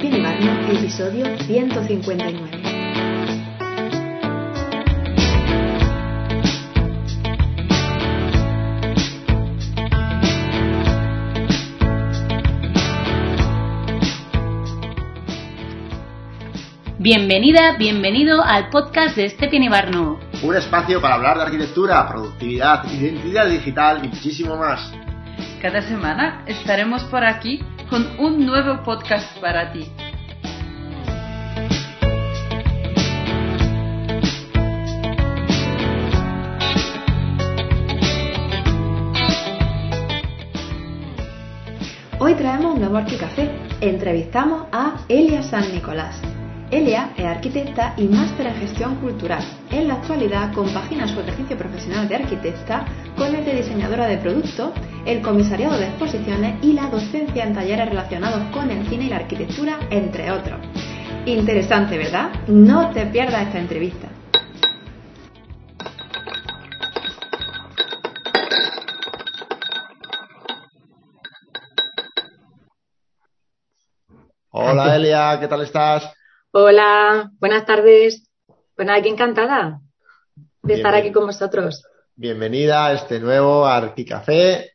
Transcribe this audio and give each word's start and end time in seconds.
Pepe 0.00 0.22
Barno, 0.22 0.52
episodio 0.70 1.26
159. 1.38 2.50
Bienvenida, 16.98 17.76
bienvenido 17.76 18.44
al 18.44 18.70
podcast 18.70 19.16
de 19.16 19.28
Stephen 19.30 19.64
Ibarno. 19.64 20.20
Un 20.44 20.54
espacio 20.54 21.00
para 21.00 21.16
hablar 21.16 21.38
de 21.38 21.42
arquitectura, 21.42 22.06
productividad, 22.06 22.84
identidad 22.92 23.48
digital 23.48 24.04
y 24.04 24.08
muchísimo 24.08 24.56
más. 24.56 24.92
Cada 25.60 25.82
semana 25.82 26.44
estaremos 26.46 27.02
por 27.04 27.24
aquí 27.24 27.60
con 27.88 28.06
un 28.18 28.44
nuevo 28.44 28.82
podcast 28.82 29.38
para 29.40 29.72
ti. 29.72 29.86
Hoy 42.20 42.34
traemos 42.34 42.74
un 42.74 42.80
nuevo 42.80 42.96
Arquicafé. 42.96 43.50
Entrevistamos 43.80 44.66
a 44.72 44.96
Elia 45.08 45.42
San 45.42 45.72
Nicolás. 45.72 46.20
Elia 46.70 47.14
es 47.16 47.24
arquitecta 47.24 47.94
y 47.96 48.04
máster 48.08 48.46
en 48.46 48.54
gestión 48.56 48.96
cultural. 48.96 49.42
En 49.70 49.88
la 49.88 49.94
actualidad 49.94 50.52
compagina 50.52 51.08
su 51.08 51.18
ejercicio 51.20 51.56
profesional 51.56 52.06
de 52.06 52.16
arquitecta 52.16 52.84
con 53.16 53.34
el 53.34 53.42
de 53.42 53.54
diseñadora 53.54 54.06
de 54.06 54.18
producto, 54.18 54.74
el 55.06 55.22
comisariado 55.22 55.78
de 55.78 55.86
exposiciones 55.86 56.62
y 56.62 56.74
la 56.74 56.90
docencia 56.90 57.44
en 57.44 57.54
talleres 57.54 57.88
relacionados 57.88 58.42
con 58.52 58.70
el 58.70 58.86
cine 58.86 59.04
y 59.04 59.08
la 59.08 59.16
arquitectura, 59.16 59.78
entre 59.88 60.30
otros. 60.30 60.60
Interesante, 61.24 61.96
¿verdad? 61.96 62.32
No 62.48 62.90
te 62.90 63.06
pierdas 63.06 63.46
esta 63.46 63.58
entrevista. 63.58 64.08
Hola 74.50 74.96
Elia, 74.96 75.38
¿qué 75.40 75.48
tal 75.48 75.62
estás? 75.62 76.17
Hola, 76.60 77.30
buenas 77.38 77.64
tardes. 77.66 78.28
Bueno, 78.76 78.92
aquí 78.92 79.08
encantada 79.08 79.80
de 80.60 80.74
estar 80.74 80.92
aquí 80.92 81.12
con 81.12 81.26
vosotros. 81.26 81.84
Bienvenida 82.16 82.86
a 82.86 82.94
este 82.94 83.20
nuevo 83.20 83.64
Arquicafé. 83.64 84.72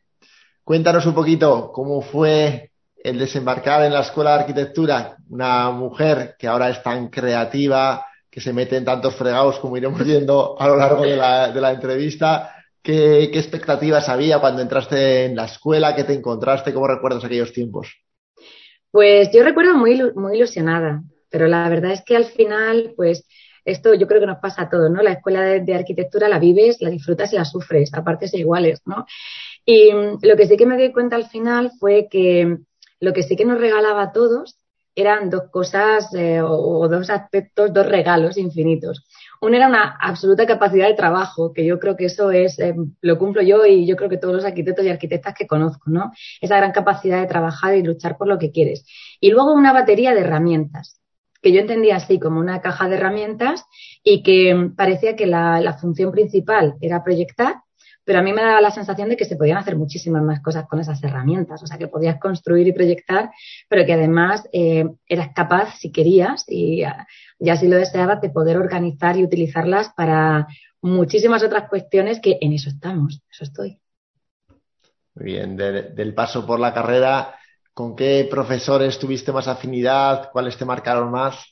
Cuéntanos 0.64 1.04
un 1.04 1.14
poquito 1.14 1.70
cómo 1.74 2.00
fue 2.00 2.70
el 2.96 3.18
desembarcar 3.18 3.82
en 3.82 3.92
la 3.92 4.00
Escuela 4.00 4.30
de 4.30 4.40
Arquitectura. 4.40 5.18
Una 5.28 5.70
mujer 5.72 6.36
que 6.38 6.46
ahora 6.46 6.70
es 6.70 6.82
tan 6.82 7.08
creativa, 7.08 8.06
que 8.30 8.40
se 8.40 8.54
mete 8.54 8.78
en 8.78 8.86
tantos 8.86 9.14
fregados 9.14 9.58
como 9.58 9.76
iremos 9.76 10.02
viendo 10.06 10.58
a 10.58 10.66
lo 10.68 10.76
largo 10.76 11.02
de 11.02 11.16
la, 11.18 11.70
entrevista. 11.70 12.64
¿Qué, 12.82 13.28
¿Qué 13.30 13.38
expectativas 13.38 14.08
había 14.08 14.38
cuando 14.38 14.62
entraste 14.62 15.26
en 15.26 15.36
la 15.36 15.44
escuela? 15.44 15.94
¿Qué 15.94 16.04
te 16.04 16.14
encontraste? 16.14 16.72
¿Cómo 16.72 16.88
recuerdas 16.88 17.22
aquellos 17.26 17.52
tiempos? 17.52 17.94
Pues 18.90 19.28
yo 19.34 19.44
recuerdo 19.44 19.74
muy, 19.74 20.00
muy 20.14 20.38
ilusionada. 20.38 21.02
Pero 21.34 21.48
la 21.48 21.68
verdad 21.68 21.90
es 21.90 22.04
que 22.04 22.14
al 22.14 22.26
final, 22.26 22.92
pues 22.94 23.26
esto 23.64 23.92
yo 23.92 24.06
creo 24.06 24.20
que 24.20 24.26
nos 24.28 24.38
pasa 24.38 24.62
a 24.62 24.70
todos, 24.70 24.88
¿no? 24.88 25.02
La 25.02 25.14
escuela 25.14 25.42
de, 25.42 25.74
arquitectura 25.74 26.28
la 26.28 26.38
vives, 26.38 26.80
la 26.80 26.90
disfrutas 26.90 27.32
y 27.32 27.36
la 27.36 27.44
sufres, 27.44 27.92
a 27.92 28.04
partes 28.04 28.32
iguales, 28.34 28.80
¿no? 28.86 29.04
Y 29.64 29.90
lo 29.90 30.36
que 30.36 30.46
sí 30.46 30.56
que 30.56 30.64
me 30.64 30.76
di 30.76 30.92
cuenta 30.92 31.16
al 31.16 31.26
final 31.26 31.72
fue 31.80 32.06
que 32.08 32.58
lo 33.00 33.12
que 33.12 33.24
sí 33.24 33.34
que 33.34 33.44
nos 33.44 33.58
regalaba 33.58 34.02
a 34.02 34.12
todos 34.12 34.60
eran 34.94 35.28
dos 35.28 35.50
cosas 35.50 36.14
eh, 36.14 36.40
o, 36.40 36.88
dos 36.88 37.10
aspectos, 37.10 37.72
dos 37.72 37.86
regalos 37.86 38.38
infinitos. 38.38 39.04
Uno 39.40 39.56
era 39.56 39.66
una 39.66 39.98
absoluta 40.00 40.46
capacidad 40.46 40.86
de 40.86 40.94
trabajo, 40.94 41.52
que 41.52 41.66
yo 41.66 41.80
creo 41.80 41.96
que 41.96 42.04
eso 42.04 42.30
es, 42.30 42.60
eh, 42.60 42.76
lo 43.00 43.18
cumplo 43.18 43.42
yo 43.42 43.66
y 43.66 43.88
yo 43.88 43.96
creo 43.96 44.08
que 44.08 44.18
todos 44.18 44.36
los 44.36 44.44
arquitectos 44.44 44.84
y 44.84 44.90
arquitectas 44.90 45.34
que 45.34 45.48
conozco, 45.48 45.90
¿no? 45.90 46.12
Esa 46.40 46.58
gran 46.58 46.70
capacidad 46.70 47.20
de 47.20 47.26
trabajar 47.26 47.74
y 47.74 47.82
luchar 47.82 48.16
por 48.16 48.28
lo 48.28 48.38
que 48.38 48.52
quieres. 48.52 48.86
Y 49.18 49.30
luego 49.30 49.52
una 49.52 49.72
batería 49.72 50.14
de 50.14 50.20
herramientas 50.20 51.00
que 51.44 51.52
yo 51.52 51.60
entendía 51.60 51.96
así 51.96 52.18
como 52.18 52.40
una 52.40 52.62
caja 52.62 52.88
de 52.88 52.96
herramientas 52.96 53.66
y 54.02 54.22
que 54.22 54.70
parecía 54.74 55.14
que 55.14 55.26
la, 55.26 55.76
función 55.78 56.10
principal 56.10 56.76
era 56.80 57.04
proyectar, 57.04 57.56
pero 58.02 58.20
a 58.20 58.22
mí 58.22 58.32
me 58.32 58.40
daba 58.40 58.62
la 58.62 58.70
sensación 58.70 59.10
de 59.10 59.16
que 59.18 59.26
se 59.26 59.36
podían 59.36 59.58
hacer 59.58 59.76
muchísimas 59.76 60.22
más 60.22 60.40
cosas 60.40 60.66
con 60.66 60.80
esas 60.80 61.04
herramientas, 61.04 61.62
o 61.62 61.66
sea, 61.66 61.76
que 61.76 61.88
podías 61.88 62.18
construir 62.18 62.66
y 62.66 62.72
proyectar, 62.72 63.30
pero 63.68 63.84
que 63.84 63.92
además 63.92 64.48
eh, 64.54 64.86
eras 65.06 65.28
capaz, 65.34 65.76
si 65.78 65.92
querías, 65.92 66.46
y 66.48 66.82
ya 67.38 67.56
si 67.56 67.68
lo 67.68 67.76
deseabas, 67.76 68.22
de 68.22 68.30
poder 68.30 68.56
organizar 68.56 69.18
y 69.18 69.24
utilizarlas 69.24 69.90
para 69.94 70.46
muchísimas 70.80 71.42
otras 71.42 71.68
cuestiones 71.68 72.20
que 72.20 72.38
en 72.40 72.54
eso 72.54 72.70
estamos, 72.70 73.22
eso 73.30 73.44
estoy. 73.44 73.78
Muy 75.14 75.26
bien, 75.26 75.56
del 75.56 76.14
paso 76.14 76.46
por 76.46 76.58
la 76.58 76.72
carrera 76.72 77.34
¿Con 77.74 77.96
qué 77.96 78.28
profesores 78.30 79.00
tuviste 79.00 79.32
más 79.32 79.48
afinidad? 79.48 80.30
¿Cuáles 80.32 80.56
te 80.56 80.64
marcaron 80.64 81.10
más? 81.10 81.44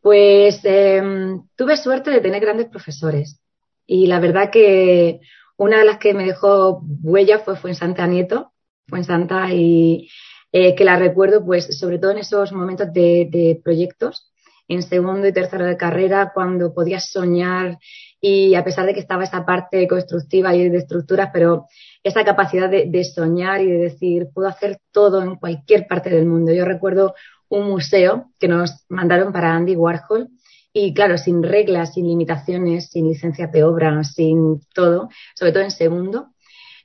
Pues 0.00 0.60
em, 0.64 1.42
tuve 1.56 1.76
suerte 1.76 2.10
de 2.12 2.20
tener 2.20 2.40
grandes 2.40 2.68
profesores. 2.68 3.40
Y 3.86 4.06
la 4.06 4.20
verdad 4.20 4.50
que 4.50 5.20
una 5.56 5.80
de 5.80 5.84
las 5.84 5.98
que 5.98 6.14
me 6.14 6.24
dejó 6.24 6.82
huella 7.02 7.40
fue, 7.40 7.56
fue 7.56 7.70
en 7.70 7.76
Santa 7.76 8.06
Nieto, 8.06 8.52
fue 8.86 9.00
en 9.00 9.04
Santa 9.04 9.52
y 9.52 10.08
eh, 10.52 10.76
que 10.76 10.84
la 10.84 10.96
recuerdo 10.96 11.44
pues 11.44 11.76
sobre 11.76 11.98
todo 11.98 12.12
en 12.12 12.18
esos 12.18 12.52
momentos 12.52 12.92
de, 12.92 13.28
de 13.30 13.60
proyectos, 13.62 14.32
en 14.68 14.84
segundo 14.84 15.26
y 15.26 15.32
tercero 15.32 15.64
de 15.64 15.76
carrera, 15.76 16.30
cuando 16.32 16.72
podías 16.72 17.10
soñar 17.10 17.78
y 18.20 18.54
a 18.54 18.64
pesar 18.64 18.86
de 18.86 18.94
que 18.94 19.00
estaba 19.00 19.24
esa 19.24 19.46
parte 19.46 19.88
constructiva 19.88 20.54
y 20.54 20.68
de 20.68 20.78
estructuras, 20.78 21.30
pero 21.32 21.66
esa 22.02 22.24
capacidad 22.24 22.68
de, 22.68 23.04
soñar 23.04 23.62
y 23.62 23.66
de 23.66 23.78
decir, 23.78 24.28
puedo 24.34 24.48
hacer 24.48 24.78
todo 24.92 25.22
en 25.22 25.36
cualquier 25.36 25.86
parte 25.86 26.10
del 26.10 26.26
mundo. 26.26 26.52
Yo 26.52 26.64
recuerdo 26.64 27.14
un 27.48 27.68
museo 27.68 28.30
que 28.38 28.48
nos 28.48 28.84
mandaron 28.88 29.32
para 29.32 29.54
Andy 29.54 29.74
Warhol 29.74 30.28
y 30.72 30.92
claro, 30.94 31.18
sin 31.18 31.42
reglas, 31.42 31.94
sin 31.94 32.06
limitaciones, 32.06 32.90
sin 32.90 33.08
licencias 33.08 33.50
de 33.50 33.64
obra, 33.64 34.04
sin 34.04 34.60
todo, 34.74 35.08
sobre 35.34 35.52
todo 35.52 35.62
en 35.62 35.70
segundo. 35.70 36.28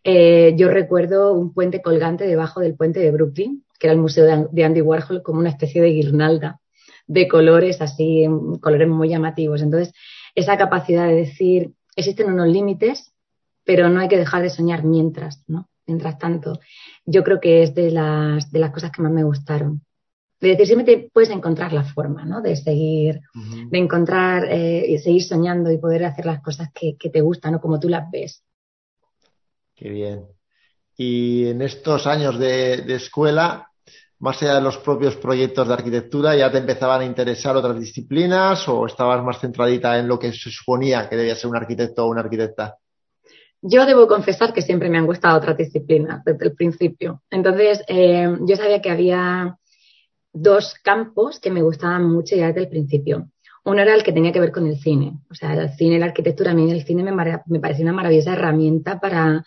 Eh, 0.03 0.53
yo 0.55 0.69
recuerdo 0.69 1.33
un 1.33 1.53
puente 1.53 1.81
colgante 1.81 2.25
debajo 2.25 2.61
del 2.61 2.75
puente 2.75 2.99
de 2.99 3.11
Brooklyn, 3.11 3.63
que 3.77 3.87
era 3.87 3.93
el 3.93 3.99
museo 3.99 4.47
de 4.51 4.63
Andy 4.63 4.81
Warhol, 4.81 5.21
como 5.21 5.39
una 5.39 5.49
especie 5.49 5.81
de 5.81 5.89
guirnalda 5.89 6.61
de 7.07 7.27
colores 7.27 7.81
así, 7.81 8.25
colores 8.61 8.87
muy 8.87 9.09
llamativos. 9.09 9.61
Entonces, 9.61 9.93
esa 10.35 10.57
capacidad 10.57 11.07
de 11.07 11.15
decir, 11.15 11.73
existen 11.95 12.31
unos 12.31 12.47
límites, 12.47 13.13
pero 13.63 13.89
no 13.89 14.01
hay 14.01 14.07
que 14.07 14.17
dejar 14.17 14.43
de 14.43 14.49
soñar 14.49 14.83
mientras, 14.83 15.43
¿no? 15.47 15.69
Mientras 15.87 16.19
tanto, 16.19 16.59
yo 17.05 17.23
creo 17.23 17.39
que 17.39 17.63
es 17.63 17.73
de 17.73 17.91
las, 17.91 18.51
de 18.51 18.59
las 18.59 18.71
cosas 18.71 18.91
que 18.91 19.01
más 19.01 19.11
me 19.11 19.23
gustaron. 19.23 19.81
De 20.41 20.49
decir, 20.49 20.65
siempre 20.67 21.09
puedes 21.13 21.29
encontrar 21.29 21.71
la 21.73 21.83
forma, 21.83 22.25
¿no? 22.25 22.41
De 22.41 22.55
seguir, 22.55 23.21
de 23.33 23.77
encontrar, 23.77 24.45
eh, 24.49 24.85
y 24.87 24.97
seguir 24.97 25.23
soñando 25.23 25.71
y 25.71 25.77
poder 25.77 26.03
hacer 26.03 26.25
las 26.25 26.41
cosas 26.41 26.69
que, 26.73 26.97
te 27.09 27.21
gustan, 27.21 27.55
o 27.55 27.61
Como 27.61 27.79
tú 27.79 27.87
las 27.87 28.09
ves. 28.11 28.43
Qué 29.75 29.89
bien. 29.89 30.25
Y 30.97 31.47
en 31.47 31.61
estos 31.61 32.07
años 32.07 32.37
de, 32.39 32.77
de 32.81 32.95
escuela, 32.95 33.71
más 34.19 34.41
allá 34.41 34.55
de 34.55 34.61
los 34.61 34.77
propios 34.77 35.15
proyectos 35.17 35.67
de 35.67 35.73
arquitectura, 35.73 36.35
ya 36.35 36.51
te 36.51 36.57
empezaban 36.57 37.01
a 37.01 37.05
interesar 37.05 37.55
otras 37.55 37.79
disciplinas 37.79 38.67
o 38.67 38.85
estabas 38.85 39.23
más 39.23 39.39
centradita 39.39 39.99
en 39.99 40.07
lo 40.07 40.17
que 40.17 40.31
se 40.31 40.49
suponía 40.49 41.09
que 41.09 41.15
debía 41.15 41.35
ser 41.35 41.49
un 41.49 41.57
arquitecto 41.57 42.05
o 42.05 42.09
una 42.09 42.21
arquitecta? 42.21 42.77
Yo 43.61 43.85
debo 43.85 44.07
confesar 44.07 44.53
que 44.53 44.61
siempre 44.61 44.89
me 44.89 44.97
han 44.97 45.05
gustado 45.05 45.37
otras 45.37 45.57
disciplinas 45.57 46.23
desde 46.23 46.45
el 46.45 46.53
principio. 46.53 47.23
Entonces, 47.29 47.83
eh, 47.87 48.37
yo 48.41 48.55
sabía 48.55 48.81
que 48.81 48.91
había 48.91 49.57
dos 50.31 50.75
campos 50.83 51.39
que 51.39 51.49
me 51.49 51.61
gustaban 51.61 52.05
mucho 52.05 52.35
ya 52.35 52.47
desde 52.47 52.61
el 52.61 52.69
principio. 52.69 53.29
Uno 53.63 53.81
era 53.81 53.95
el 53.95 54.03
que 54.03 54.11
tenía 54.11 54.31
que 54.31 54.39
ver 54.39 54.51
con 54.51 54.67
el 54.67 54.77
cine. 54.77 55.13
O 55.31 55.33
sea, 55.33 55.53
el 55.53 55.69
cine 55.71 55.97
la 55.97 56.05
arquitectura, 56.05 56.51
a 56.51 56.53
mí 56.53 56.69
el 56.69 56.85
cine 56.85 57.03
me, 57.03 57.11
me 57.11 57.59
una 57.79 57.93
maravillosa 57.93 58.33
herramienta 58.33 58.99
para, 58.99 59.43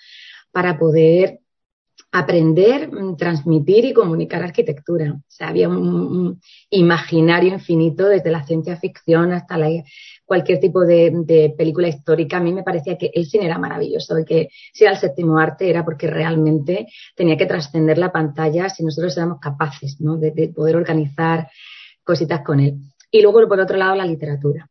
para 0.50 0.78
poder 0.78 1.40
aprender, 2.10 2.90
mm, 2.90 3.16
transmitir 3.16 3.84
y 3.84 3.92
comunicar 3.92 4.42
arquitectura. 4.42 5.12
O 5.12 5.22
sea, 5.26 5.48
había 5.48 5.68
un, 5.68 6.40
imaginario 6.70 7.52
infinito 7.52 8.08
desde 8.08 8.30
la 8.30 8.44
ciencia 8.44 8.76
ficción 8.76 9.32
hasta 9.32 9.58
la, 9.58 9.68
cualquier 10.24 10.60
tipo 10.60 10.84
de, 10.84 11.54
película 11.56 11.88
histórica. 11.88 12.38
A 12.38 12.40
mí 12.40 12.52
me 12.52 12.62
parecía 12.62 12.96
que 12.98 13.10
el 13.14 13.26
cine 13.26 13.46
era 13.46 13.58
maravilloso 13.58 14.18
y 14.18 14.24
que 14.24 14.48
si 14.72 14.84
era 14.84 14.92
el 14.92 14.98
séptimo 14.98 15.38
arte 15.38 15.68
era 15.70 15.84
porque 15.84 16.06
realmente 16.06 16.86
tenía 17.14 17.36
que 17.36 17.46
trascender 17.46 17.98
la 17.98 18.12
pantalla 18.12 18.68
si 18.68 18.84
nosotros 18.84 19.16
éramos 19.16 19.40
capaces 19.40 20.00
¿no? 20.00 20.16
de, 20.16 20.30
de 20.32 20.48
poder 20.48 20.76
organizar 20.76 21.48
cositas 22.04 22.42
con 22.42 22.60
él. 22.60 22.78
Y 23.10 23.22
luego, 23.22 23.46
por 23.48 23.60
otro 23.60 23.76
lado, 23.76 23.94
la 23.94 24.06
literatura. 24.06 24.68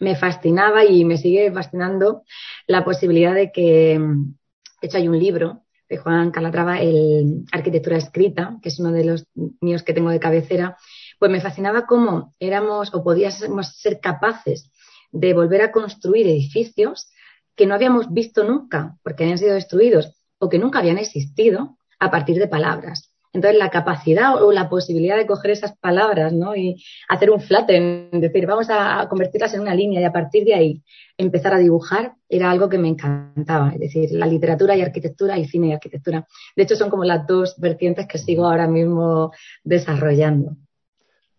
Me 0.00 0.16
fascinaba 0.16 0.84
y 0.84 1.04
me 1.04 1.18
sigue 1.18 1.52
fascinando 1.52 2.22
la 2.66 2.84
posibilidad 2.84 3.34
de 3.34 3.52
que, 3.52 3.98
de 3.98 4.86
hecho, 4.86 4.96
hay 4.96 5.08
un 5.08 5.18
libro 5.18 5.63
Juan 5.96 6.30
Calatrava, 6.30 6.80
el 6.80 7.44
Arquitectura 7.52 7.96
Escrita, 7.96 8.58
que 8.62 8.68
es 8.68 8.78
uno 8.78 8.92
de 8.92 9.04
los 9.04 9.26
míos 9.60 9.82
que 9.82 9.92
tengo 9.94 10.10
de 10.10 10.20
cabecera, 10.20 10.76
pues 11.18 11.30
me 11.30 11.40
fascinaba 11.40 11.86
cómo 11.86 12.34
éramos 12.38 12.94
o 12.94 13.02
podíamos 13.02 13.76
ser 13.76 14.00
capaces 14.00 14.70
de 15.12 15.32
volver 15.32 15.62
a 15.62 15.72
construir 15.72 16.26
edificios 16.26 17.08
que 17.54 17.66
no 17.66 17.74
habíamos 17.74 18.12
visto 18.12 18.44
nunca 18.44 18.96
porque 19.02 19.24
habían 19.24 19.38
sido 19.38 19.54
destruidos 19.54 20.14
o 20.38 20.48
que 20.48 20.58
nunca 20.58 20.80
habían 20.80 20.98
existido 20.98 21.78
a 21.98 22.10
partir 22.10 22.38
de 22.38 22.48
palabras. 22.48 23.13
Entonces, 23.34 23.58
la 23.58 23.68
capacidad 23.68 24.40
o 24.40 24.52
la 24.52 24.68
posibilidad 24.68 25.16
de 25.16 25.26
coger 25.26 25.50
esas 25.50 25.76
palabras 25.76 26.32
¿no? 26.32 26.54
y 26.54 26.82
hacer 27.08 27.30
un 27.30 27.40
flatten, 27.40 28.08
decir, 28.12 28.46
vamos 28.46 28.68
a 28.70 29.08
convertirlas 29.08 29.52
en 29.54 29.60
una 29.62 29.74
línea 29.74 30.00
y 30.00 30.04
a 30.04 30.12
partir 30.12 30.44
de 30.44 30.54
ahí 30.54 30.82
empezar 31.18 31.52
a 31.52 31.58
dibujar, 31.58 32.12
era 32.28 32.48
algo 32.48 32.68
que 32.68 32.78
me 32.78 32.88
encantaba. 32.88 33.72
Es 33.74 33.80
decir, 33.80 34.12
la 34.12 34.26
literatura 34.26 34.76
y 34.76 34.82
arquitectura 34.82 35.36
y 35.36 35.46
cine 35.46 35.68
y 35.68 35.72
arquitectura. 35.72 36.24
De 36.54 36.62
hecho, 36.62 36.76
son 36.76 36.90
como 36.90 37.04
las 37.04 37.26
dos 37.26 37.56
vertientes 37.58 38.06
que 38.06 38.18
sigo 38.18 38.46
ahora 38.46 38.68
mismo 38.68 39.32
desarrollando. 39.64 40.52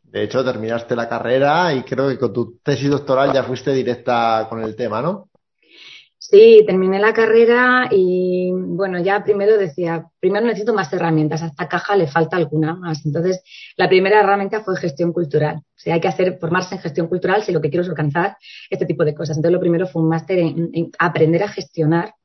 De 0.03 0.23
hecho, 0.23 0.43
terminaste 0.43 0.97
la 0.97 1.07
carrera 1.07 1.73
y 1.73 1.83
creo 1.83 2.09
que 2.09 2.17
con 2.17 2.33
tu 2.33 2.57
tesis 2.61 2.89
doctoral 2.89 3.33
ya 3.33 3.43
fuiste 3.43 3.73
directa 3.73 4.47
con 4.49 4.61
el 4.61 4.75
tema, 4.75 5.01
¿no? 5.01 5.29
Sí, 6.27 6.63
terminé 6.65 6.97
la 6.97 7.13
carrera 7.13 7.87
y 7.91 8.51
bueno, 8.51 8.99
ya 8.99 9.23
primero 9.23 9.59
decía, 9.59 10.07
primero 10.19 10.47
necesito 10.47 10.73
más 10.73 10.91
herramientas, 10.91 11.43
a 11.43 11.47
esta 11.47 11.67
caja 11.67 11.95
le 11.95 12.07
falta 12.07 12.35
alguna 12.35 12.73
más. 12.73 13.05
Entonces, 13.05 13.43
la 13.77 13.87
primera 13.87 14.21
herramienta 14.21 14.63
fue 14.63 14.75
gestión 14.75 15.13
cultural. 15.13 15.57
O 15.57 15.63
sea, 15.75 15.93
hay 15.93 16.01
que 16.01 16.07
hacer, 16.07 16.39
formarse 16.39 16.73
en 16.73 16.81
gestión 16.81 17.05
cultural 17.07 17.43
si 17.43 17.51
lo 17.51 17.61
que 17.61 17.69
quiero 17.69 17.83
es 17.83 17.89
organizar 17.89 18.37
este 18.71 18.87
tipo 18.87 19.05
de 19.05 19.13
cosas. 19.13 19.37
Entonces, 19.37 19.53
lo 19.53 19.59
primero 19.59 19.85
fue 19.85 20.01
un 20.01 20.09
máster 20.09 20.39
en, 20.39 20.91
aprender 20.97 21.43
a 21.43 21.47
gestionar 21.47 22.15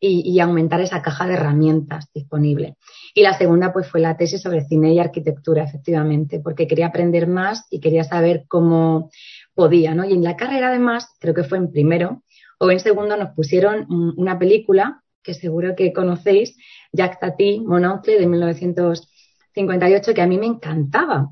y, 0.00 0.28
y, 0.28 0.40
aumentar 0.40 0.80
esa 0.80 1.00
caja 1.00 1.28
de 1.28 1.34
herramientas 1.34 2.10
disponible. 2.12 2.74
Y 3.14 3.22
la 3.22 3.38
segunda, 3.38 3.72
pues, 3.72 3.88
fue 3.88 4.00
la 4.00 4.16
tesis 4.16 4.42
sobre 4.42 4.64
cine 4.64 4.94
y 4.94 4.98
arquitectura, 4.98 5.62
efectivamente, 5.62 6.40
porque 6.40 6.66
quería 6.66 6.88
aprender 6.88 7.28
más 7.28 7.66
y 7.70 7.78
quería 7.78 8.02
saber 8.02 8.46
cómo 8.48 9.10
podía, 9.54 9.94
¿no? 9.94 10.04
Y 10.04 10.12
en 10.12 10.24
la 10.24 10.36
carrera, 10.36 10.68
además, 10.68 11.16
creo 11.20 11.34
que 11.34 11.44
fue 11.44 11.58
en 11.58 11.70
primero, 11.70 12.22
o 12.58 12.70
en 12.70 12.80
segundo 12.80 13.16
nos 13.16 13.30
pusieron 13.30 13.86
una 14.16 14.38
película 14.38 15.02
que 15.22 15.34
seguro 15.34 15.74
que 15.76 15.92
conocéis, 15.92 16.56
Jack 16.92 17.20
Tati, 17.20 17.60
Monocle, 17.60 18.18
de 18.18 18.26
1958, 18.26 20.14
que 20.14 20.22
a 20.22 20.26
mí 20.26 20.38
me 20.38 20.46
encantaba, 20.46 21.30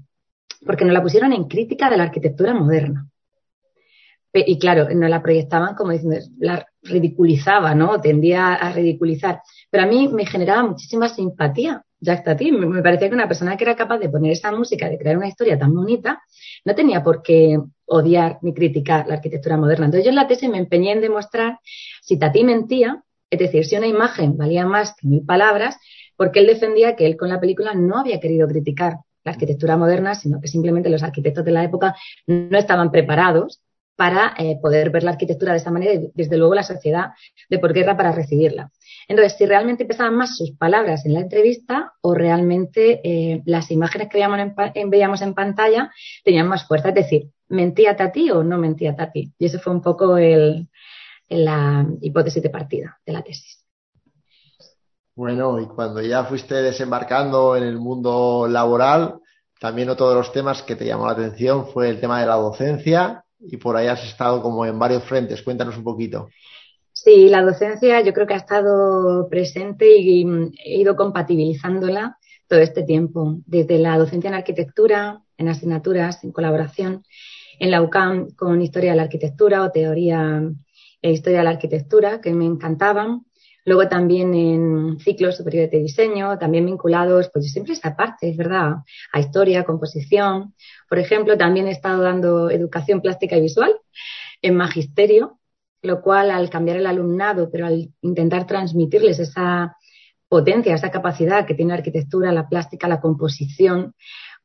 porque 0.65 0.85
nos 0.85 0.93
la 0.93 1.03
pusieron 1.03 1.33
en 1.33 1.45
crítica 1.45 1.89
de 1.89 1.97
la 1.97 2.05
arquitectura 2.05 2.53
moderna. 2.55 3.09
Y 4.35 4.59
claro, 4.59 4.89
nos 4.95 5.09
la 5.09 5.23
proyectaban 5.23 5.75
como 5.75 5.93
diciendo, 5.93 6.19
la 6.39 6.67
ridiculizaba, 6.83 7.75
¿no? 7.75 7.99
Tendía 8.03 8.53
a 8.53 8.71
ridiculizar. 8.71 9.41
Pero 9.71 9.85
a 9.85 9.87
mí 9.87 10.09
me 10.09 10.27
generaba 10.27 10.63
muchísima 10.63 11.09
simpatía 11.09 11.86
Jack 12.01 12.25
Tati. 12.25 12.53
Me 12.53 12.83
parecía 12.83 13.09
que 13.09 13.15
una 13.15 13.29
persona 13.29 13.57
que 13.57 13.65
era 13.65 13.77
capaz 13.77 13.99
de 13.99 14.09
poner 14.09 14.33
esa 14.33 14.53
música, 14.53 14.89
de 14.89 14.99
crear 14.99 15.17
una 15.17 15.29
historia 15.29 15.59
tan 15.59 15.75
bonita, 15.75 16.23
no 16.65 16.75
tenía 16.75 17.03
por 17.03 17.23
qué 17.23 17.59
odiar 17.87 18.39
ni 18.43 18.53
criticar 18.53 19.07
la 19.07 19.15
arquitectura 19.15 19.57
moderna. 19.57 19.87
Entonces 19.87 20.05
yo 20.05 20.11
en 20.11 20.17
la 20.17 20.27
tesis 20.27 20.49
me 20.49 20.59
empeñé 20.59 20.93
en 20.93 21.01
demostrar 21.01 21.59
si 22.03 22.19
Tati 22.19 22.45
mentía, 22.45 23.03
es 23.31 23.39
decir, 23.39 23.65
si 23.65 23.77
una 23.77 23.87
imagen 23.87 24.37
valía 24.37 24.67
más 24.67 24.95
que 24.95 25.09
mil 25.09 25.25
palabras, 25.25 25.77
porque 26.17 26.41
él 26.41 26.47
defendía 26.47 26.97
que 26.97 27.07
él 27.07 27.17
con 27.17 27.29
la 27.29 27.41
película 27.41 27.75
no 27.75 27.99
había 27.99 28.21
querido 28.21 28.49
criticar 28.49 28.99
la 29.25 29.33
arquitectura 29.33 29.77
moderna, 29.77 30.15
sino 30.15 30.41
que 30.41 30.49
simplemente 30.49 30.89
los 30.89 31.03
arquitectos 31.03 31.45
de 31.45 31.51
la 31.51 31.65
época 31.65 31.95
no 32.27 32.57
estaban 32.57 32.91
preparados 32.91 33.61
para 33.97 34.35
eh, 34.39 34.59
poder 34.61 34.91
ver 34.91 35.03
la 35.03 35.13
arquitectura 35.13 35.53
de 35.53 35.59
esa 35.59 35.71
manera 35.71 35.95
y 35.95 36.11
desde 36.15 36.37
luego 36.37 36.55
la 36.55 36.63
sociedad 36.63 37.13
de 37.49 37.59
por 37.59 37.73
guerra 37.73 37.97
para 37.97 38.13
recibirla. 38.13 38.71
Entonces, 39.09 39.37
si 39.39 39.47
realmente 39.47 39.85
pesaban 39.85 40.17
más 40.17 40.37
sus 40.37 40.53
palabras 40.53 41.07
en 41.07 41.15
la 41.15 41.21
entrevista 41.21 41.93
o 42.01 42.15
realmente 42.15 43.01
eh, 43.05 43.43
las 43.45 43.71
imágenes 43.71 44.09
que 44.09 44.19
veíamos 44.87 45.23
en, 45.23 45.35
pantalla 45.35 45.93
tenían 46.25 46.49
más 46.49 46.67
fuerza, 46.67 46.89
es 46.89 46.95
decir, 46.97 47.31
¿mentía 47.49 47.97
Tati 47.97 48.31
o 48.31 48.43
no 48.43 48.59
mentía 48.59 48.97
Tati? 48.97 49.33
Y 49.39 49.47
eso 49.47 49.61
fue 49.61 49.73
un 49.73 49.81
poco 49.81 50.17
el, 50.17 50.69
la 51.29 51.87
hipótesis 52.01 52.43
de 52.43 52.51
partida 52.51 52.99
de 53.07 53.13
la 53.13 53.23
tesis. 53.23 53.65
Bueno, 55.15 55.61
y 55.61 55.67
cuando 55.67 56.03
ya 56.03 56.25
fuiste 56.25 56.57
desembarcando 56.57 57.57
en 57.57 57.63
el 57.63 57.79
mundo 57.79 58.47
laboral, 58.49 59.21
también 59.59 59.89
otro 59.89 60.11
de 60.11 60.17
los 60.17 60.33
temas 60.33 60.63
que 60.63 60.77
te 60.77 60.85
llamó 60.85 61.07
la 61.07 61.13
atención 61.13 61.69
fue 61.69 61.89
el 61.89 62.01
tema 62.01 62.21
de 62.21 62.27
la 62.27 62.35
docencia 62.35 63.25
y 63.41 63.57
por 63.57 63.77
ahí 63.77 63.87
has 63.87 64.05
estado 64.05 64.43
como 64.43 64.67
en 64.67 64.79
varios 64.79 65.05
frentes. 65.05 65.43
Cuéntanos 65.43 65.77
un 65.79 65.85
poquito. 65.85 66.29
Sí, 67.07 67.29
la 67.29 67.43
docencia 67.43 68.01
yo 68.01 68.13
creo 68.13 68.27
que 68.27 68.35
ha 68.35 68.39
estado 68.39 69.29
presente 69.29 69.97
y 69.97 70.27
he 70.65 70.79
ido 70.81 70.97
compatibilizándola 70.97 72.19
todo 72.49 72.59
este 72.59 72.83
tiempo, 72.83 73.39
desde 73.47 73.79
la 73.79 73.97
docencia 73.97 74.27
en 74.27 74.35
arquitectura, 74.35 75.23
en 75.39 75.49
asignaturas, 75.49 76.25
en 76.25 76.33
colaboración, 76.33 77.05
en 77.61 77.71
la 77.71 77.81
UCAM 77.81 78.31
con 78.31 78.61
historia 78.61 78.91
de 78.91 78.97
la 78.97 79.05
arquitectura 79.05 79.63
o 79.63 79.71
teoría 79.71 80.43
e 81.01 81.13
historia 81.13 81.39
de 81.39 81.45
la 81.45 81.51
arquitectura, 81.51 82.21
que 82.21 82.33
me 82.33 82.45
encantaban. 82.45 83.25
Luego 83.65 83.87
también 83.89 84.35
en 84.35 84.99
ciclos 84.99 85.37
superiores 85.37 85.71
de 85.71 85.79
diseño, 85.79 86.37
también 86.39 86.67
vinculados, 86.67 87.31
pues 87.33 87.45
yo 87.45 87.53
siempre 87.53 87.75
esa 87.75 87.95
parte, 87.95 88.31
es 88.31 88.37
verdad, 88.37 88.79
a 89.13 89.21
historia, 89.21 89.63
composición. 89.63 90.55
Por 90.89 90.99
ejemplo, 90.99 91.37
también 91.39 91.69
he 91.69 91.71
estado 91.71 92.03
dando 92.03 92.51
educación 92.51 93.01
plástica 93.01 93.37
y 93.37 93.43
visual 93.43 93.79
en 94.43 94.57
magisterio, 94.57 95.39
lo 95.87 96.03
cual 96.03 96.31
al 96.31 96.51
cambiar 96.51 96.77
el 96.77 96.87
alumnado, 96.87 97.51
pero 97.51 97.67
al 97.67 97.91
intentar 98.03 98.47
transmitirles 98.47 99.19
esa 99.19 99.77
potencia, 100.29 100.75
esa 100.75 100.91
capacidad 100.91 101.47
que 101.47 101.55
tiene 101.55 101.71
la 101.71 101.79
arquitectura, 101.79 102.33
la 102.33 102.49
plástica, 102.49 102.89
la 102.89 103.01
composición, 103.01 103.95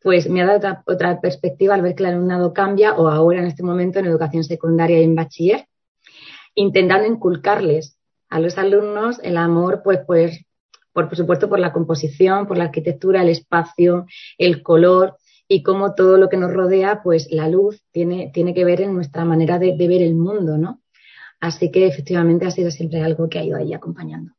pues 0.02 0.30
me 0.30 0.42
ha 0.42 0.46
dado 0.46 0.82
otra, 0.86 1.22
perspectiva 1.22 1.76
al 1.76 1.82
ver 1.82 1.96
que 1.96 2.04
el 2.04 2.10
alumnado 2.10 2.54
cambia 2.54 2.96
o 2.96 3.08
ahora 3.08 3.40
en 3.40 3.46
este 3.46 3.64
momento 3.64 4.00
en 4.00 4.06
educación 4.06 4.44
secundaria 4.44 5.00
y 5.00 5.04
en 5.04 5.16
bachiller, 5.16 5.68
intentando 6.56 7.08
inculcarles 7.08 7.98
a 8.30 8.40
los 8.40 8.58
alumnos 8.58 9.20
el 9.24 9.38
amor, 9.38 9.82
pues, 9.84 10.00
pues, 10.06 10.46
por, 10.94 11.16
supuesto, 11.16 11.50
por 11.50 11.60
la 11.60 11.72
composición, 11.72 12.48
por 12.48 12.58
la 12.58 12.66
arquitectura, 12.66 13.22
el 13.22 13.30
espacio, 13.30 14.06
el 14.38 14.64
color 14.64 15.18
y 15.48 15.64
cómo 15.64 15.94
todo 15.94 16.18
lo 16.18 16.30
que 16.30 16.38
nos 16.38 16.52
rodea, 16.52 17.02
pues 17.04 17.28
la 17.32 17.48
luz 17.48 17.84
tiene, 17.92 18.32
tiene 18.34 18.54
que 18.54 18.66
ver 18.66 18.82
en 18.82 18.94
nuestra 18.94 19.26
manera 19.26 19.60
de, 19.60 19.76
de 19.78 19.88
ver 19.88 20.02
el 20.02 20.16
mundo, 20.16 20.58
¿no? 20.58 20.82
Así 21.42 21.72
que 21.72 21.88
efectivamente 21.88 22.46
ha 22.46 22.52
sido 22.52 22.70
siempre 22.70 23.02
algo 23.02 23.28
que 23.28 23.40
ha 23.40 23.44
ido 23.44 23.58
ahí 23.58 23.74
acompañando. 23.74 24.32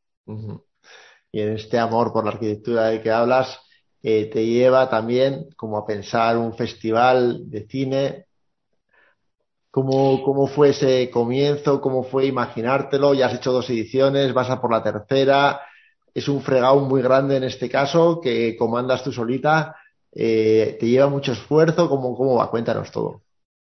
Y 1.32 1.40
en 1.40 1.52
este 1.54 1.78
amor 1.78 2.12
por 2.12 2.24
la 2.24 2.30
arquitectura 2.30 2.86
del 2.86 3.02
que 3.02 3.10
hablas, 3.10 3.58
eh, 4.02 4.30
te 4.32 4.46
lleva 4.46 4.88
también 4.88 5.48
como 5.56 5.76
a 5.76 5.84
pensar 5.84 6.38
un 6.38 6.54
festival 6.54 7.50
de 7.50 7.66
cine. 7.66 8.26
¿Cómo, 9.72 10.22
¿Cómo 10.22 10.46
fue 10.46 10.70
ese 10.70 11.10
comienzo? 11.10 11.80
¿Cómo 11.80 12.04
fue 12.04 12.26
imaginártelo? 12.26 13.14
Ya 13.14 13.26
has 13.26 13.34
hecho 13.34 13.52
dos 13.52 13.68
ediciones, 13.70 14.32
vas 14.32 14.50
a 14.50 14.60
por 14.60 14.70
la 14.70 14.82
tercera. 14.82 15.60
Es 16.14 16.28
un 16.28 16.40
fregado 16.40 16.78
muy 16.80 17.02
grande 17.02 17.36
en 17.36 17.44
este 17.44 17.68
caso 17.68 18.20
que 18.20 18.56
comandas 18.56 19.02
tú 19.02 19.10
solita. 19.10 19.74
Eh, 20.12 20.76
¿Te 20.78 20.86
lleva 20.86 21.08
mucho 21.08 21.32
esfuerzo? 21.32 21.88
¿Cómo, 21.88 22.14
¿Cómo 22.16 22.36
va? 22.36 22.50
Cuéntanos 22.50 22.92
todo. 22.92 23.22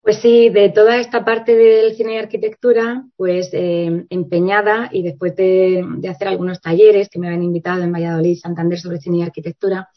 Pues 0.02 0.16
sí, 0.20 0.48
de 0.48 0.70
toda 0.70 0.96
esta 0.96 1.24
parte 1.26 1.54
del 1.54 1.94
cine 1.94 2.14
y 2.14 2.18
arquitectura, 2.18 3.04
pues 3.16 3.50
eh, 3.52 4.06
empeñada 4.08 4.88
y 4.90 5.02
después 5.02 5.36
de, 5.36 5.84
hacer 6.08 6.28
algunos 6.28 6.60
talleres 6.62 7.10
que 7.10 7.18
me 7.18 7.26
habían 7.26 7.42
invitado 7.42 7.82
en 7.82 7.92
Valladolid, 7.92 8.38
Santander 8.38 8.80
sobre 8.80 8.98
cine 8.98 9.18
y 9.18 9.22
arquitectura, 9.22 9.90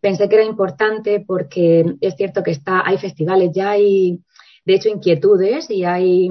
pensé 0.00 0.28
que 0.28 0.36
era 0.36 0.44
importante 0.44 1.20
porque 1.26 1.84
es 2.00 2.14
cierto 2.16 2.42
que 2.42 2.52
está, 2.52 2.82
hay 2.84 2.96
festivales, 2.96 3.50
ya 3.54 3.70
hay 3.72 4.20
de 4.64 4.74
hecho 4.74 4.88
inquietudes 4.88 5.70
y 5.70 5.84
hay 5.84 6.30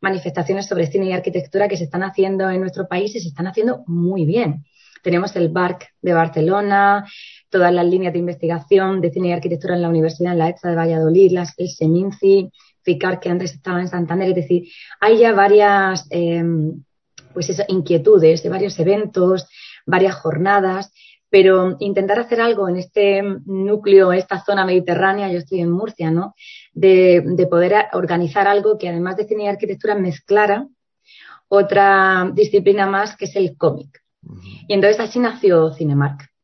manifestaciones 0.00 0.66
sobre 0.66 0.88
cine 0.88 1.06
y 1.06 1.12
arquitectura 1.12 1.68
que 1.68 1.76
se 1.76 1.84
están 1.84 2.02
haciendo 2.02 2.50
en 2.50 2.60
nuestro 2.60 2.88
país 2.88 3.14
y 3.14 3.20
se 3.20 3.28
están 3.28 3.46
haciendo 3.46 3.84
muy 3.86 4.26
bien. 4.26 4.64
Tenemos 5.04 5.36
el 5.36 5.50
BARC 5.50 5.94
de 6.02 6.14
Barcelona, 6.14 7.06
todas 7.56 7.72
las 7.72 7.86
líneas 7.86 8.12
de 8.12 8.18
investigación 8.18 9.00
de 9.00 9.10
cine 9.10 9.28
y 9.28 9.32
arquitectura 9.32 9.74
en 9.74 9.80
la 9.80 9.88
Universidad, 9.88 10.32
en 10.32 10.38
la 10.40 10.50
ETSA 10.50 10.68
de 10.68 10.76
Valladolid, 10.76 11.32
las, 11.32 11.54
el 11.56 11.70
SEMINCI, 11.70 12.50
FICAR, 12.82 13.18
que 13.18 13.30
antes 13.30 13.54
estaba 13.54 13.80
en 13.80 13.88
Santander. 13.88 14.28
Es 14.28 14.34
decir, 14.34 14.68
hay 15.00 15.20
ya 15.20 15.32
varias 15.32 16.06
em, 16.10 16.84
pues 17.32 17.50
inquietudes 17.68 18.42
de 18.42 18.50
varios 18.50 18.78
eventos, 18.78 19.48
varias 19.86 20.16
jornadas, 20.16 20.92
pero 21.30 21.76
intentar 21.80 22.18
hacer 22.18 22.42
algo 22.42 22.68
en 22.68 22.76
este 22.76 23.22
núcleo, 23.46 24.12
esta 24.12 24.44
zona 24.44 24.66
mediterránea, 24.66 25.32
yo 25.32 25.38
estoy 25.38 25.60
en 25.60 25.70
Murcia, 25.70 26.10
¿no? 26.10 26.34
De, 26.74 27.22
de 27.24 27.46
poder 27.46 27.86
organizar 27.94 28.46
algo 28.46 28.76
que 28.76 28.90
además 28.90 29.16
de 29.16 29.26
cine 29.26 29.44
y 29.44 29.48
arquitectura 29.48 29.94
mezclara 29.94 30.66
otra 31.48 32.30
disciplina 32.34 32.86
más 32.86 33.16
que 33.16 33.24
es 33.24 33.34
el 33.34 33.56
cómic. 33.56 34.02
Y 34.68 34.74
entonces 34.74 35.00
así 35.00 35.18
nació 35.20 35.72
Cinemark 35.72 36.35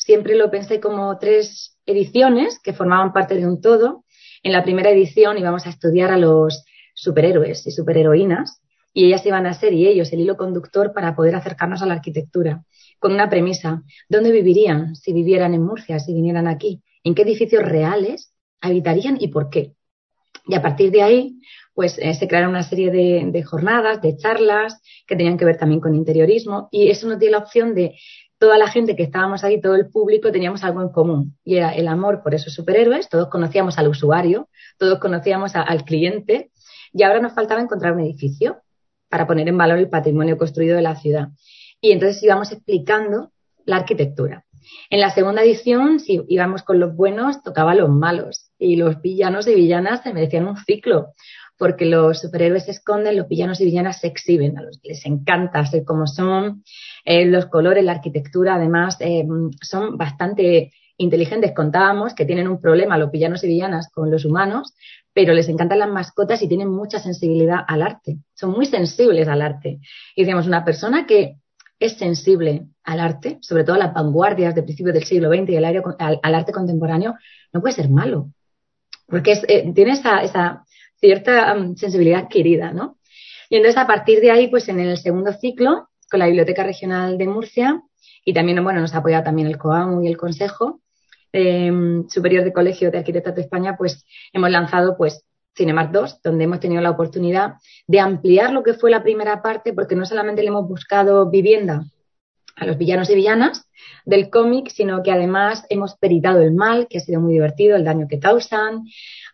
siempre 0.00 0.34
lo 0.34 0.50
pensé 0.50 0.80
como 0.80 1.18
tres 1.18 1.78
ediciones 1.86 2.58
que 2.62 2.72
formaban 2.72 3.12
parte 3.12 3.34
de 3.34 3.46
un 3.46 3.60
todo. 3.60 4.04
En 4.42 4.52
la 4.52 4.64
primera 4.64 4.90
edición 4.90 5.36
íbamos 5.38 5.66
a 5.66 5.70
estudiar 5.70 6.10
a 6.10 6.16
los 6.16 6.64
superhéroes 6.94 7.66
y 7.66 7.70
superheroínas 7.70 8.62
y 8.94 9.06
ellas 9.06 9.24
iban 9.26 9.46
a 9.46 9.54
ser 9.54 9.72
y 9.74 9.86
ellos 9.86 10.12
el 10.12 10.20
hilo 10.20 10.36
conductor 10.36 10.92
para 10.92 11.14
poder 11.14 11.34
acercarnos 11.34 11.82
a 11.82 11.86
la 11.86 11.94
arquitectura. 11.94 12.64
con 12.98 13.12
una 13.14 13.30
premisa. 13.30 13.82
¿Dónde 14.10 14.30
vivirían 14.30 14.94
si 14.94 15.14
vivieran 15.14 15.54
en 15.54 15.62
Murcia, 15.62 15.98
si 15.98 16.12
vinieran 16.12 16.46
aquí? 16.46 16.82
¿En 17.02 17.14
qué 17.14 17.22
edificios 17.22 17.62
reales 17.62 18.34
habitarían 18.60 19.16
y 19.18 19.28
por 19.28 19.48
qué? 19.48 19.72
Y 20.46 20.54
a 20.54 20.60
partir 20.60 20.90
de 20.90 21.02
ahí, 21.02 21.40
pues 21.80 21.96
eh, 21.96 22.12
se 22.12 22.28
crearon 22.28 22.50
una 22.50 22.62
serie 22.62 22.90
de, 22.90 23.42
jornadas, 23.42 24.02
de 24.02 24.14
charlas 24.14 24.82
que 25.06 25.16
tenían 25.16 25.38
que 25.38 25.46
ver 25.46 25.56
también 25.56 25.80
con 25.80 25.94
interiorismo 25.94 26.68
y 26.70 26.90
eso 26.90 27.08
nos 27.08 27.18
dio 27.18 27.30
la 27.30 27.38
opción 27.38 27.74
de 27.74 27.94
toda 28.36 28.58
la 28.58 28.68
gente 28.68 28.94
que 28.94 29.02
estábamos 29.02 29.44
ahí, 29.44 29.62
todo 29.62 29.76
el 29.76 29.88
público, 29.88 30.30
teníamos 30.30 30.62
algo 30.62 30.82
en 30.82 30.90
común 30.90 31.38
y 31.42 31.56
era 31.56 31.70
el 31.70 31.88
amor 31.88 32.22
por 32.22 32.34
esos 32.34 32.52
superhéroes, 32.52 33.08
todos 33.08 33.28
conocíamos 33.28 33.78
al 33.78 33.88
usuario, 33.88 34.50
todos 34.76 34.98
conocíamos 34.98 35.56
al 35.56 35.84
cliente 35.86 36.50
y 36.92 37.02
ahora 37.02 37.20
nos 37.20 37.32
faltaba 37.32 37.62
encontrar 37.62 37.94
un 37.94 38.00
edificio 38.00 38.58
para 39.08 39.26
poner 39.26 39.48
en 39.48 39.56
valor 39.56 39.78
el 39.78 39.88
patrimonio 39.88 40.36
construido 40.36 40.76
de 40.76 40.82
la 40.82 40.96
ciudad. 40.96 41.28
Y 41.80 41.92
entonces 41.92 42.22
íbamos 42.22 42.52
explicando 42.52 43.32
la 43.64 43.76
arquitectura. 43.76 44.44
En 44.90 45.00
la 45.00 45.10
segunda 45.10 45.42
edición, 45.42 46.00
si 46.00 46.20
íbamos 46.28 46.62
con 46.62 46.78
los 46.78 46.94
buenos, 46.94 47.42
tocaba 47.42 47.74
los 47.74 47.88
malos. 47.88 48.50
Y 48.58 48.76
los 48.76 49.00
villanos 49.00 49.46
y 49.46 49.54
villanas 49.54 50.02
se 50.02 50.12
merecían 50.12 50.46
un 50.46 50.56
ciclo, 50.56 51.14
porque 51.60 51.84
los 51.84 52.22
superhéroes 52.22 52.64
se 52.64 52.70
esconden, 52.70 53.18
los 53.18 53.28
villanos 53.28 53.60
y 53.60 53.66
villanas 53.66 54.00
se 54.00 54.06
exhiben, 54.06 54.54
les 54.82 55.04
encanta 55.04 55.66
ser 55.66 55.84
como 55.84 56.06
son, 56.06 56.64
eh, 57.04 57.26
los 57.26 57.46
colores, 57.46 57.84
la 57.84 57.92
arquitectura, 57.92 58.54
además, 58.54 58.96
eh, 59.00 59.26
son 59.60 59.98
bastante 59.98 60.72
inteligentes. 60.96 61.52
Contábamos 61.54 62.14
que 62.14 62.24
tienen 62.24 62.48
un 62.48 62.62
problema 62.62 62.96
los 62.96 63.10
villanos 63.10 63.44
y 63.44 63.48
villanas 63.48 63.90
con 63.92 64.10
los 64.10 64.24
humanos, 64.24 64.72
pero 65.12 65.34
les 65.34 65.50
encantan 65.50 65.80
las 65.80 65.90
mascotas 65.90 66.40
y 66.40 66.48
tienen 66.48 66.70
mucha 66.70 66.98
sensibilidad 66.98 67.58
al 67.68 67.82
arte. 67.82 68.16
Son 68.32 68.52
muy 68.52 68.64
sensibles 68.64 69.28
al 69.28 69.42
arte. 69.42 69.80
Y 70.16 70.22
decíamos, 70.22 70.46
una 70.46 70.64
persona 70.64 71.04
que 71.06 71.36
es 71.78 71.98
sensible 71.98 72.68
al 72.84 73.00
arte, 73.00 73.36
sobre 73.42 73.64
todo 73.64 73.76
a 73.76 73.80
las 73.80 73.92
vanguardias 73.92 74.54
de 74.54 74.62
principios 74.62 74.94
del 74.94 75.04
siglo 75.04 75.28
XX 75.28 75.50
y 75.50 75.56
al, 75.56 76.34
arte 76.34 76.52
contemporáneo, 76.52 77.16
no 77.52 77.60
puede 77.60 77.74
ser 77.74 77.90
malo, 77.90 78.30
porque 79.06 79.32
eh, 79.46 79.70
tiene 79.74 79.92
esa, 79.92 80.64
cierta 81.00 81.54
mm, 81.54 81.76
sensibilidad 81.76 82.20
adquirida, 82.20 82.72
¿no? 82.72 82.98
Y 83.48 83.56
entonces 83.56 83.80
a 83.80 83.86
partir 83.86 84.20
de 84.20 84.30
ahí, 84.30 84.48
pues 84.48 84.68
en 84.68 84.78
el 84.80 84.96
segundo 84.98 85.32
ciclo, 85.32 85.88
con 86.10 86.20
la 86.20 86.26
Biblioteca 86.26 86.62
Regional 86.62 87.18
de 87.18 87.26
Murcia, 87.26 87.82
y 88.24 88.32
también, 88.32 88.62
bueno, 88.62 88.80
nos 88.80 88.94
ha 88.94 88.98
apoyado 88.98 89.24
también 89.24 89.48
el 89.48 89.58
COAMU 89.58 90.02
y 90.02 90.08
el 90.08 90.16
Consejo 90.16 90.80
eh, 91.32 91.72
Superior 92.08 92.44
de 92.44 92.52
Colegio 92.52 92.90
de 92.90 92.98
Arquitectos 92.98 93.34
de 93.34 93.42
España, 93.42 93.76
pues 93.76 94.04
hemos 94.32 94.50
lanzado, 94.50 94.96
pues, 94.96 95.24
Cinemark 95.56 95.90
2, 95.90 96.22
donde 96.22 96.44
hemos 96.44 96.60
tenido 96.60 96.80
la 96.80 96.90
oportunidad 96.90 97.54
de 97.86 98.00
ampliar 98.00 98.52
lo 98.52 98.62
que 98.62 98.74
fue 98.74 98.90
la 98.90 99.02
primera 99.02 99.42
parte, 99.42 99.72
porque 99.72 99.96
no 99.96 100.06
solamente 100.06 100.42
le 100.42 100.48
hemos 100.48 100.68
buscado 100.68 101.28
vivienda 101.28 101.84
a 102.60 102.66
los 102.66 102.78
villanos 102.78 103.10
y 103.10 103.14
villanas 103.14 103.66
del 104.04 104.30
cómic, 104.30 104.68
sino 104.68 105.02
que 105.02 105.10
además 105.10 105.64
hemos 105.70 105.96
peritado 105.96 106.40
el 106.40 106.52
mal, 106.52 106.86
que 106.88 106.98
ha 106.98 107.00
sido 107.00 107.20
muy 107.20 107.32
divertido, 107.32 107.76
el 107.76 107.84
daño 107.84 108.06
que 108.08 108.20
causan. 108.20 108.84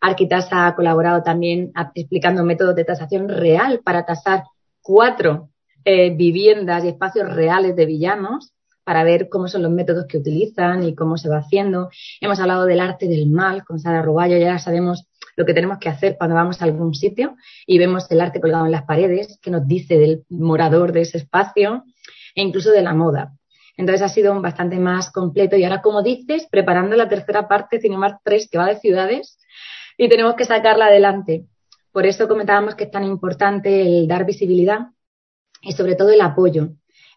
Arquitas 0.01 0.49
ha 0.53 0.75
colaborado 0.75 1.23
también 1.23 1.73
explicando 1.95 2.45
métodos 2.45 2.77
de 2.77 2.85
tasación 2.85 3.29
real 3.29 3.81
para 3.85 4.07
tasar 4.07 4.45
cuatro 4.81 5.51
eh, 5.85 6.11
viviendas 6.11 6.85
y 6.85 6.89
espacios 6.89 7.33
reales 7.35 7.75
de 7.77 7.87
villanos 7.87 8.53
para 8.85 9.03
ver 9.03 9.29
cómo 9.29 9.49
son 9.49 9.63
los 9.63 9.73
métodos 9.73 10.07
que 10.07 10.19
utilizan 10.19 10.85
y 10.85 10.95
cómo 10.95 11.17
se 11.17 11.29
va 11.29 11.39
haciendo. 11.39 11.91
Hemos 12.21 12.39
hablado 12.39 12.67
del 12.67 12.79
arte 12.79 13.09
del 13.09 13.29
mal 13.29 13.65
con 13.65 13.81
Sara 13.81 14.03
Ruballo, 14.03 14.39
ya 14.39 14.61
sabemos 14.61 15.09
lo 15.35 15.45
que 15.45 15.55
tenemos 15.55 15.79
que 15.79 15.89
hacer 15.89 16.17
cuando 16.17 16.37
vamos 16.37 16.63
a 16.63 16.65
algún 16.65 16.95
sitio 16.95 17.37
y 17.67 17.79
vemos 17.79 18.09
el 18.11 18.21
arte 18.21 18.41
colgado 18.41 18.65
en 18.65 18.73
las 18.73 18.85
paredes, 18.85 19.41
que 19.43 19.51
nos 19.51 19.67
dice 19.67 19.99
del 19.99 20.25
morador 20.29 20.93
de 20.93 21.01
ese 21.01 21.19
espacio 21.19 21.83
e 22.37 22.43
incluso 22.43 22.71
de 22.71 22.83
la 22.83 22.95
moda. 22.95 23.33
Entonces 23.77 24.03
ha 24.03 24.09
sido 24.09 24.41
bastante 24.41 24.79
más 24.79 25.11
completo 25.11 25.57
y 25.57 25.65
ahora, 25.65 25.83
como 25.83 26.03
dices, 26.03 26.47
preparando 26.51 26.97
la 26.97 27.09
tercera 27.09 27.49
parte, 27.49 27.81
Cinemark 27.81 28.21
3, 28.23 28.49
que 28.51 28.59
va 28.59 28.67
de 28.67 28.79
ciudades 28.79 29.39
y 29.99 30.09
tenemos 30.09 30.35
que 30.35 30.45
sacarla 30.45 30.87
adelante. 30.87 31.47
Por 31.93 32.07
eso 32.07 32.29
comentábamos 32.29 32.75
que 32.75 32.85
es 32.85 32.91
tan 32.91 33.05
importante 33.05 33.83
el 33.83 34.07
dar 34.07 34.25
visibilidad 34.25 34.89
y 35.63 35.73
sobre 35.73 35.97
todo 35.97 36.11
el 36.11 36.21
apoyo, 36.21 36.69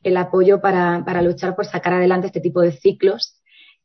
el 0.04 0.18
apoyo 0.18 0.62
para, 0.62 1.04
para 1.06 1.22
luchar 1.22 1.56
por 1.56 1.66
sacar 1.66 1.94
adelante 1.94 2.28
este 2.28 2.42
tipo 2.42 2.62
de 2.62 2.72
ciclos 2.72 3.36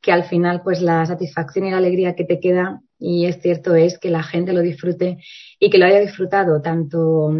que 0.01 0.13
al 0.13 0.25
final 0.25 0.63
pues 0.63 0.83
la 0.83 1.05
satisfacción 1.07 1.67
y 1.67 1.71
la 1.71 1.79
alegría 1.79 2.15
que 2.15 2.25
te 2.25 2.39
queda 2.39 2.83
y 2.99 3.27
es 3.27 3.41
cierto 3.41 3.75
es 3.75 3.99
que 3.99 4.11
la 4.11 4.23
gente 4.23 4.53
lo 4.53 4.61
disfrute 4.61 5.19
y 5.59 5.71
que 5.71 5.79
lo 5.79 5.87
haya 5.87 5.99
disfrutado 5.99 6.61
tanto 6.61 7.33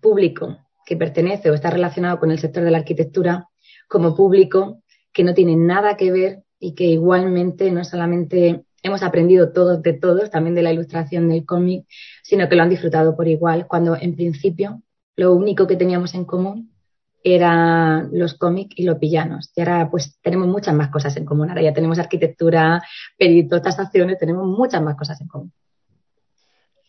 público 0.00 0.56
que 0.88 0.96
pertenece 0.96 1.50
o 1.50 1.54
está 1.54 1.68
relacionado 1.68 2.18
con 2.18 2.30
el 2.30 2.38
sector 2.38 2.64
de 2.64 2.70
la 2.70 2.78
arquitectura 2.78 3.46
como 3.88 4.16
público 4.16 4.82
que 5.12 5.22
no 5.22 5.34
tiene 5.34 5.54
nada 5.54 5.98
que 5.98 6.10
ver 6.10 6.44
y 6.58 6.74
que 6.74 6.84
igualmente 6.84 7.70
no 7.70 7.84
solamente 7.84 8.64
hemos 8.82 9.02
aprendido 9.02 9.52
todos 9.52 9.82
de 9.82 9.92
todos, 9.92 10.30
también 10.30 10.54
de 10.54 10.62
la 10.62 10.72
ilustración 10.72 11.28
del 11.28 11.44
cómic, 11.44 11.84
sino 12.22 12.48
que 12.48 12.56
lo 12.56 12.62
han 12.62 12.70
disfrutado 12.70 13.14
por 13.14 13.28
igual, 13.28 13.66
cuando 13.66 13.96
en 14.00 14.16
principio 14.16 14.80
lo 15.14 15.34
único 15.34 15.66
que 15.66 15.76
teníamos 15.76 16.14
en 16.14 16.24
común 16.24 16.72
eran 17.22 18.08
los 18.12 18.32
cómics 18.32 18.74
y 18.78 18.84
los 18.84 18.98
villanos. 18.98 19.52
Y 19.56 19.60
ahora 19.60 19.90
pues 19.90 20.18
tenemos 20.22 20.48
muchas 20.48 20.74
más 20.74 20.88
cosas 20.88 21.14
en 21.18 21.26
común. 21.26 21.50
Ahora 21.50 21.60
ya 21.60 21.74
tenemos 21.74 21.98
arquitectura, 21.98 22.82
peritos, 23.18 23.60
tasaciones, 23.60 24.18
tenemos 24.18 24.46
muchas 24.46 24.80
más 24.80 24.96
cosas 24.96 25.20
en 25.20 25.28
común. 25.28 25.52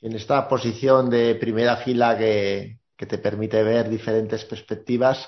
En 0.01 0.13
esta 0.13 0.47
posición 0.47 1.09
de 1.09 1.35
primera 1.35 1.75
fila 1.75 2.17
que, 2.17 2.78
que 2.99 3.05
te 3.05 3.17
permite 3.17 3.63
ver 3.63 3.89
diferentes 3.89 4.43
perspectivas, 4.43 5.25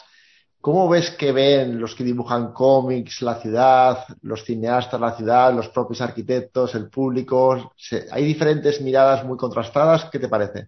¿cómo 0.59 0.89
ves 0.89 1.09
que 1.11 1.31
ven 1.31 1.79
los 1.79 1.95
que 1.95 2.03
dibujan 2.03 2.51
cómics 2.51 3.21
la 3.21 3.35
ciudad, 3.35 3.99
los 4.23 4.43
cineastas 4.43 4.99
la 4.99 5.15
ciudad, 5.15 5.53
los 5.53 5.69
propios 5.69 6.01
arquitectos, 6.01 6.75
el 6.75 6.89
público? 6.89 7.73
¿Hay 8.11 8.25
diferentes 8.25 8.81
miradas 8.81 9.23
muy 9.23 9.37
contrastadas? 9.37 10.09
¿Qué 10.11 10.19
te 10.19 10.27
parece? 10.27 10.67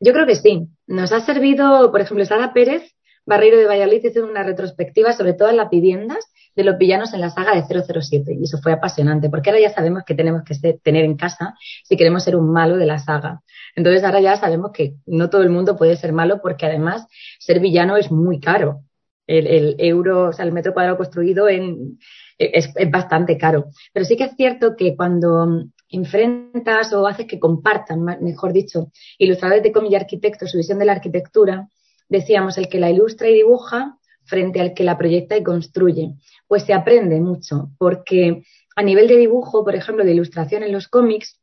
Yo 0.00 0.12
creo 0.12 0.26
que 0.26 0.34
sí. 0.34 0.66
Nos 0.88 1.12
ha 1.12 1.20
servido, 1.20 1.92
por 1.92 2.00
ejemplo, 2.00 2.24
Sara 2.24 2.52
Pérez 2.52 2.82
Barreiro 3.24 3.56
de 3.56 3.66
Valladolid 3.66 4.04
hizo 4.04 4.24
una 4.24 4.42
retrospectiva 4.42 5.12
sobre 5.12 5.34
todas 5.34 5.54
las 5.54 5.70
viviendas 5.70 6.26
de 6.54 6.64
los 6.64 6.78
villanos 6.78 7.12
en 7.14 7.20
la 7.20 7.30
saga 7.30 7.54
de 7.54 7.62
007 7.62 8.34
y 8.38 8.44
eso 8.44 8.58
fue 8.58 8.72
apasionante 8.72 9.28
porque 9.28 9.50
ahora 9.50 9.62
ya 9.62 9.70
sabemos 9.70 10.04
que 10.04 10.14
tenemos 10.14 10.42
que 10.44 10.54
tener 10.82 11.04
en 11.04 11.16
casa 11.16 11.54
si 11.84 11.96
queremos 11.96 12.24
ser 12.24 12.36
un 12.36 12.52
malo 12.52 12.76
de 12.76 12.86
la 12.86 12.98
saga. 12.98 13.42
Entonces 13.74 14.04
ahora 14.04 14.20
ya 14.20 14.36
sabemos 14.36 14.70
que 14.72 14.94
no 15.06 15.30
todo 15.30 15.42
el 15.42 15.50
mundo 15.50 15.76
puede 15.76 15.96
ser 15.96 16.12
malo 16.12 16.40
porque 16.40 16.66
además 16.66 17.06
ser 17.38 17.60
villano 17.60 17.96
es 17.96 18.10
muy 18.10 18.40
caro. 18.40 18.82
El, 19.26 19.76
euro, 19.78 20.28
o 20.28 20.32
sea, 20.34 20.44
el 20.44 20.52
metro 20.52 20.74
cuadrado 20.74 20.98
construido 20.98 21.48
en, 21.48 21.98
es, 22.36 22.70
es 22.76 22.90
bastante 22.90 23.38
caro. 23.38 23.70
Pero 23.92 24.04
sí 24.04 24.18
que 24.18 24.24
es 24.24 24.36
cierto 24.36 24.76
que 24.76 24.94
cuando 24.94 25.64
enfrentas 25.88 26.92
o 26.92 27.06
haces 27.06 27.26
que 27.26 27.38
compartan, 27.38 28.04
mejor 28.20 28.52
dicho, 28.52 28.90
ilustradores 29.16 29.62
de 29.62 29.72
cómic 29.72 29.92
y 29.92 29.96
arquitectos 29.96 30.50
su 30.50 30.58
visión 30.58 30.78
de 30.78 30.84
la 30.84 30.92
arquitectura, 30.92 31.68
decíamos, 32.08 32.58
el 32.58 32.68
que 32.68 32.80
la 32.80 32.90
ilustra 32.90 33.28
y 33.28 33.34
dibuja 33.34 33.96
frente 34.24 34.60
al 34.60 34.74
que 34.74 34.84
la 34.84 34.98
proyecta 34.98 35.36
y 35.36 35.42
construye. 35.42 36.14
Pues 36.46 36.64
se 36.64 36.74
aprende 36.74 37.20
mucho, 37.20 37.70
porque 37.78 38.42
a 38.76 38.82
nivel 38.82 39.08
de 39.08 39.16
dibujo, 39.16 39.64
por 39.64 39.74
ejemplo, 39.74 40.04
de 40.04 40.12
ilustración 40.12 40.62
en 40.62 40.72
los 40.72 40.88
cómics 40.88 41.40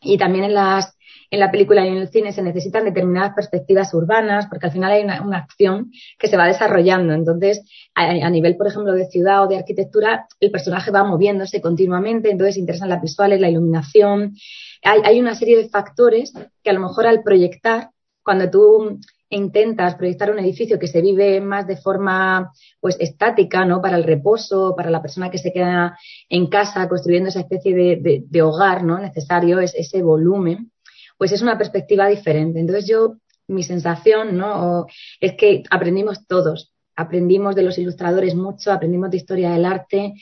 y 0.00 0.18
también 0.18 0.44
en 0.44 0.54
las 0.54 0.98
en 1.30 1.40
la 1.40 1.50
película 1.50 1.84
y 1.84 1.88
en 1.88 1.98
el 1.98 2.08
cine 2.08 2.32
se 2.32 2.42
necesitan 2.42 2.84
determinadas 2.84 3.34
perspectivas 3.34 3.92
urbanas, 3.92 4.46
porque 4.46 4.66
al 4.66 4.72
final 4.72 4.92
hay 4.92 5.02
una, 5.02 5.36
acción 5.36 5.90
que 6.18 6.28
se 6.28 6.36
va 6.36 6.46
desarrollando. 6.46 7.12
Entonces, 7.12 7.62
a, 7.94 8.30
nivel, 8.30 8.56
por 8.56 8.66
ejemplo, 8.66 8.92
de 8.92 9.06
ciudad 9.06 9.44
o 9.44 9.46
de 9.46 9.58
arquitectura, 9.58 10.26
el 10.40 10.50
personaje 10.50 10.90
va 10.90 11.04
moviéndose 11.04 11.60
continuamente, 11.60 12.30
entonces 12.30 12.56
interesan 12.56 12.88
las 12.88 13.02
visuales, 13.02 13.40
la 13.40 13.50
iluminación. 13.50 14.36
Hay, 14.82 15.00
hay 15.04 15.20
una 15.20 15.34
serie 15.34 15.58
de 15.58 15.68
factores 15.68 16.32
que 16.62 16.70
a 16.70 16.72
lo 16.72 16.80
mejor 16.80 17.06
al 17.06 17.22
proyectar, 17.22 17.90
cuando 18.22 18.50
tú 18.50 18.98
intentas 19.30 19.94
proyectar 19.96 20.30
un 20.30 20.38
edificio 20.38 20.78
que 20.78 20.86
se 20.86 21.02
vive 21.02 21.40
más 21.40 21.66
de 21.66 21.76
forma 21.76 22.52
pues 22.80 22.96
estática, 22.98 23.64
¿no? 23.64 23.82
Para 23.82 23.96
el 23.96 24.04
reposo, 24.04 24.74
para 24.76 24.90
la 24.90 25.02
persona 25.02 25.30
que 25.30 25.38
se 25.38 25.52
queda 25.52 25.98
en 26.28 26.46
casa 26.46 26.88
construyendo 26.88 27.28
esa 27.28 27.40
especie 27.40 27.74
de, 27.74 28.42
hogar, 28.42 28.84
¿no? 28.84 28.98
Necesario, 28.98 29.60
es 29.60 29.74
ese 29.74 30.02
volumen, 30.02 30.72
pues 31.18 31.32
es 31.32 31.42
una 31.42 31.58
perspectiva 31.58 32.08
diferente. 32.08 32.60
Entonces 32.60 32.86
yo, 32.86 33.16
mi 33.48 33.62
sensación, 33.62 34.36
¿no? 34.36 34.86
es 35.20 35.34
que 35.34 35.62
aprendimos 35.70 36.26
todos, 36.26 36.72
aprendimos 36.96 37.54
de 37.54 37.62
los 37.62 37.78
ilustradores 37.78 38.34
mucho, 38.34 38.72
aprendimos 38.72 39.10
de 39.10 39.16
historia 39.16 39.50
del 39.50 39.64
arte, 39.64 40.14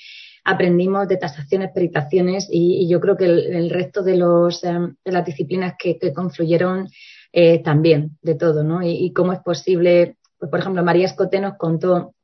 aprendimos 0.44 1.08
de 1.08 1.16
tasaciones, 1.16 1.70
peritaciones 1.74 2.48
y, 2.50 2.88
yo 2.88 3.00
creo 3.00 3.16
que 3.16 3.24
el, 3.24 3.68
resto 3.70 4.02
de, 4.02 4.16
los, 4.16 4.62
em, 4.62 4.94
de 5.04 5.12
las 5.12 5.26
disciplinas 5.26 5.74
que, 5.78 5.98
que 5.98 6.12
confluyeron 6.12 6.88
eh, 7.32 7.62
también 7.62 8.18
de 8.22 8.34
todo, 8.34 8.64
¿no? 8.64 8.82
Y, 8.82 9.12
cómo 9.12 9.32
es 9.32 9.40
posible, 9.40 10.16
pues, 10.38 10.50
por 10.50 10.60
ejemplo, 10.60 10.82
María 10.84 11.06
Escote 11.06 11.40
nos 11.40 11.56
contó 11.56 12.14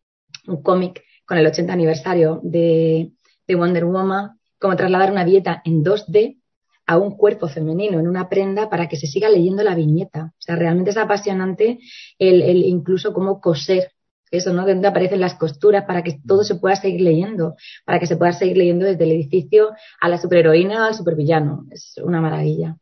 un 0.47 0.63
cómic 0.63 1.03
con 1.27 1.39
el 1.39 1.47
80 1.47 1.73
aniversario 1.73 2.41
de, 2.43 3.13
Wonder 3.49 3.85
Woman, 3.85 4.39
cómo 4.59 4.77
trasladar 4.77 5.13
una 5.13 5.27
dieta 5.27 5.61
en 5.67 5.85
2D 5.85 6.39
a 6.87 6.97
un 6.97 7.17
cuerpo 7.17 7.49
femenino 7.49 8.01
en 8.01 8.09
una 8.09 8.31
prenda 8.31 8.71
para 8.71 8.89
que 8.89 8.97
se 8.97 9.07
siga 9.07 9.29
leyendo 9.29 9.63
la 9.63 9.75
viñeta. 9.75 10.33
O 10.39 10.41
sea, 10.43 10.57
realmente 10.57 10.91
es 10.91 10.97
apasionante 10.97 11.79
el, 12.19 12.65
incluso 12.65 13.13
cómo 13.13 13.43
coser 13.43 13.93
eso, 14.31 14.55
¿no? 14.55 14.65
De 14.65 14.73
dónde 14.73 14.89
aparecen 14.89 15.21
las 15.21 15.35
costuras 15.35 15.85
para 15.85 16.03
que 16.03 16.19
todo 16.27 16.43
se 16.43 16.55
pueda 16.55 16.75
seguir 16.75 17.03
leyendo, 17.03 17.57
para 17.85 18.01
que 18.01 18.07
se 18.07 18.17
pueda 18.17 18.33
seguir 18.33 18.57
leyendo 18.57 18.87
desde 18.87 19.05
el 19.05 19.13
edificio 19.13 19.73
a 20.01 20.09
la 20.09 20.17
superheroína 20.17 20.87
al 20.87 20.95
supervillano. 20.95 21.67
Es 21.71 22.01
una 22.03 22.23
maravilla. 22.23 22.79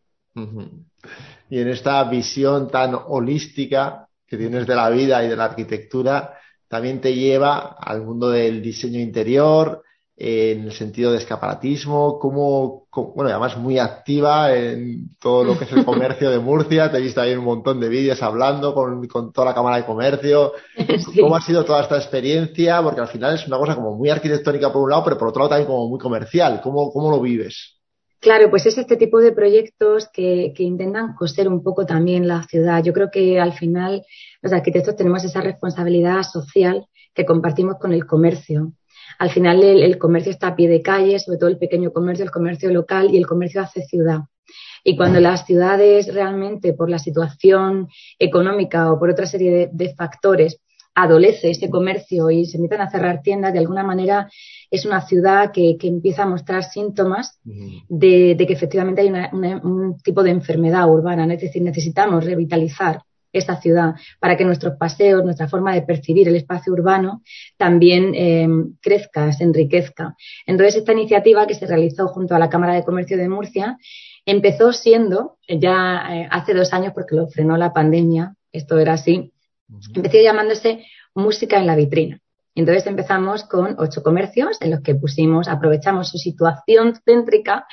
Y 1.51 1.61
en 1.61 1.69
esta 1.69 2.03
visión 2.05 2.69
tan 2.71 2.97
holística 3.09 4.09
que 4.27 4.37
tienes 4.37 4.67
de 4.67 4.77
la 4.77 4.89
vida 4.89 5.23
y 5.25 5.29
de 5.29 5.37
la 5.37 5.47
arquitectura, 5.47 6.35
también 6.69 7.01
te 7.01 7.15
lleva 7.15 7.77
al 7.79 8.03
mundo 8.03 8.31
del 8.31 8.63
diseño 8.63 9.01
interior, 9.01 9.83
en 10.23 10.65
el 10.65 10.73
sentido 10.73 11.13
de 11.13 11.17
escaparatismo, 11.17 12.19
como, 12.19 12.87
bueno, 13.15 13.31
además 13.31 13.57
muy 13.57 13.79
activa 13.79 14.55
en 14.55 15.17
todo 15.19 15.45
lo 15.45 15.59
que 15.59 15.65
es 15.65 15.73
el 15.73 15.83
comercio 15.83 16.31
de 16.31 16.39
Murcia, 16.39 16.91
te 16.91 16.99
he 16.99 17.01
visto 17.01 17.23
ahí 17.23 17.35
un 17.35 17.45
montón 17.47 17.81
de 17.81 17.89
vídeos 17.89 18.23
hablando 18.23 18.75
con, 18.75 19.33
toda 19.33 19.47
la 19.47 19.55
Cámara 19.55 19.79
de 19.79 19.87
Comercio. 19.87 20.53
¿Cómo 21.19 21.37
ha 21.37 21.41
sido 21.41 21.65
toda 21.65 21.81
esta 21.81 21.97
experiencia? 21.97 22.83
Porque 22.83 23.01
al 23.01 23.09
final 23.09 23.35
es 23.35 23.47
una 23.47 23.57
cosa 23.57 23.75
como 23.75 23.97
muy 23.97 24.11
arquitectónica 24.11 24.71
por 24.71 24.83
un 24.83 24.91
lado, 24.91 25.05
pero 25.05 25.17
por 25.17 25.29
otro 25.29 25.41
lado 25.41 25.49
también 25.49 25.69
como 25.69 25.89
muy 25.89 25.99
comercial. 25.99 26.61
¿Cómo, 26.63 26.93
cómo 26.93 27.11
lo 27.11 27.19
vives? 27.23 27.80
Claro, 28.21 28.51
pues 28.51 28.67
es 28.67 28.77
este 28.77 28.97
tipo 28.97 29.19
de 29.19 29.33
proyectos 29.33 30.09
que, 30.13 30.53
que, 30.55 30.63
intentan 30.63 31.15
coser 31.15 31.49
un 31.49 31.63
poco 31.63 31.87
también 31.87 32.29
la 32.29 32.43
ciudad. 32.43 32.85
Yo 32.85 32.93
creo 32.93 33.11
que 33.11 33.41
al 33.41 33.55
final 33.55 34.05
los 34.43 34.53
arquitectos 34.53 34.95
tenemos 34.95 35.25
esa 35.25 35.41
responsabilidad 35.41 36.23
social 36.23 36.87
que 37.15 37.25
compartimos 37.25 37.79
con 37.79 37.93
el 37.93 38.07
comercio. 38.07 38.73
Al 39.19 39.31
final 39.31 39.63
el, 39.63 39.99
comercio 39.99 40.33
está 40.33 40.49
a 40.49 40.57
pie 40.57 40.69
de 40.69 40.83
calle, 40.83 41.19
sobre 41.19 41.39
todo 41.39 41.51
el 41.51 41.59
pequeño 41.59 41.93
comercio, 41.93 42.25
el 42.25 42.31
comercio 42.31 42.71
local 42.71 43.09
y 43.13 43.19
el 43.19 43.27
comercio 43.27 43.63
hace 43.63 43.83
ciudad. 43.83 44.21
Y 44.83 44.97
cuando 44.97 45.21
las 45.21 45.47
ciudades 45.47 46.13
realmente, 46.13 46.73
por 46.73 46.89
la 46.89 46.99
situación 46.99 47.89
económica 48.19 48.93
o 48.93 48.99
por 48.99 49.11
otra 49.11 49.27
serie 49.27 49.69
de 49.73 49.95
factores, 49.95 50.61
adolece 50.95 51.51
ese 51.51 51.71
comercio 51.71 52.31
y 52.31 52.47
se 52.47 52.57
empiezan 52.57 52.87
a 52.87 52.91
cerrar 52.91 53.23
tiendas, 53.23 53.53
de 53.53 53.61
alguna 53.61 53.83
manera 53.83 54.29
es 54.71 54.85
una 54.87 55.01
ciudad 55.01 55.51
que, 55.53 55.77
empieza 55.83 56.23
a 56.23 56.27
mostrar 56.27 56.65
síntomas 56.65 57.39
de, 57.89 58.37
que 58.39 58.53
efectivamente 58.53 59.03
hay 59.03 59.09
un 59.09 59.97
tipo 60.03 60.23
de 60.23 60.31
enfermedad 60.31 60.89
urbana. 60.89 61.33
Es 61.33 61.41
decir, 61.41 61.63
necesitamos 61.63 62.25
revitalizar 62.25 63.03
esa 63.33 63.61
ciudad 63.61 63.95
para 64.19 64.37
que 64.37 64.45
nuestros 64.45 64.77
paseos, 64.77 65.25
nuestra 65.25 65.49
forma 65.49 65.75
de 65.75 65.83
percibir 65.83 66.29
el 66.29 66.37
espacio 66.37 66.73
urbano 66.73 67.23
también 67.57 68.13
eh, 68.15 68.49
crezca, 68.81 69.33
se 69.33 69.45
enriquezca. 69.45 70.17
Entonces, 70.47 70.77
esta 70.77 70.93
iniciativa 70.93 71.47
que 71.47 71.55
se 71.55 71.67
realizó 71.67 72.09
junto 72.09 72.35
a 72.35 72.39
la 72.39 72.51
Cámara 72.51 72.75
de 72.75 72.85
Comercio 72.85 73.17
de 73.17 73.29
Murcia 73.29 73.79
empezó 74.27 74.73
siendo, 74.73 75.39
ya 75.49 76.07
eh, 76.11 76.29
hace 76.31 76.55
dos 76.55 76.73
años 76.73 76.93
porque 76.93 77.17
lo 77.17 77.29
frenó 77.29 77.57
la 77.57 77.73
pandemia, 77.73 78.35
esto 78.53 78.79
era 78.79 78.95
así, 78.95 79.33
Empezó 79.95 80.19
llamándose 80.19 80.85
Música 81.15 81.59
en 81.59 81.67
la 81.67 81.77
vitrina. 81.77 82.21
Entonces 82.55 82.87
empezamos 82.87 83.45
con 83.45 83.77
ocho 83.79 84.03
comercios 84.03 84.59
en 84.61 84.71
los 84.71 84.81
que 84.81 84.95
pusimos, 84.95 85.49
aprovechamos 85.49 86.09
su 86.09 86.19
situación 86.19 86.95
céntrica 87.05 87.67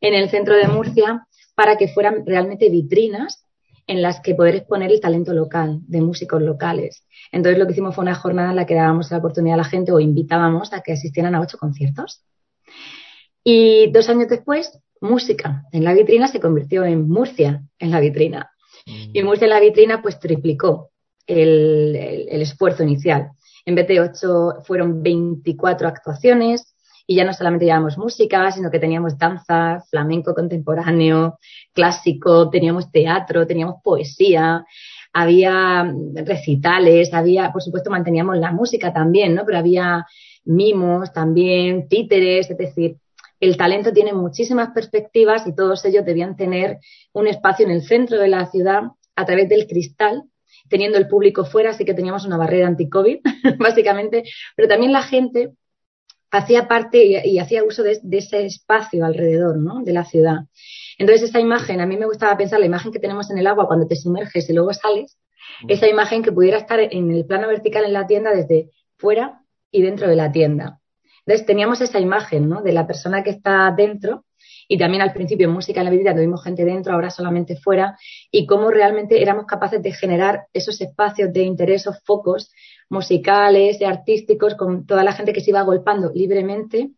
en 0.00 0.14
el 0.14 0.30
centro 0.30 0.56
de 0.56 0.68
Murcia 0.68 1.26
para 1.54 1.76
que 1.76 1.88
fueran 1.88 2.24
realmente 2.26 2.70
vitrinas 2.70 3.46
en 3.86 4.00
las 4.00 4.20
que 4.20 4.34
poder 4.34 4.56
exponer 4.56 4.90
el 4.90 5.00
talento 5.00 5.32
local, 5.32 5.80
de 5.86 6.00
músicos 6.00 6.40
locales. 6.40 7.04
Entonces 7.32 7.58
lo 7.58 7.66
que 7.66 7.72
hicimos 7.72 7.94
fue 7.94 8.02
una 8.02 8.14
jornada 8.14 8.50
en 8.50 8.56
la 8.56 8.66
que 8.66 8.74
dábamos 8.74 9.10
la 9.10 9.18
oportunidad 9.18 9.54
a 9.54 9.62
la 9.62 9.64
gente 9.64 9.92
o 9.92 10.00
invitábamos 10.00 10.72
a 10.72 10.82
que 10.82 10.92
asistieran 10.92 11.34
a 11.34 11.40
ocho 11.40 11.58
conciertos. 11.58 12.24
Y 13.44 13.90
dos 13.90 14.08
años 14.08 14.28
después, 14.28 14.78
música 15.00 15.64
en 15.72 15.84
la 15.84 15.94
vitrina 15.94 16.28
se 16.28 16.40
convirtió 16.40 16.84
en 16.84 17.08
Murcia 17.08 17.62
en 17.78 17.90
la 17.90 18.00
vitrina. 18.00 18.50
Y 18.86 19.22
Murcia 19.22 19.46
en 19.46 19.50
la 19.50 19.60
vitrina 19.60 20.00
pues 20.00 20.20
triplicó 20.20 20.91
el, 21.26 21.96
esfuerzo 22.30 22.82
inicial. 22.82 23.30
En 23.64 23.74
vez 23.74 23.86
de 23.88 24.00
ocho, 24.00 24.62
fueron 24.64 25.02
24 25.02 25.88
actuaciones 25.88 26.74
y 27.06 27.16
ya 27.16 27.24
no 27.24 27.32
solamente 27.32 27.64
llevábamos 27.64 27.98
música, 27.98 28.50
sino 28.50 28.70
que 28.70 28.78
teníamos 28.78 29.18
danza, 29.18 29.82
flamenco 29.90 30.34
contemporáneo, 30.34 31.38
clásico, 31.72 32.48
teníamos 32.50 32.90
teatro, 32.90 33.46
teníamos 33.46 33.76
poesía, 33.82 34.64
había 35.12 35.92
recitales, 36.14 37.12
había, 37.12 37.52
por 37.52 37.62
supuesto, 37.62 37.90
manteníamos 37.90 38.38
la 38.38 38.52
música 38.52 38.92
también, 38.92 39.34
¿no? 39.34 39.44
Pero 39.44 39.58
había 39.58 40.06
mimos 40.44 41.12
también, 41.12 41.88
títeres, 41.88 42.50
es 42.50 42.56
decir, 42.56 42.96
el 43.40 43.56
talento 43.56 43.92
tiene 43.92 44.12
muchísimas 44.12 44.70
perspectivas 44.70 45.46
y 45.46 45.54
todos 45.54 45.84
ellos 45.84 46.04
debían 46.04 46.36
tener 46.36 46.78
un 47.12 47.26
espacio 47.26 47.66
en 47.66 47.72
el 47.72 47.82
centro 47.82 48.18
de 48.18 48.28
la 48.28 48.46
ciudad 48.46 48.82
a 49.16 49.26
través 49.26 49.48
del 49.48 49.66
cristal 49.66 50.22
teniendo 50.72 50.96
el 50.96 51.06
público 51.06 51.44
fuera, 51.44 51.70
así 51.70 51.84
que 51.84 51.92
teníamos 51.92 52.24
una 52.24 52.38
barrera 52.38 52.66
anti-COVID, 52.66 53.20
básicamente, 53.58 54.24
pero 54.56 54.68
también 54.68 54.90
la 54.90 55.02
gente 55.02 55.52
hacía 56.30 56.66
parte 56.66 57.04
y, 57.04 57.38
hacía 57.38 57.62
uso 57.62 57.82
de, 57.82 58.00
ese 58.10 58.46
espacio 58.46 59.04
alrededor 59.04 59.58
¿no? 59.58 59.82
de 59.84 59.92
la 59.92 60.04
ciudad. 60.04 60.38
Entonces, 60.96 61.28
esa 61.28 61.40
imagen, 61.40 61.82
a 61.82 61.86
mí 61.86 61.98
me 61.98 62.06
gustaba 62.06 62.38
pensar 62.38 62.58
la 62.58 62.64
imagen 62.66 62.90
que 62.90 62.98
tenemos 62.98 63.30
en 63.30 63.36
el 63.36 63.46
agua 63.46 63.66
cuando 63.66 63.86
te 63.86 63.96
sumerges 63.96 64.48
y 64.48 64.54
luego 64.54 64.72
sales, 64.72 65.18
esa 65.68 65.86
imagen 65.86 66.22
que 66.22 66.32
pudiera 66.32 66.56
estar 66.56 66.80
en 66.80 67.10
el 67.10 67.26
plano 67.26 67.48
vertical 67.48 67.84
en 67.84 67.92
la 67.92 68.06
tienda 68.06 68.34
desde 68.34 68.70
fuera 68.96 69.42
y 69.70 69.82
dentro 69.82 70.08
de 70.08 70.16
la 70.16 70.32
tienda. 70.32 70.80
Entonces, 71.26 71.46
teníamos 71.46 71.82
esa 71.82 72.00
imagen 72.00 72.48
¿no? 72.48 72.62
de 72.62 72.72
la 72.72 72.86
persona 72.86 73.22
que 73.22 73.30
está 73.30 73.70
dentro 73.76 74.24
y 74.72 74.78
también 74.78 75.02
al 75.02 75.12
principio 75.12 75.48
en 75.48 75.52
música 75.52 75.82
en 75.82 75.84
la 75.84 75.90
vida 75.90 76.14
tuvimos 76.14 76.42
gente 76.42 76.64
dentro, 76.64 76.94
ahora 76.94 77.10
solamente 77.10 77.56
fuera, 77.56 77.98
y 78.30 78.46
cómo 78.46 78.70
realmente 78.70 79.20
éramos 79.20 79.44
capaces 79.44 79.82
de 79.82 79.92
generar 79.92 80.46
esos 80.54 80.80
espacios 80.80 81.30
de 81.30 81.42
interés, 81.42 81.82
esos 81.82 82.02
focos 82.06 82.50
musicales 82.88 83.82
y 83.82 83.84
artísticos 83.84 84.54
con 84.54 84.86
toda 84.86 85.04
la 85.04 85.12
gente 85.12 85.34
que 85.34 85.42
se 85.42 85.50
iba 85.50 85.60
agolpando 85.60 86.10
libremente 86.14 86.92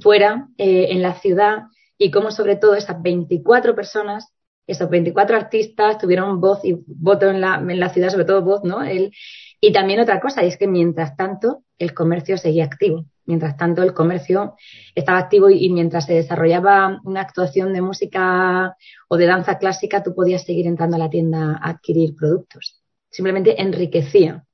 fuera 0.00 0.48
eh, 0.56 0.86
en 0.88 1.02
la 1.02 1.12
ciudad 1.12 1.64
y 1.98 2.10
cómo 2.10 2.30
sobre 2.30 2.56
todo 2.56 2.74
esas 2.76 3.02
24 3.02 3.74
personas 3.74 4.32
esos 4.66 4.88
24 4.88 5.36
artistas 5.36 5.98
tuvieron 5.98 6.40
voz 6.40 6.64
y 6.64 6.82
voto 6.86 7.28
en 7.28 7.42
la, 7.42 7.56
en 7.56 7.78
la 7.78 7.90
ciudad, 7.90 8.08
sobre 8.08 8.24
todo 8.24 8.40
voz, 8.40 8.64
¿no? 8.64 8.82
El, 8.82 9.12
y 9.60 9.72
también 9.72 10.00
otra 10.00 10.18
cosa, 10.18 10.44
y 10.44 10.48
es 10.48 10.56
que 10.56 10.66
mientras 10.66 11.14
tanto 11.14 11.64
el 11.78 11.92
comercio 11.92 12.38
seguía 12.38 12.64
activo. 12.64 13.04
Mientras 13.24 13.56
tanto 13.56 13.82
el 13.82 13.94
comercio 13.94 14.56
estaba 14.94 15.18
activo 15.18 15.48
y, 15.48 15.68
mientras 15.70 16.06
se 16.06 16.14
desarrollaba 16.14 17.00
una 17.04 17.20
actuación 17.20 17.72
de 17.72 17.80
música 17.80 18.76
o 19.08 19.16
de 19.16 19.26
danza 19.26 19.58
clásica, 19.58 20.02
tú 20.02 20.14
podías 20.14 20.44
seguir 20.44 20.66
entrando 20.66 20.96
a 20.96 20.98
la 20.98 21.10
tienda 21.10 21.58
a 21.62 21.70
adquirir 21.70 22.16
productos. 22.16 22.82
Simplemente 23.10 23.60
enriquecía 23.60 24.44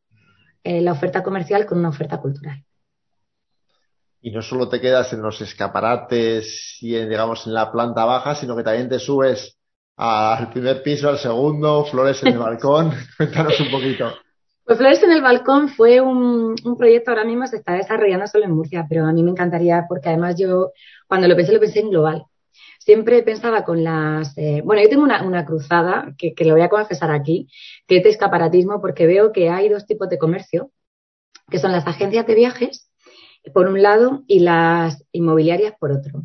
eh, 0.63 0.83
la 0.83 0.93
oferta 0.93 1.23
comercial 1.23 1.65
con 1.65 1.79
una 1.79 1.89
oferta 1.89 2.19
cultural. 2.19 2.63
Y 4.21 4.33
no 4.33 4.43
solo 4.43 4.69
te 4.69 4.81
quedas 4.81 5.13
en 5.13 5.23
los 5.23 5.41
escaparates 5.41 6.77
y 6.81 6.97
en, 6.97 7.09
digamos 7.09 7.47
en 7.47 7.55
la 7.55 7.71
planta 7.73 8.05
baja, 8.05 8.35
sino 8.35 8.57
que 8.57 8.65
también 8.65 8.89
te 8.89 8.99
subes 8.99 9.57
al 9.97 10.51
primer 10.51 10.83
piso, 10.83 11.09
al 11.09 11.19
segundo, 11.19 11.85
flores 11.85 12.23
en 12.23 12.35
el 12.35 12.39
balcón. 12.39 12.93
Cuéntanos 13.17 13.59
un 13.61 13.71
poquito. 13.71 14.13
Pues 14.69 14.77
Flores 14.77 15.03
en 15.03 15.13
el 15.13 15.23
Balcón 15.23 15.71
fue 15.71 16.03
un, 16.03 16.55
proyecto 16.77 17.11
ahora 17.11 17.25
mismo 17.25 17.47
se 17.47 17.57
está 17.57 17.73
desarrollando 17.73 18.27
solo 18.27 18.45
en 18.45 18.51
Murcia, 18.55 18.85
pero 18.87 19.07
a 19.07 19.13
mí 19.15 19.23
me 19.23 19.31
encantaría 19.31 19.87
porque 19.89 20.11
además 20.11 20.37
yo 20.39 20.73
cuando 21.07 21.27
lo 21.27 21.35
pensé 21.35 21.53
lo 21.53 21.61
pensé 21.61 21.81
en 21.81 21.89
global. 21.89 22.27
Siempre 22.79 23.23
pensaba 23.23 23.65
con 23.65 23.83
las... 23.83 24.37
Eh, 24.37 24.61
bueno, 24.63 24.83
yo 24.83 24.91
tengo 24.91 25.05
una, 25.05 25.47
cruzada 25.47 26.13
que, 26.19 26.35
que, 26.35 26.45
lo 26.45 26.53
voy 26.53 26.61
a 26.61 26.69
confesar 26.69 27.11
aquí, 27.11 27.49
que 27.87 27.97
es 27.97 28.05
de 28.05 28.11
escaparatismo 28.11 28.79
porque 28.83 29.07
veo 29.07 29.33
que 29.33 29.49
hay 29.49 29.71
dos 29.71 29.87
tipos 29.87 30.11
de 30.11 30.19
comercio, 30.19 30.71
que 31.51 31.59
son 31.59 31.73
las 31.73 31.87
agencias 31.87 32.27
de 32.27 32.35
viajes, 32.35 32.91
por 33.55 33.69
un 33.69 33.81
lado, 33.81 34.23
y 34.27 34.41
las 34.41 35.03
inmobiliarias 35.13 35.77
por 35.81 35.93
otro, 35.93 36.25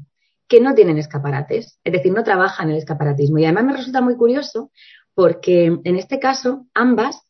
que 0.50 0.60
no 0.60 0.76
tienen 0.76 0.98
escaparates, 0.98 1.80
es 1.82 1.94
decir, 1.94 2.12
no 2.12 2.26
trabajan 2.26 2.68
en 2.68 2.74
el 2.74 2.80
escaparatismo. 2.80 3.38
Y 3.38 3.46
además 3.46 3.64
me 3.64 3.78
resulta 3.78 4.02
muy 4.02 4.18
curioso 4.18 4.70
porque 5.14 5.80
en 5.82 5.96
este 5.96 6.20
caso 6.20 6.66
ambas 6.74 7.24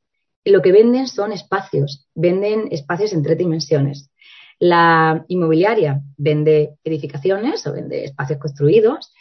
lo 0.46 0.62
que 0.62 0.72
venden 0.72 1.08
son 1.08 1.32
espacios, 1.32 2.08
venden 2.16 2.68
espacios 2.72 3.14
en 3.14 3.24
tres 3.24 3.38
dimensiones. 3.38 4.10
La 4.60 5.26
inmobiliaria 5.28 6.02
vende 6.18 6.76
edificaciones 6.84 7.66
o 7.68 7.74
vende 7.74 8.06
espacios 8.06 8.40
construidos 8.40 9.14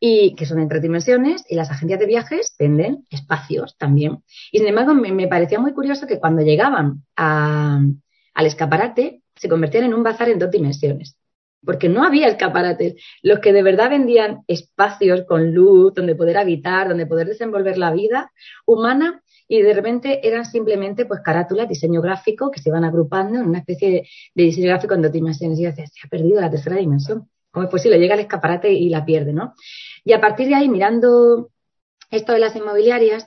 y 0.00 0.34
que 0.36 0.46
son 0.46 0.60
en 0.60 0.68
tres 0.68 0.82
dimensiones 0.82 1.44
y 1.48 1.56
las 1.56 1.70
agencias 1.70 1.98
de 1.98 2.06
viajes 2.06 2.54
venden 2.58 3.06
espacios 3.10 3.76
también. 3.76 4.22
Y 4.52 4.58
sin 4.58 4.68
embargo 4.68 4.94
me, 4.94 5.26
parecía 5.26 5.58
muy 5.58 5.72
curioso 5.72 6.06
que 6.06 6.18
cuando 6.18 6.42
llegaban 6.42 7.04
al 7.16 8.46
escaparate 8.46 9.22
se 9.34 9.48
convertían 9.48 9.84
en 9.84 9.94
un 9.94 10.02
bazar 10.02 10.28
en 10.28 10.38
dos 10.38 10.50
dimensiones. 10.50 11.16
Porque 11.64 11.88
no 11.88 12.04
había 12.04 12.28
escaparates. 12.28 12.94
Los 13.22 13.40
que 13.40 13.52
de 13.52 13.62
verdad 13.62 13.90
vendían 13.90 14.42
espacios 14.46 15.22
con 15.26 15.52
luz, 15.52 15.94
donde 15.94 16.14
poder 16.14 16.38
habitar, 16.38 16.88
donde 16.88 17.06
poder 17.06 17.26
desenvolver 17.26 17.78
la 17.78 17.92
vida 17.92 18.32
humana, 18.64 19.22
y 19.48 19.62
de 19.62 19.72
repente 19.72 20.26
eran 20.28 20.44
simplemente 20.44 21.06
pues 21.06 21.20
carátulas, 21.20 21.68
diseño 21.68 22.02
gráfico 22.02 22.50
que 22.50 22.60
se 22.60 22.68
iban 22.68 22.84
agrupando 22.84 23.40
en 23.40 23.46
una 23.46 23.58
especie 23.60 24.06
de, 24.34 24.44
diseño 24.44 24.68
gráfico 24.68 24.94
en 24.94 25.02
dos 25.02 25.12
dimensiones. 25.12 25.58
Y 25.58 25.62
yo 25.62 25.70
decía, 25.70 25.86
se 25.86 26.06
ha 26.06 26.08
perdido 26.10 26.40
la 26.40 26.50
tercera 26.50 26.76
dimensión. 26.76 27.28
¿Cómo 27.50 27.64
es 27.64 27.70
posible? 27.70 27.98
Llega 27.98 28.14
al 28.14 28.20
escaparate 28.20 28.70
y 28.70 28.90
la 28.90 29.06
pierde, 29.06 29.32
¿no? 29.32 29.54
Y 30.04 30.12
a 30.12 30.20
partir 30.20 30.48
de 30.48 30.54
ahí, 30.54 30.68
mirando 30.68 31.48
esto 32.10 32.32
de 32.32 32.40
las 32.40 32.54
inmobiliarias, 32.56 33.26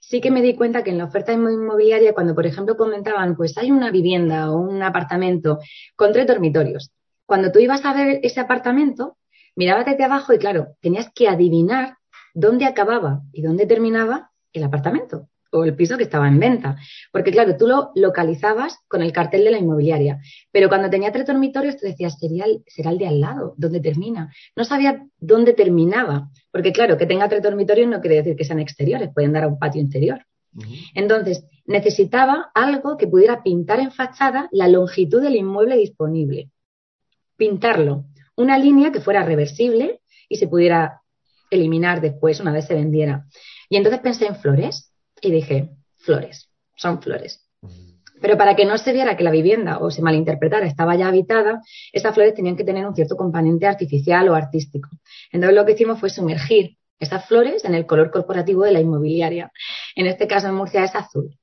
sí 0.00 0.20
que 0.20 0.32
me 0.32 0.42
di 0.42 0.54
cuenta 0.54 0.82
que 0.82 0.90
en 0.90 0.98
la 0.98 1.04
oferta 1.04 1.32
inmobiliaria, 1.32 2.14
cuando 2.14 2.34
por 2.34 2.46
ejemplo 2.46 2.76
comentaban, 2.76 3.36
pues 3.36 3.56
hay 3.56 3.70
una 3.70 3.92
vivienda 3.92 4.50
o 4.50 4.58
un 4.58 4.82
apartamento 4.82 5.60
con 5.94 6.12
tres 6.12 6.26
dormitorios, 6.26 6.90
cuando 7.30 7.52
tú 7.52 7.60
ibas 7.60 7.84
a 7.84 7.94
ver 7.94 8.18
ese 8.24 8.40
apartamento, 8.40 9.16
mirabas 9.54 9.86
desde 9.86 10.02
abajo 10.02 10.32
y 10.32 10.38
claro, 10.38 10.74
tenías 10.80 11.12
que 11.14 11.28
adivinar 11.28 11.98
dónde 12.34 12.64
acababa 12.64 13.22
y 13.32 13.42
dónde 13.42 13.66
terminaba 13.66 14.32
el 14.52 14.64
apartamento 14.64 15.28
o 15.52 15.62
el 15.62 15.76
piso 15.76 15.96
que 15.96 16.02
estaba 16.02 16.26
en 16.26 16.40
venta. 16.40 16.76
Porque 17.12 17.30
claro, 17.30 17.56
tú 17.56 17.68
lo 17.68 17.92
localizabas 17.94 18.80
con 18.88 19.00
el 19.00 19.12
cartel 19.12 19.44
de 19.44 19.52
la 19.52 19.58
inmobiliaria, 19.58 20.18
pero 20.50 20.68
cuando 20.68 20.90
tenía 20.90 21.12
tres 21.12 21.24
dormitorios 21.24 21.76
te 21.76 21.86
decías, 21.86 22.18
sería 22.18 22.46
será 22.66 22.90
el 22.90 22.98
de 22.98 23.06
al 23.06 23.20
lado, 23.20 23.54
¿dónde 23.56 23.78
termina? 23.78 24.34
No 24.56 24.64
sabía 24.64 25.06
dónde 25.20 25.52
terminaba, 25.52 26.30
porque 26.50 26.72
claro, 26.72 26.98
que 26.98 27.06
tenga 27.06 27.28
tres 27.28 27.44
dormitorios 27.44 27.88
no 27.88 28.00
quiere 28.00 28.16
decir 28.16 28.34
que 28.34 28.44
sean 28.44 28.58
exteriores, 28.58 29.10
pueden 29.14 29.32
dar 29.32 29.44
a 29.44 29.46
un 29.46 29.60
patio 29.60 29.80
interior. 29.80 30.26
Entonces, 30.96 31.44
necesitaba 31.64 32.50
algo 32.54 32.96
que 32.96 33.06
pudiera 33.06 33.44
pintar 33.44 33.78
en 33.78 33.92
fachada 33.92 34.48
la 34.50 34.66
longitud 34.66 35.22
del 35.22 35.36
inmueble 35.36 35.76
disponible. 35.76 36.50
Pintarlo. 37.40 38.04
Una 38.36 38.58
línea 38.58 38.92
que 38.92 39.00
fuera 39.00 39.24
reversible 39.24 40.02
y 40.28 40.36
se 40.36 40.46
pudiera 40.46 41.00
eliminar 41.50 42.02
después 42.02 42.38
una 42.38 42.52
vez 42.52 42.66
se 42.66 42.74
vendiera. 42.74 43.24
Y 43.70 43.78
entonces 43.78 44.02
pensé 44.02 44.26
en 44.26 44.36
flores 44.36 44.92
y 45.22 45.30
dije, 45.30 45.70
flores, 45.96 46.50
son 46.76 47.00
flores. 47.00 47.48
Pero 48.20 48.36
para 48.36 48.54
que 48.56 48.66
no 48.66 48.76
se 48.76 48.92
viera 48.92 49.16
que 49.16 49.24
la 49.24 49.30
vivienda 49.30 49.78
o 49.78 49.90
se 49.90 50.02
malinterpretara 50.02 50.66
estaba 50.66 50.96
ya 50.96 51.08
habitada, 51.08 51.62
esas 51.94 52.14
flores 52.14 52.34
tenían 52.34 52.56
que 52.56 52.64
tener 52.64 52.86
un 52.86 52.94
cierto 52.94 53.16
componente 53.16 53.66
artificial 53.66 54.28
o 54.28 54.34
artístico. 54.34 54.90
Entonces 55.32 55.56
lo 55.56 55.64
que 55.64 55.72
hicimos 55.72 55.98
fue 55.98 56.10
sumergir 56.10 56.76
esas 56.98 57.26
flores 57.26 57.64
en 57.64 57.74
el 57.74 57.86
color 57.86 58.10
corporativo 58.10 58.64
de 58.64 58.72
la 58.72 58.80
inmobiliaria. 58.80 59.50
En 59.96 60.04
este 60.04 60.26
caso 60.26 60.48
en 60.48 60.56
Murcia 60.56 60.84
es 60.84 60.94
azul. 60.94 61.39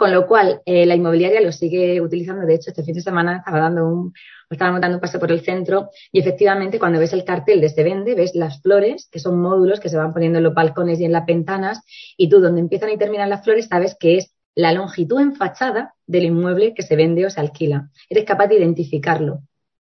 Con 0.00 0.12
lo 0.12 0.26
cual, 0.26 0.62
eh, 0.64 0.86
la 0.86 0.94
inmobiliaria 0.94 1.42
lo 1.42 1.52
sigue 1.52 2.00
utilizando. 2.00 2.46
De 2.46 2.54
hecho, 2.54 2.70
este 2.70 2.82
fin 2.82 2.94
de 2.94 3.02
semana 3.02 3.36
estaba 3.36 3.58
dando 3.58 3.86
un, 3.86 4.14
estábamos 4.48 4.80
dando 4.80 4.96
un 4.96 5.00
paseo 5.02 5.20
por 5.20 5.30
el 5.30 5.42
centro 5.42 5.90
y 6.10 6.20
efectivamente 6.20 6.78
cuando 6.78 6.98
ves 6.98 7.12
el 7.12 7.22
cartel 7.22 7.60
de 7.60 7.68
se 7.68 7.82
vende, 7.82 8.14
ves 8.14 8.34
las 8.34 8.62
flores, 8.62 9.10
que 9.12 9.18
son 9.18 9.38
módulos 9.42 9.78
que 9.78 9.90
se 9.90 9.98
van 9.98 10.14
poniendo 10.14 10.38
en 10.38 10.44
los 10.44 10.54
balcones 10.54 11.00
y 11.00 11.04
en 11.04 11.12
las 11.12 11.26
ventanas, 11.26 11.82
y 12.16 12.30
tú 12.30 12.40
donde 12.40 12.62
empiezan 12.62 12.88
y 12.88 12.96
terminan 12.96 13.28
las 13.28 13.44
flores 13.44 13.68
sabes 13.68 13.94
que 14.00 14.16
es 14.16 14.32
la 14.54 14.72
longitud 14.72 15.20
en 15.20 15.36
fachada 15.36 15.92
del 16.06 16.24
inmueble 16.24 16.72
que 16.72 16.82
se 16.82 16.96
vende 16.96 17.26
o 17.26 17.28
se 17.28 17.40
alquila. 17.40 17.90
Eres 18.08 18.24
capaz 18.24 18.46
de 18.46 18.54
identificarlo 18.54 19.42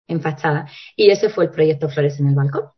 en 0.08 0.22
fachada. 0.22 0.66
Y 0.96 1.10
ese 1.10 1.28
fue 1.28 1.44
el 1.44 1.50
proyecto 1.50 1.90
Flores 1.90 2.18
en 2.20 2.28
el 2.28 2.34
Balcón. 2.34 2.70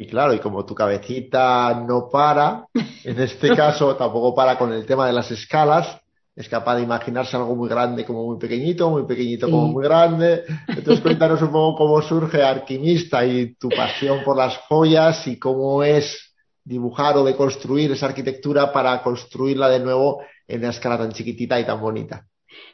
Y 0.00 0.06
claro, 0.06 0.32
y 0.32 0.38
como 0.38 0.64
tu 0.64 0.76
cabecita 0.76 1.74
no 1.86 2.08
para, 2.08 2.68
en 3.02 3.20
este 3.20 3.48
caso 3.56 3.96
tampoco 3.96 4.32
para 4.32 4.56
con 4.56 4.72
el 4.72 4.86
tema 4.86 5.08
de 5.08 5.12
las 5.12 5.28
escalas, 5.32 6.00
es 6.36 6.48
capaz 6.48 6.76
de 6.76 6.84
imaginarse 6.84 7.36
algo 7.36 7.56
muy 7.56 7.68
grande 7.68 8.04
como 8.04 8.24
muy 8.24 8.38
pequeñito, 8.38 8.90
muy 8.90 9.02
pequeñito 9.02 9.50
como 9.50 9.66
muy 9.66 9.82
grande. 9.82 10.44
Entonces 10.68 11.00
cuéntanos 11.02 11.42
un 11.42 11.50
poco 11.50 11.78
cómo 11.78 12.00
surge 12.00 12.44
Arquimista 12.44 13.26
y 13.26 13.56
tu 13.56 13.68
pasión 13.70 14.22
por 14.24 14.36
las 14.36 14.56
joyas 14.68 15.26
y 15.26 15.36
cómo 15.36 15.82
es 15.82 16.32
dibujar 16.62 17.16
o 17.16 17.24
deconstruir 17.24 17.90
esa 17.90 18.06
arquitectura 18.06 18.72
para 18.72 19.02
construirla 19.02 19.68
de 19.68 19.80
nuevo 19.80 20.20
en 20.46 20.60
una 20.60 20.70
escala 20.70 20.96
tan 20.96 21.10
chiquitita 21.10 21.58
y 21.58 21.66
tan 21.66 21.80
bonita. 21.80 22.24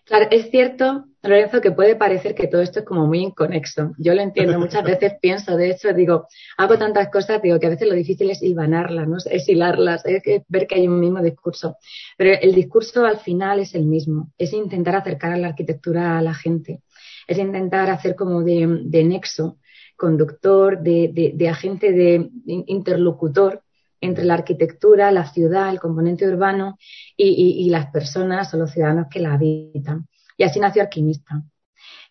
Claro, 0.05 0.27
es 0.31 0.51
cierto, 0.51 1.07
Lorenzo, 1.23 1.63
que 1.63 1.73
puede 1.73 1.97
parecer 1.97 2.35
que 2.35 2.47
todo 2.47 2.61
esto 2.61 2.81
es 2.81 2.85
como 2.85 3.07
muy 3.07 3.21
inconexo. 3.21 3.93
Yo 3.99 4.15
lo 4.15 4.21
entiendo, 4.21 4.59
muchas 4.59 4.85
veces 4.85 5.15
pienso, 5.21 5.57
de 5.57 5.71
hecho, 5.71 5.95
digo, 5.95 6.27
hago 6.59 6.77
tantas 6.77 7.09
cosas, 7.11 7.41
digo 7.41 7.59
que 7.59 7.67
a 7.67 7.71
veces 7.71 7.89
lo 7.89 7.95
difícil 7.95 8.31
es 8.31 8.43
hilvanarlas, 8.43 9.09
¿no? 9.09 9.17
es 9.17 9.49
hilarlas, 9.49 10.05
es 10.05 10.23
ver 10.47 10.67
que 10.67 10.75
hay 10.75 10.87
un 10.87 11.01
mismo 11.01 11.23
discurso. 11.23 11.79
Pero 12.19 12.39
el 12.41 12.55
discurso 12.55 13.07
al 13.07 13.19
final 13.19 13.61
es 13.61 13.75
el 13.75 13.87
mismo, 13.87 14.31
es 14.37 14.53
intentar 14.53 14.97
acercar 14.97 15.33
a 15.33 15.39
la 15.39 15.49
arquitectura 15.49 16.19
a 16.19 16.23
la 16.23 16.35
gente, 16.35 16.83
es 17.27 17.39
intentar 17.39 17.89
hacer 17.89 18.15
como 18.15 18.43
de, 18.43 18.67
nexo 19.05 19.57
conductor, 19.97 20.81
de, 20.81 21.33
de 21.35 21.49
agente 21.49 21.93
de 21.93 22.29
interlocutor 22.47 23.64
entre 24.05 24.25
la 24.25 24.35
arquitectura, 24.35 25.11
la 25.11 25.27
ciudad, 25.27 25.71
el 25.71 25.81
componente 25.81 26.29
urbano 26.29 26.79
y, 27.17 27.69
las 27.71 27.87
personas 27.91 28.53
o 28.53 28.59
los 28.59 28.71
ciudadanos 28.71 29.07
que 29.11 29.21
la 29.21 29.35
habitan. 29.35 30.07
Y 30.37 30.45
así 30.45 30.61
nació 30.61 30.83
Alquimista. 30.83 31.43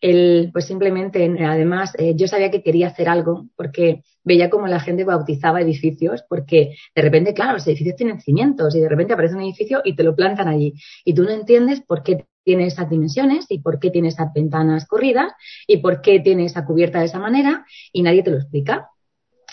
El, 0.02 0.50
pues 0.52 0.66
simplemente, 0.66 1.24
además, 1.46 1.94
eh, 1.98 2.14
yo 2.16 2.28
sabía 2.28 2.52
que 2.52 2.62
quería 2.62 2.88
hacer 2.88 3.08
algo 3.08 3.48
porque 3.56 4.04
veía 4.24 4.50
como 4.50 4.68
la 4.68 4.82
gente 4.82 5.06
bautizaba 5.06 5.62
edificios, 5.62 6.24
porque 6.28 6.76
de 6.94 7.02
repente, 7.02 7.34
claro, 7.34 7.54
los 7.54 7.68
edificios 7.68 7.96
tienen 7.96 8.20
cimientos 8.20 8.76
y 8.76 8.82
de 8.82 8.90
repente 8.90 9.14
aparece 9.14 9.36
un 9.36 9.44
edificio 9.44 9.82
y 9.86 9.96
te 9.96 10.04
lo 10.04 10.16
plantan 10.16 10.50
allí. 10.50 10.74
Y 11.06 11.14
tú 11.14 11.24
no 11.24 11.30
entiendes 11.30 11.82
por 11.82 12.04
qué 12.04 12.26
tiene 12.44 12.66
esas 12.66 12.90
dimensiones 12.90 13.46
y 13.48 13.60
por 13.60 13.80
qué 13.80 13.92
tiene 13.92 14.10
esas 14.10 14.34
ventanas 14.34 14.86
corridas 14.86 15.32
y 15.68 15.78
por 15.78 16.02
qué 16.02 16.20
tiene 16.20 16.46
esa 16.46 16.66
cubierta 16.66 17.00
de 17.00 17.06
esa 17.06 17.20
manera 17.20 17.66
y 17.94 18.02
nadie 18.02 18.24
te 18.24 18.32
lo 18.32 18.38
explica 18.38 18.90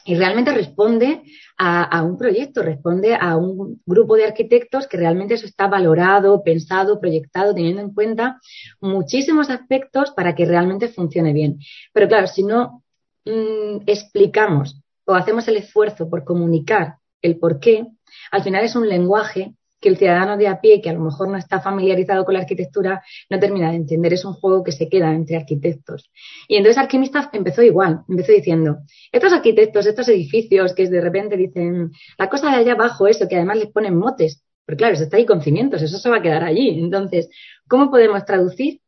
y 0.04 0.14
realmente 0.14 0.52
responde 0.52 1.22
a, 1.58 2.02
un 2.02 2.16
proyecto, 2.16 2.62
responde 2.62 3.14
a 3.14 3.36
un 3.36 3.82
grupo 3.84 4.16
de 4.16 4.24
arquitectos 4.24 4.86
que 4.86 4.96
realmente 4.96 5.34
eso 5.34 5.46
está 5.46 5.68
valorado, 5.68 6.42
pensado, 6.42 7.00
proyectado, 7.00 7.54
teniendo 7.54 7.82
en 7.82 7.92
cuenta 7.92 8.40
muchísimos 8.80 9.50
aspectos 9.50 10.10
para 10.12 10.34
que 10.34 10.46
realmente 10.46 10.88
funcione 10.88 11.34
bien. 11.34 11.58
Pero 11.92 12.08
claro, 12.08 12.26
si 12.26 12.44
no 12.44 12.82
mm, 13.26 13.82
explicamos 13.86 14.80
o 15.04 15.14
hacemos 15.14 15.46
el 15.48 15.58
esfuerzo 15.58 16.08
por 16.08 16.24
comunicar 16.24 16.96
el 17.20 17.38
por 17.38 17.60
qué, 17.60 17.86
al 18.30 18.42
final 18.42 18.64
es 18.64 18.74
un 18.74 18.88
lenguaje 18.88 19.54
que 19.80 19.88
el 19.88 19.96
ciudadano 19.96 20.36
de 20.36 20.48
a 20.48 20.60
pie, 20.60 20.80
que 20.80 20.90
a 20.90 20.92
lo 20.92 21.00
mejor 21.00 21.28
no 21.28 21.36
está 21.36 21.60
familiarizado 21.60 22.24
con 22.24 22.34
la 22.34 22.40
arquitectura, 22.40 23.02
no 23.28 23.38
termina 23.38 23.70
de 23.70 23.76
entender. 23.76 24.12
Es 24.12 24.24
un 24.24 24.34
juego 24.34 24.62
que 24.62 24.72
se 24.72 24.88
queda 24.88 25.12
entre 25.14 25.36
arquitectos. 25.36 26.10
Y 26.48 26.56
entonces 26.56 26.78
Arquimista 26.78 27.30
empezó 27.32 27.62
igual, 27.62 28.02
empezó 28.08 28.32
diciendo, 28.32 28.78
estos 29.10 29.32
arquitectos, 29.32 29.86
estos 29.86 30.08
edificios 30.08 30.74
que 30.74 30.88
de 30.88 31.00
repente 31.00 31.36
dicen, 31.36 31.92
la 32.18 32.28
cosa 32.28 32.50
de 32.50 32.56
allá 32.56 32.72
abajo, 32.72 33.06
eso, 33.06 33.26
que 33.28 33.36
además 33.36 33.58
les 33.58 33.70
ponen 33.70 33.96
motes, 33.96 34.44
pero 34.66 34.76
claro, 34.76 34.94
eso 34.94 35.04
está 35.04 35.16
ahí 35.16 35.26
con 35.26 35.42
cimientos, 35.42 35.82
eso 35.82 35.98
se 35.98 36.08
va 36.08 36.18
a 36.18 36.22
quedar 36.22 36.44
allí. 36.44 36.78
Entonces, 36.78 37.28
¿cómo 37.66 37.90
podemos 37.90 38.24
traducir? 38.24 38.80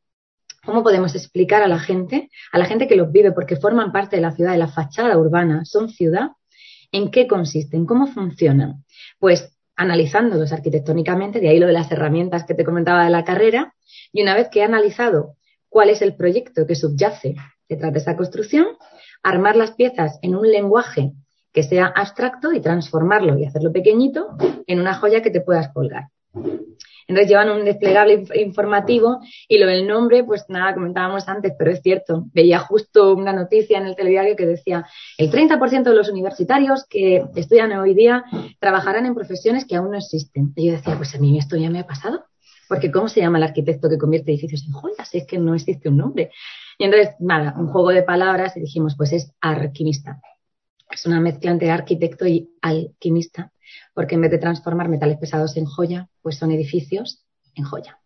¿Cómo 0.64 0.84
podemos 0.84 1.16
explicar 1.16 1.62
a 1.62 1.66
la 1.66 1.80
gente, 1.80 2.30
a 2.52 2.58
la 2.58 2.66
gente 2.66 2.86
que 2.86 2.94
los 2.94 3.10
vive, 3.10 3.32
porque 3.32 3.56
forman 3.56 3.90
parte 3.90 4.14
de 4.14 4.22
la 4.22 4.30
ciudad, 4.30 4.52
de 4.52 4.58
la 4.58 4.68
fachada 4.68 5.18
urbana, 5.18 5.64
son 5.64 5.88
ciudad, 5.88 6.28
en 6.92 7.10
qué 7.10 7.26
consisten, 7.26 7.84
cómo 7.84 8.06
funcionan? 8.06 8.84
Pues 9.18 9.56
analizándolos 9.76 10.52
arquitectónicamente, 10.52 11.40
de 11.40 11.48
ahí 11.48 11.58
lo 11.58 11.66
de 11.66 11.72
las 11.72 11.90
herramientas 11.90 12.44
que 12.44 12.54
te 12.54 12.64
comentaba 12.64 13.04
de 13.04 13.10
la 13.10 13.24
carrera, 13.24 13.74
y 14.12 14.22
una 14.22 14.34
vez 14.34 14.48
que 14.48 14.60
he 14.60 14.64
analizado 14.64 15.36
cuál 15.68 15.90
es 15.90 16.02
el 16.02 16.14
proyecto 16.14 16.66
que 16.66 16.74
subyace 16.74 17.34
detrás 17.68 17.92
de 17.92 17.98
esa 17.98 18.16
construcción, 18.16 18.66
armar 19.22 19.56
las 19.56 19.72
piezas 19.72 20.18
en 20.22 20.34
un 20.34 20.50
lenguaje 20.50 21.12
que 21.52 21.62
sea 21.62 21.86
abstracto 21.86 22.52
y 22.52 22.60
transformarlo 22.60 23.38
y 23.38 23.44
hacerlo 23.44 23.72
pequeñito 23.72 24.36
en 24.66 24.80
una 24.80 24.94
joya 24.94 25.22
que 25.22 25.30
te 25.30 25.40
puedas 25.40 25.72
colgar. 25.72 26.04
Entonces 27.08 27.30
llevan 27.30 27.50
un 27.50 27.64
desplegable 27.64 28.24
informativo 28.34 29.20
y 29.48 29.58
lo 29.58 29.66
del 29.66 29.86
nombre, 29.86 30.24
pues 30.24 30.44
nada, 30.48 30.74
comentábamos 30.74 31.28
antes, 31.28 31.52
pero 31.58 31.70
es 31.70 31.80
cierto. 31.82 32.24
Veía 32.32 32.58
justo 32.60 33.14
una 33.14 33.32
noticia 33.32 33.78
en 33.78 33.86
el 33.86 33.96
telediario 33.96 34.36
que 34.36 34.46
decía 34.46 34.86
el 35.18 35.30
30% 35.30 35.82
de 35.82 35.94
los 35.94 36.08
universitarios 36.08 36.84
que 36.88 37.24
estudian 37.36 37.72
hoy 37.72 37.94
día 37.94 38.24
trabajarán 38.60 39.06
en 39.06 39.14
profesiones 39.14 39.64
que 39.64 39.76
aún 39.76 39.90
no 39.90 39.98
existen. 39.98 40.52
Y 40.56 40.66
yo 40.66 40.72
decía, 40.72 40.96
pues 40.96 41.14
a 41.14 41.18
mí 41.18 41.38
esto 41.38 41.56
ya 41.56 41.70
me 41.70 41.80
ha 41.80 41.86
pasado. 41.86 42.24
Porque 42.68 42.90
¿cómo 42.90 43.08
se 43.08 43.20
llama 43.20 43.38
el 43.38 43.44
arquitecto 43.44 43.88
que 43.88 43.98
convierte 43.98 44.30
edificios 44.30 44.64
en 44.66 44.72
joyas? 44.72 45.14
Es 45.14 45.26
que 45.26 45.38
no 45.38 45.54
existe 45.54 45.88
un 45.88 45.98
nombre. 45.98 46.30
Y 46.78 46.84
entonces, 46.84 47.14
nada, 47.18 47.54
un 47.58 47.66
juego 47.66 47.90
de 47.90 48.02
palabras 48.02 48.56
y 48.56 48.60
dijimos, 48.60 48.94
pues 48.96 49.12
es 49.12 49.32
alquimista. 49.40 50.20
Es 50.90 51.04
una 51.06 51.20
mezcla 51.20 51.50
entre 51.50 51.70
arquitecto 51.70 52.26
y 52.26 52.50
alquimista 52.62 53.52
porque 53.94 54.14
en 54.14 54.22
vez 54.22 54.30
de 54.30 54.38
transformar 54.38 54.88
metales 54.88 55.18
pesados 55.18 55.56
en 55.56 55.64
joya, 55.64 56.08
pues 56.22 56.36
son 56.36 56.50
edificios 56.50 57.24
en 57.54 57.64
joya. 57.64 57.98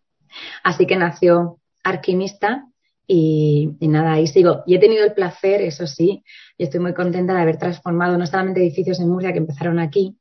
Así 0.63 0.85
que 0.85 0.95
nació 0.95 1.59
Arquimista 1.83 2.65
y, 3.07 3.69
nada, 3.81 4.13
ahí 4.13 4.27
sigo. 4.27 4.63
Y 4.65 4.75
he 4.75 4.79
tenido 4.79 5.05
el 5.05 5.13
placer, 5.13 5.61
eso 5.61 5.87
sí, 5.87 6.23
y 6.57 6.63
estoy 6.63 6.81
muy 6.81 6.93
contenta 6.93 7.33
de 7.33 7.41
haber 7.41 7.57
transformado 7.57 8.17
no 8.17 8.25
solamente 8.25 8.59
edificios 8.59 8.99
en 8.99 9.09
Murcia 9.09 9.31
que 9.31 9.39
empezaron 9.39 9.79
aquí, 9.79 10.17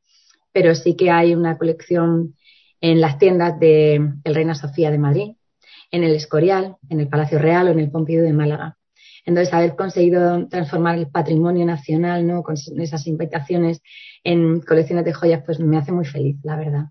pero 0.52 0.74
sí 0.74 0.94
que 0.94 1.10
hay 1.10 1.34
una 1.34 1.58
colección 1.58 2.36
en 2.80 3.00
las 3.00 3.18
tiendas 3.18 3.58
de 3.58 3.94
el 4.22 4.34
Reina 4.34 4.54
Sofía 4.54 4.90
de 4.90 4.98
Madrid, 4.98 5.32
en 5.90 6.04
el 6.04 6.14
Escorial, 6.14 6.76
en 6.88 7.00
el 7.00 7.08
Palacio 7.08 7.38
Real 7.38 7.68
o 7.68 7.70
en 7.72 7.80
el 7.80 7.90
Pompidou 7.90 8.24
de 8.24 8.32
Málaga. 8.32 8.75
Entonces, 9.26 9.52
haber 9.52 9.74
conseguido 9.74 10.46
transformar 10.46 10.96
el 10.96 11.08
patrimonio 11.08 11.66
nacional, 11.66 12.24
¿no? 12.24 12.44
Con 12.44 12.54
esas 12.78 13.06
invitaciones 13.08 13.82
en 14.22 14.60
colecciones 14.60 15.04
de 15.04 15.12
joyas, 15.12 15.42
pues 15.44 15.58
me 15.58 15.76
hace 15.76 15.90
muy 15.90 16.04
feliz, 16.04 16.36
la 16.44 16.56
verdad. 16.56 16.84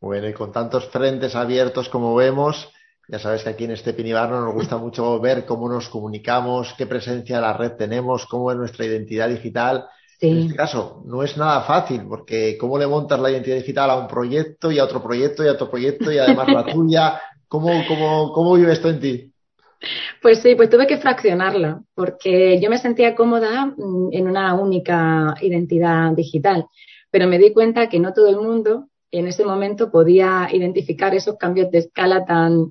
Bueno, 0.00 0.28
y 0.28 0.32
con 0.32 0.50
tantos 0.50 0.88
frentes 0.88 1.36
abiertos 1.36 1.90
como 1.90 2.14
vemos, 2.14 2.72
ya 3.06 3.18
sabes 3.18 3.42
que 3.42 3.50
aquí 3.50 3.64
en 3.64 3.72
este 3.72 3.92
Pinibarno 3.92 4.40
nos 4.40 4.54
gusta 4.54 4.78
mucho 4.78 5.20
ver 5.20 5.44
cómo 5.44 5.68
nos 5.68 5.90
comunicamos, 5.90 6.74
qué 6.78 6.86
presencia 6.86 7.36
de 7.36 7.42
la 7.42 7.52
red 7.52 7.72
tenemos, 7.72 8.24
cómo 8.26 8.50
es 8.50 8.56
nuestra 8.56 8.86
identidad 8.86 9.28
digital. 9.28 9.86
En 10.22 10.38
este 10.38 10.54
caso, 10.54 11.02
no 11.06 11.22
es 11.22 11.36
nada 11.36 11.62
fácil, 11.62 12.02
porque 12.06 12.56
¿cómo 12.58 12.78
le 12.78 12.86
montas 12.86 13.20
la 13.20 13.30
identidad 13.30 13.56
digital 13.56 13.90
a 13.90 13.98
un 13.98 14.06
proyecto 14.06 14.70
y 14.70 14.78
a 14.78 14.84
otro 14.84 15.02
proyecto 15.02 15.44
y 15.44 15.48
a 15.48 15.52
otro 15.52 15.70
proyecto 15.70 16.10
y 16.10 16.18
además 16.18 16.48
la 16.48 16.64
tuya? 16.72 17.20
¿Cómo, 17.48 17.70
cómo, 17.88 18.32
cómo 18.32 18.54
vive 18.54 18.72
esto 18.72 18.88
en 18.88 19.00
ti? 19.00 19.32
Pues 20.20 20.42
sí, 20.42 20.54
pues 20.54 20.68
tuve 20.68 20.86
que 20.86 20.98
fraccionarla, 20.98 21.82
porque 21.94 22.60
yo 22.60 22.68
me 22.68 22.78
sentía 22.78 23.14
cómoda 23.14 23.66
mm, 23.66 24.10
en 24.12 24.28
una 24.28 24.54
única 24.54 25.34
identidad 25.40 26.12
digital, 26.12 26.66
pero 27.10 27.26
me 27.26 27.38
di 27.38 27.52
cuenta 27.52 27.88
que 27.88 27.98
no 27.98 28.12
todo 28.12 28.28
el 28.28 28.36
mundo 28.36 28.88
en 29.10 29.26
ese 29.26 29.44
momento 29.44 29.90
podía 29.90 30.48
identificar 30.52 31.14
esos 31.14 31.36
cambios 31.36 31.70
de 31.70 31.78
escala 31.78 32.24
tan, 32.24 32.70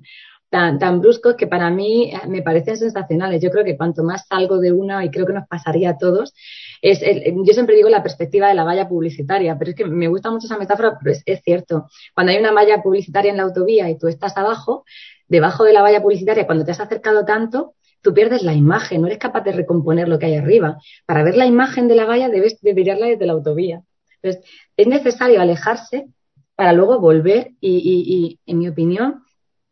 tan, 0.50 0.78
tan 0.78 1.00
bruscos 1.00 1.34
que 1.36 1.46
para 1.46 1.68
mí 1.70 2.12
eh, 2.12 2.28
me 2.28 2.42
parecen 2.42 2.76
sensacionales. 2.76 3.42
Yo 3.42 3.50
creo 3.50 3.64
que 3.64 3.76
cuanto 3.76 4.02
más 4.02 4.26
salgo 4.26 4.58
de 4.58 4.72
una, 4.72 5.04
y 5.04 5.10
creo 5.10 5.26
que 5.26 5.32
nos 5.32 5.48
pasaría 5.48 5.90
a 5.90 5.98
todos, 5.98 6.32
es 6.80 7.00
yo 7.00 7.52
siempre 7.52 7.76
digo 7.76 7.88
la 7.88 8.02
perspectiva 8.02 8.48
de 8.48 8.54
la 8.54 8.64
valla 8.64 8.88
publicitaria, 8.88 9.58
pero 9.58 9.72
es 9.72 9.76
que 9.76 9.84
me 9.84 10.08
gusta 10.08 10.30
mucho 10.30 10.46
esa 10.46 10.58
metáfora, 10.58 10.96
pero 10.98 11.12
es, 11.12 11.22
es, 11.26 11.42
cierto. 11.42 11.86
Cuando 12.14 12.32
hay 12.32 12.38
una 12.38 12.52
valla 12.52 12.82
publicitaria 12.82 13.30
en 13.30 13.36
la 13.36 13.42
autovía 13.42 13.90
y 13.90 13.98
tú 13.98 14.08
estás 14.08 14.36
abajo, 14.36 14.84
debajo 15.30 15.64
de 15.64 15.72
la 15.72 15.80
valla 15.80 16.02
publicitaria, 16.02 16.44
cuando 16.44 16.64
te 16.64 16.72
has 16.72 16.80
acercado 16.80 17.24
tanto, 17.24 17.74
tú 18.02 18.12
pierdes 18.12 18.42
la 18.42 18.52
imagen, 18.52 19.00
no 19.00 19.06
eres 19.06 19.18
capaz 19.18 19.42
de 19.42 19.52
recomponer 19.52 20.08
lo 20.08 20.18
que 20.18 20.26
hay 20.26 20.34
arriba. 20.34 20.78
Para 21.06 21.22
ver 21.22 21.36
la 21.36 21.46
imagen 21.46 21.88
de 21.88 21.94
la 21.94 22.04
valla 22.04 22.28
debes 22.28 22.60
de 22.60 22.74
mirarla 22.74 23.06
desde 23.06 23.26
la 23.26 23.32
autovía. 23.32 23.82
Entonces, 24.20 24.50
es 24.76 24.86
necesario 24.86 25.40
alejarse 25.40 26.08
para 26.56 26.72
luego 26.72 27.00
volver 27.00 27.52
y, 27.60 28.38
en 28.44 28.58
mi 28.58 28.68
opinión, 28.68 29.22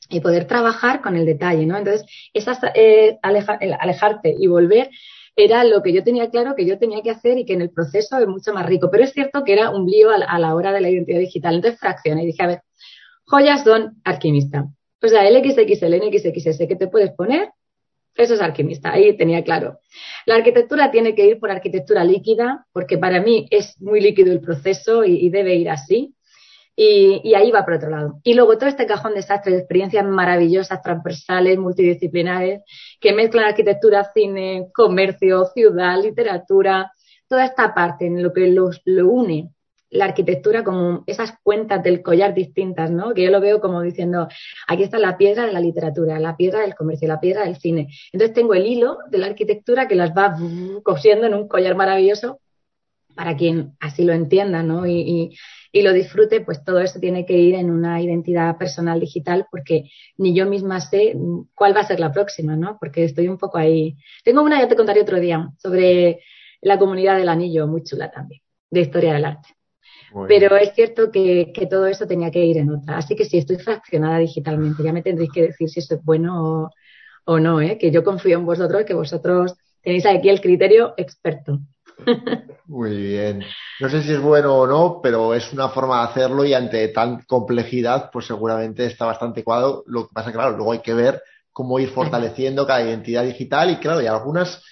y 0.08 0.20
poder 0.20 0.46
trabajar 0.46 1.02
con 1.02 1.16
el 1.16 1.26
detalle, 1.26 1.66
¿no? 1.66 1.76
Entonces, 1.76 2.06
esas, 2.32 2.60
eh, 2.74 3.18
alejarte 3.22 4.34
y 4.38 4.46
volver 4.46 4.88
era 5.36 5.64
lo 5.64 5.82
que 5.82 5.92
yo 5.92 6.02
tenía 6.02 6.30
claro 6.30 6.54
que 6.56 6.66
yo 6.66 6.78
tenía 6.78 7.02
que 7.02 7.10
hacer 7.10 7.36
y 7.36 7.44
que 7.44 7.52
en 7.52 7.62
el 7.62 7.70
proceso 7.70 8.16
es 8.18 8.26
mucho 8.26 8.54
más 8.54 8.64
rico. 8.64 8.90
Pero 8.90 9.04
es 9.04 9.12
cierto 9.12 9.44
que 9.44 9.52
era 9.52 9.70
un 9.70 9.86
lío 9.86 10.10
a 10.10 10.38
la, 10.38 10.54
hora 10.54 10.72
de 10.72 10.80
la 10.80 10.88
identidad 10.88 11.18
digital. 11.18 11.56
Entonces 11.56 11.78
fraccioné 11.78 12.22
y 12.22 12.26
dije, 12.26 12.42
a 12.42 12.46
ver, 12.46 12.62
joyas 13.24 13.64
son 13.64 14.00
alquimista. 14.04 14.68
O 15.02 15.08
sea, 15.08 15.26
el 15.26 15.36
XXL, 15.36 15.96
NXXS 15.96 16.66
que 16.68 16.76
te 16.76 16.88
puedes 16.88 17.12
poner, 17.12 17.50
eso 18.14 18.34
es 18.34 18.40
alquimista. 18.40 18.92
Ahí 18.92 19.16
tenía 19.16 19.44
claro. 19.44 19.78
La 20.26 20.34
arquitectura 20.34 20.90
tiene 20.90 21.14
que 21.14 21.26
ir 21.26 21.38
por 21.38 21.50
arquitectura 21.50 22.04
líquida, 22.04 22.66
porque 22.72 22.98
para 22.98 23.20
mí 23.20 23.46
es 23.50 23.80
muy 23.80 24.00
líquido 24.00 24.32
el 24.32 24.40
proceso 24.40 25.04
y 25.04 25.28
debe 25.30 25.54
ir 25.54 25.70
así. 25.70 26.14
Y, 26.80 27.34
ahí 27.34 27.50
va 27.50 27.64
por 27.64 27.74
otro 27.74 27.90
lado. 27.90 28.20
Y 28.22 28.34
luego 28.34 28.56
todo 28.56 28.68
este 28.68 28.86
cajón 28.86 29.10
de 29.10 29.16
desastre 29.16 29.50
de 29.50 29.58
experiencias 29.58 30.04
maravillosas, 30.06 30.80
transversales, 30.80 31.58
multidisciplinares, 31.58 32.62
que 33.00 33.12
mezclan 33.12 33.46
arquitectura, 33.46 34.08
cine, 34.14 34.68
comercio, 34.72 35.46
ciudad, 35.46 36.00
literatura, 36.00 36.92
toda 37.26 37.46
esta 37.46 37.74
parte 37.74 38.06
en 38.06 38.22
lo 38.22 38.32
que 38.32 38.46
los, 38.46 38.80
lo 38.84 39.08
une 39.08 39.50
la 39.90 40.06
arquitectura 40.06 40.64
como 40.64 41.04
esas 41.06 41.32
cuentas 41.42 41.82
del 41.82 42.02
collar 42.02 42.34
distintas, 42.34 42.90
¿no? 42.90 43.14
Que 43.14 43.22
yo 43.22 43.30
lo 43.30 43.40
veo 43.40 43.60
como 43.60 43.82
diciendo, 43.82 44.28
aquí 44.66 44.82
está 44.82 44.98
la 44.98 45.16
piedra 45.16 45.46
de 45.46 45.52
la 45.52 45.60
literatura, 45.60 46.18
la 46.18 46.36
piedra 46.36 46.60
del 46.60 46.74
comercio, 46.74 47.08
la 47.08 47.20
piedra 47.20 47.44
del 47.44 47.56
cine. 47.56 47.88
Entonces 48.12 48.34
tengo 48.34 48.54
el 48.54 48.66
hilo 48.66 48.98
de 49.10 49.18
la 49.18 49.26
arquitectura 49.26 49.88
que 49.88 49.94
las 49.94 50.10
va 50.10 50.36
cosiendo 50.82 51.26
en 51.26 51.34
un 51.34 51.48
collar 51.48 51.74
maravilloso 51.74 52.40
para 53.14 53.36
quien 53.36 53.76
así 53.80 54.04
lo 54.04 54.12
entienda, 54.12 54.62
¿no? 54.62 54.86
Y, 54.86 55.36
y 55.72 55.82
lo 55.82 55.92
disfrute, 55.92 56.40
pues 56.40 56.64
todo 56.64 56.80
eso 56.80 57.00
tiene 57.00 57.26
que 57.26 57.36
ir 57.36 57.54
en 57.54 57.70
una 57.70 58.00
identidad 58.00 58.56
personal 58.56 59.00
digital 59.00 59.46
porque 59.50 59.90
ni 60.16 60.34
yo 60.34 60.46
misma 60.46 60.80
sé 60.80 61.16
cuál 61.54 61.76
va 61.76 61.80
a 61.80 61.86
ser 61.86 61.98
la 61.98 62.12
próxima, 62.12 62.56
¿no? 62.56 62.78
Porque 62.78 63.04
estoy 63.04 63.28
un 63.28 63.38
poco 63.38 63.58
ahí. 63.58 63.96
Tengo 64.22 64.42
una, 64.42 64.60
ya 64.60 64.68
te 64.68 64.76
contaré 64.76 65.02
otro 65.02 65.18
día, 65.18 65.50
sobre 65.58 66.20
la 66.60 66.78
comunidad 66.78 67.16
del 67.16 67.28
anillo, 67.28 67.66
muy 67.66 67.82
chula 67.82 68.10
también, 68.10 68.40
de 68.70 68.80
historia 68.80 69.14
del 69.14 69.24
arte. 69.24 69.57
Pero 70.26 70.56
es 70.56 70.72
cierto 70.74 71.10
que, 71.10 71.52
todo 71.70 71.86
eso 71.86 72.06
tenía 72.06 72.30
que 72.30 72.44
ir 72.44 72.58
en 72.58 72.70
otra. 72.70 72.98
Así 72.98 73.14
que 73.14 73.24
sí, 73.24 73.38
estoy 73.38 73.56
fraccionada 73.56 74.18
digitalmente. 74.18 74.82
Ya 74.82 74.92
me 74.92 75.02
tendréis 75.02 75.30
que 75.32 75.42
decir 75.42 75.68
si 75.68 75.80
eso 75.80 75.94
es 75.94 76.04
bueno 76.04 76.42
o, 76.42 76.70
o 77.24 77.38
no, 77.38 77.60
¿eh? 77.60 77.78
que 77.78 77.90
yo 77.90 78.02
confío 78.02 78.38
en 78.38 78.46
vosotros, 78.46 78.84
que 78.84 78.94
vosotros 78.94 79.54
tenéis 79.82 80.06
aquí 80.06 80.28
el 80.28 80.40
criterio 80.40 80.94
experto. 80.96 81.60
Muy 82.66 82.96
bien. 82.96 83.44
No 83.80 83.88
sé 83.88 84.02
si 84.02 84.12
es 84.12 84.20
bueno 84.20 84.54
o 84.54 84.66
no, 84.66 85.00
pero 85.02 85.34
es 85.34 85.52
una 85.52 85.68
forma 85.68 86.00
de 86.00 86.08
hacerlo 86.08 86.44
y 86.44 86.54
ante 86.54 86.88
tan 86.88 87.22
complejidad, 87.22 88.10
pues 88.12 88.26
seguramente 88.26 88.86
está 88.86 89.06
bastante 89.06 89.44
cuadrado. 89.44 89.84
Lo 89.86 90.08
que 90.08 90.14
pasa, 90.14 90.32
claro, 90.32 90.56
luego 90.56 90.72
hay 90.72 90.80
que 90.80 90.94
ver 90.94 91.22
cómo 91.52 91.78
ir 91.78 91.88
fortaleciendo 91.88 92.66
cada 92.66 92.82
identidad 92.82 93.24
digital 93.24 93.70
y 93.70 93.76
claro, 93.76 94.00
hay 94.00 94.06
algunas 94.06 94.62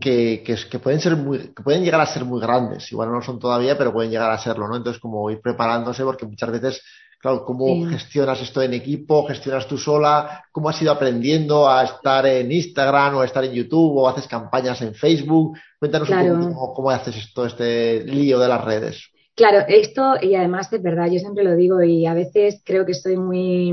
que, 0.00 0.42
que, 0.42 0.78
pueden 0.78 1.00
ser 1.00 1.16
muy, 1.16 1.38
que 1.54 1.62
pueden 1.62 1.82
llegar 1.82 2.00
a 2.00 2.06
ser 2.06 2.24
muy 2.24 2.40
grandes. 2.40 2.90
Igual 2.92 3.10
no 3.10 3.22
son 3.22 3.38
todavía, 3.38 3.76
pero 3.76 3.92
pueden 3.92 4.10
llegar 4.10 4.30
a 4.30 4.38
serlo, 4.38 4.68
¿no? 4.68 4.76
Entonces, 4.76 5.00
como 5.00 5.30
ir 5.30 5.40
preparándose, 5.40 6.04
porque 6.04 6.26
muchas 6.26 6.50
veces 6.50 6.82
Claro, 7.22 7.44
¿cómo 7.44 7.86
gestionas 7.88 8.42
esto 8.42 8.60
en 8.62 8.74
equipo? 8.74 9.24
¿Gestionas 9.28 9.68
tú 9.68 9.78
sola? 9.78 10.44
¿Cómo 10.50 10.68
has 10.68 10.82
ido 10.82 10.90
aprendiendo 10.90 11.70
a 11.70 11.84
estar 11.84 12.26
en 12.26 12.50
Instagram 12.50 13.14
o 13.14 13.20
a 13.20 13.24
estar 13.24 13.44
en 13.44 13.52
YouTube 13.52 13.96
o 13.96 14.08
haces 14.08 14.26
campañas 14.26 14.82
en 14.82 14.92
Facebook? 14.92 15.56
Cuéntanos 15.78 16.10
un 16.10 16.52
poco 16.52 16.74
cómo, 16.74 16.90
haces 16.90 17.32
todo 17.32 17.46
este 17.46 18.02
lío 18.02 18.40
de 18.40 18.48
las 18.48 18.64
redes. 18.64 19.08
Claro, 19.36 19.64
esto, 19.68 20.14
y 20.20 20.34
además 20.34 20.72
es 20.72 20.82
verdad, 20.82 21.06
yo 21.12 21.20
siempre 21.20 21.44
lo 21.44 21.54
digo 21.54 21.80
y 21.80 22.06
a 22.06 22.14
veces 22.14 22.60
creo 22.64 22.84
que 22.84 22.92
soy 22.92 23.16
muy, 23.16 23.72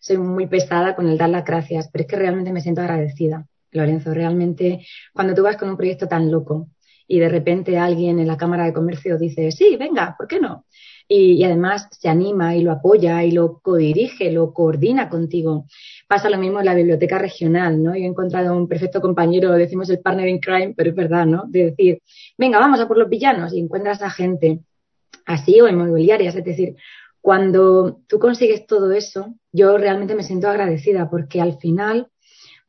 soy 0.00 0.18
muy 0.18 0.48
pesada 0.48 0.96
con 0.96 1.08
el 1.08 1.16
dar 1.16 1.28
las 1.28 1.44
gracias, 1.44 1.88
pero 1.92 2.02
es 2.02 2.08
que 2.08 2.16
realmente 2.16 2.52
me 2.52 2.60
siento 2.60 2.80
agradecida, 2.80 3.46
Lorenzo. 3.72 4.14
Realmente, 4.14 4.86
cuando 5.12 5.34
tú 5.34 5.42
vas 5.42 5.56
con 5.56 5.70
un 5.70 5.76
proyecto 5.76 6.08
tan 6.08 6.30
loco 6.30 6.68
y 7.06 7.18
de 7.18 7.28
repente 7.28 7.78
alguien 7.78 8.18
en 8.18 8.26
la 8.26 8.36
Cámara 8.36 8.64
de 8.64 8.72
Comercio 8.72 9.18
dice, 9.18 9.50
sí, 9.52 9.76
venga, 9.76 10.14
¿por 10.16 10.26
qué 10.26 10.40
no? 10.40 10.66
y, 11.08 11.42
además 11.42 11.88
se 11.90 12.08
anima 12.08 12.54
y 12.54 12.62
lo 12.62 12.70
apoya 12.72 13.24
y 13.24 13.30
lo 13.30 13.60
codirige, 13.60 14.30
lo 14.30 14.52
coordina 14.52 15.08
contigo. 15.08 15.66
Pasa 16.06 16.28
lo 16.28 16.38
mismo 16.38 16.60
en 16.60 16.66
la 16.66 16.74
biblioteca 16.74 17.18
regional, 17.18 17.82
¿no? 17.82 17.94
Yo 17.96 18.02
he 18.02 18.06
encontrado 18.06 18.54
un 18.54 18.68
perfecto 18.68 19.00
compañero, 19.00 19.52
decimos 19.52 19.88
el 19.88 20.00
partner 20.00 20.28
in 20.28 20.38
crime, 20.38 20.74
pero 20.76 20.90
es 20.90 20.96
verdad, 20.96 21.26
¿no? 21.26 21.44
De 21.48 21.66
decir, 21.70 22.02
venga, 22.36 22.58
vamos 22.58 22.78
a 22.80 22.86
por 22.86 22.98
los 22.98 23.08
villanos 23.08 23.54
y 23.54 23.60
encuentras 23.60 24.02
a 24.02 24.10
gente 24.10 24.60
así 25.24 25.60
o 25.60 25.68
en 25.68 25.76
mobiliarias, 25.76 26.36
es 26.36 26.44
decir, 26.44 26.76
cuando 27.20 28.00
tú 28.06 28.18
consigues 28.18 28.66
todo 28.66 28.92
eso, 28.92 29.34
yo 29.52 29.76
realmente 29.76 30.14
me 30.14 30.22
siento 30.22 30.48
agradecida 30.48 31.10
porque 31.10 31.40
al 31.40 31.58
final, 31.58 32.08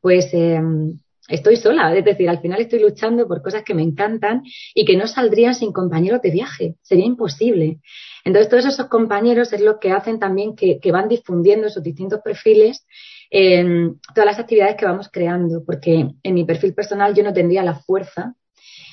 pues 0.00 0.28
em, 0.32 0.98
estoy 1.30 1.56
sola, 1.56 1.96
es 1.96 2.04
decir, 2.04 2.28
al 2.28 2.40
final 2.40 2.60
estoy 2.60 2.80
luchando 2.80 3.26
por 3.26 3.42
cosas 3.42 3.62
que 3.62 3.74
me 3.74 3.82
encantan 3.82 4.42
y 4.74 4.84
que 4.84 4.96
no 4.96 5.06
saldrían 5.06 5.54
sin 5.54 5.72
compañeros 5.72 6.20
de 6.22 6.30
viaje, 6.30 6.74
sería 6.82 7.06
imposible. 7.06 7.80
Entonces, 8.24 8.50
todos 8.50 8.66
esos 8.66 8.88
compañeros 8.88 9.52
es 9.52 9.60
lo 9.60 9.78
que 9.78 9.92
hacen 9.92 10.18
también 10.18 10.54
que, 10.54 10.78
van 10.92 11.08
difundiendo 11.08 11.68
sus 11.70 11.82
distintos 11.82 12.20
perfiles 12.20 12.86
en 13.30 14.00
todas 14.14 14.26
las 14.26 14.38
actividades 14.38 14.76
que 14.76 14.84
vamos 14.84 15.08
creando, 15.10 15.62
porque 15.64 16.08
en 16.22 16.34
mi 16.34 16.44
perfil 16.44 16.74
personal 16.74 17.14
yo 17.14 17.22
no 17.22 17.32
tendría 17.32 17.62
la 17.62 17.74
fuerza. 17.74 18.34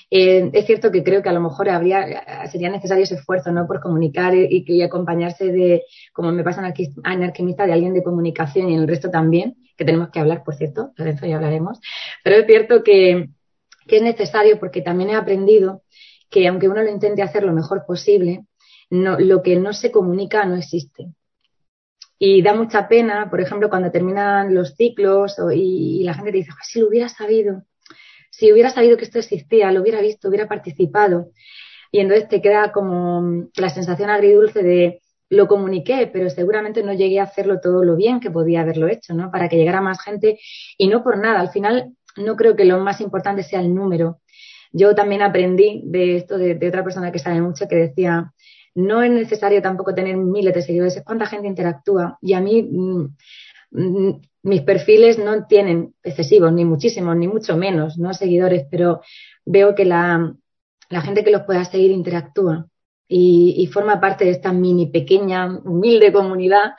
Eh, 0.10 0.50
es 0.54 0.66
cierto 0.66 0.92
que 0.92 1.04
creo 1.04 1.22
que 1.22 1.30
a 1.30 1.34
lo 1.34 1.42
mejor 1.42 1.70
habría, 1.70 2.48
sería 2.50 2.70
necesario 2.70 3.04
ese 3.04 3.16
esfuerzo, 3.16 3.52
¿no? 3.52 3.68
Por 3.68 3.82
comunicar 3.82 4.34
y, 4.36 4.64
y 4.66 4.82
acompañarse 4.82 5.52
de, 5.52 5.84
como 6.14 6.32
me 6.32 6.44
pasa 6.44 6.62
en 6.62 7.24
Alquimista, 7.24 7.66
de 7.66 7.74
alguien 7.74 7.94
de 7.94 8.04
comunicación 8.04 8.70
y 8.70 8.76
en 8.76 8.82
el 8.82 8.88
resto 8.88 9.10
también, 9.10 9.58
que 9.76 9.86
tenemos 9.86 10.10
que 10.10 10.20
hablar, 10.20 10.44
por 10.44 10.56
cierto, 10.56 10.92
eso 10.98 11.26
ya 11.26 11.36
hablaremos. 11.36 11.80
Pero 12.24 12.38
es 12.38 12.46
cierto 12.46 12.84
que, 12.84 13.30
que 13.86 13.98
es 13.98 14.02
necesario 14.02 14.60
porque 14.60 14.82
también 14.82 15.10
he 15.10 15.16
aprendido 15.16 15.84
que 16.30 16.48
aunque 16.48 16.70
uno 16.70 16.84
lo 16.84 16.90
intente 16.90 17.22
hacer 17.22 17.44
lo 17.44 17.54
mejor 17.54 17.86
posible, 17.86 18.46
lo 18.90 19.42
que 19.44 19.58
no 19.58 19.74
se 19.74 19.92
comunica 19.92 20.46
no 20.46 20.56
existe. 20.56 21.08
Y 22.20 22.42
da 22.42 22.54
mucha 22.56 22.88
pena, 22.88 23.30
por 23.30 23.42
ejemplo, 23.42 23.70
cuando 23.70 23.92
terminan 23.92 24.54
los 24.56 24.76
ciclos 24.76 25.36
y, 25.54 26.04
la 26.04 26.16
gente 26.16 26.32
te 26.32 26.38
dice, 26.38 26.52
si 26.64 26.80
lo 26.80 26.88
hubiera 26.88 27.10
sabido, 27.10 27.64
si 28.38 28.52
hubiera 28.52 28.70
sabido 28.70 28.98
que 28.98 29.06
esto 29.06 29.18
existía, 29.18 29.72
lo 29.72 29.82
hubiera 29.82 30.00
visto, 30.00 30.30
hubiera 30.30 30.48
participado. 30.48 31.32
Y 31.92 32.02
entonces 32.02 32.28
te 32.30 32.40
queda 32.40 32.72
como 32.72 33.48
la 33.56 33.70
sensación 33.70 34.12
agridulce 34.12 34.62
de 34.62 35.02
lo 35.30 35.48
comuniqué, 35.48 36.08
pero 36.14 36.30
seguramente 36.30 36.84
no 36.84 36.94
llegué 36.94 37.20
a 37.20 37.24
hacerlo 37.24 37.60
todo 37.60 37.84
lo 37.84 37.96
bien 37.96 38.20
que 38.20 38.30
podía 38.30 38.62
haberlo 38.62 38.88
hecho, 38.88 39.16
¿no? 39.16 39.32
Para 39.32 39.50
que 39.50 39.58
llegara 39.58 39.82
más 39.82 40.00
gente 40.04 40.40
y 40.78 40.88
no 40.88 41.04
por 41.04 41.18
nada. 41.18 41.40
Al 41.40 41.50
final, 41.50 41.96
no 42.16 42.36
creo 42.36 42.56
que 42.56 42.66
lo 42.66 42.80
más 42.80 43.02
importante 43.02 43.42
sea 43.42 43.60
el 43.60 43.74
número. 43.74 44.20
Yo 44.72 44.94
también 44.94 45.24
aprendí 45.24 45.82
de 45.86 46.18
esto 46.18 46.38
de 46.38 46.68
otra 46.68 46.84
persona 46.84 47.12
que 47.12 47.18
sabe 47.18 47.42
mucho 47.42 47.68
que 47.68 47.76
decía, 47.76 48.34
no 48.76 49.02
es 49.02 49.10
necesario 49.10 49.60
tampoco 49.64 49.96
tener 49.96 50.16
miles 50.16 50.54
de 50.54 50.62
seguidores, 50.62 50.98
es 50.98 51.04
cuánta 51.04 51.26
gente 51.26 51.48
interactúa. 51.48 52.20
Y 52.22 52.34
a 52.34 52.42
mí 52.42 52.62
mm, 52.62 53.16
mis 53.72 54.62
perfiles 54.62 55.20
no 55.20 55.46
tienen 55.46 55.94
excesivos, 56.04 56.52
ni 56.54 56.66
muchísimos, 56.66 57.16
ni 57.16 57.28
mucho 57.28 57.58
menos, 57.58 57.98
no 57.98 58.14
seguidores, 58.14 58.66
pero 58.72 59.02
veo 59.46 59.76
que 59.76 59.86
la, 59.86 60.36
gente 61.04 61.24
que 61.24 61.32
los 61.32 61.44
pueda 61.44 61.66
seguir 61.66 61.92
interactúa 61.92 62.68
y, 63.08 63.56
y, 63.58 63.68
forma 63.68 64.00
parte 64.00 64.26
de 64.26 64.32
esta 64.32 64.52
mini 64.52 64.88
pequeña, 64.88 65.48
humilde 65.64 66.12
comunidad 66.12 66.74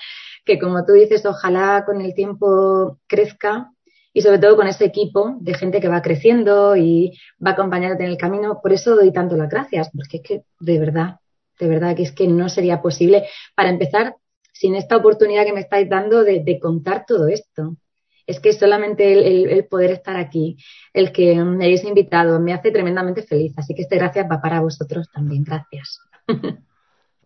que 0.49 0.59
como 0.59 0.85
tú 0.85 0.95
dices, 0.95 1.25
ojalá 1.27 1.85
con 1.85 2.01
el 2.01 2.15
tiempo 2.15 2.99
crezca 3.07 3.71
y 4.15 4.23
sobre 4.23 4.39
todo 4.39 4.57
con 4.57 4.67
ese 4.67 4.87
equipo 4.87 5.37
de 5.41 5.55
gente 5.55 5.81
que 5.81 5.89
va 5.89 6.03
creciendo 6.03 6.75
y 6.75 7.17
va 7.45 7.51
acompañándote 7.51 8.05
en 8.05 8.11
el 8.11 8.17
camino. 8.17 8.59
Por 8.61 8.73
eso 8.73 8.97
doy 8.97 9.13
tanto 9.13 9.37
las 9.37 9.51
gracias, 9.51 9.91
porque 9.95 10.17
es 10.17 10.23
que 10.23 10.43
de 10.59 10.79
verdad, 10.79 11.21
de 11.61 11.69
verdad 11.69 11.95
que 11.95 12.03
es 12.03 12.13
que 12.13 12.27
no 12.27 12.49
sería 12.49 12.81
posible, 12.81 13.27
para 13.55 13.69
empezar, 13.69 14.17
sin 14.59 14.75
esta 14.75 14.97
oportunidad 14.97 15.45
que 15.45 15.53
me 15.53 15.61
estáis 15.61 15.89
dando 15.89 16.25
de, 16.25 16.59
contar 16.61 17.05
todo 17.07 17.29
esto. 17.29 17.77
Es 18.27 18.41
que 18.41 18.53
solamente 18.53 19.53
el, 19.53 19.65
poder 19.67 19.93
estar 19.93 20.17
aquí, 20.17 20.57
el 20.93 21.13
que 21.13 21.37
me 21.37 21.67
hayáis 21.67 21.85
invitado, 21.85 22.41
me 22.41 22.53
hace 22.53 22.73
tremendamente 22.73 23.23
feliz. 23.23 23.55
Así 23.57 23.73
que 23.73 23.83
este 23.83 23.97
gracias 23.97 24.27
va 24.31 24.41
para 24.41 24.61
vosotros 24.61 25.09
también. 25.13 25.45
Gracias. 25.45 26.01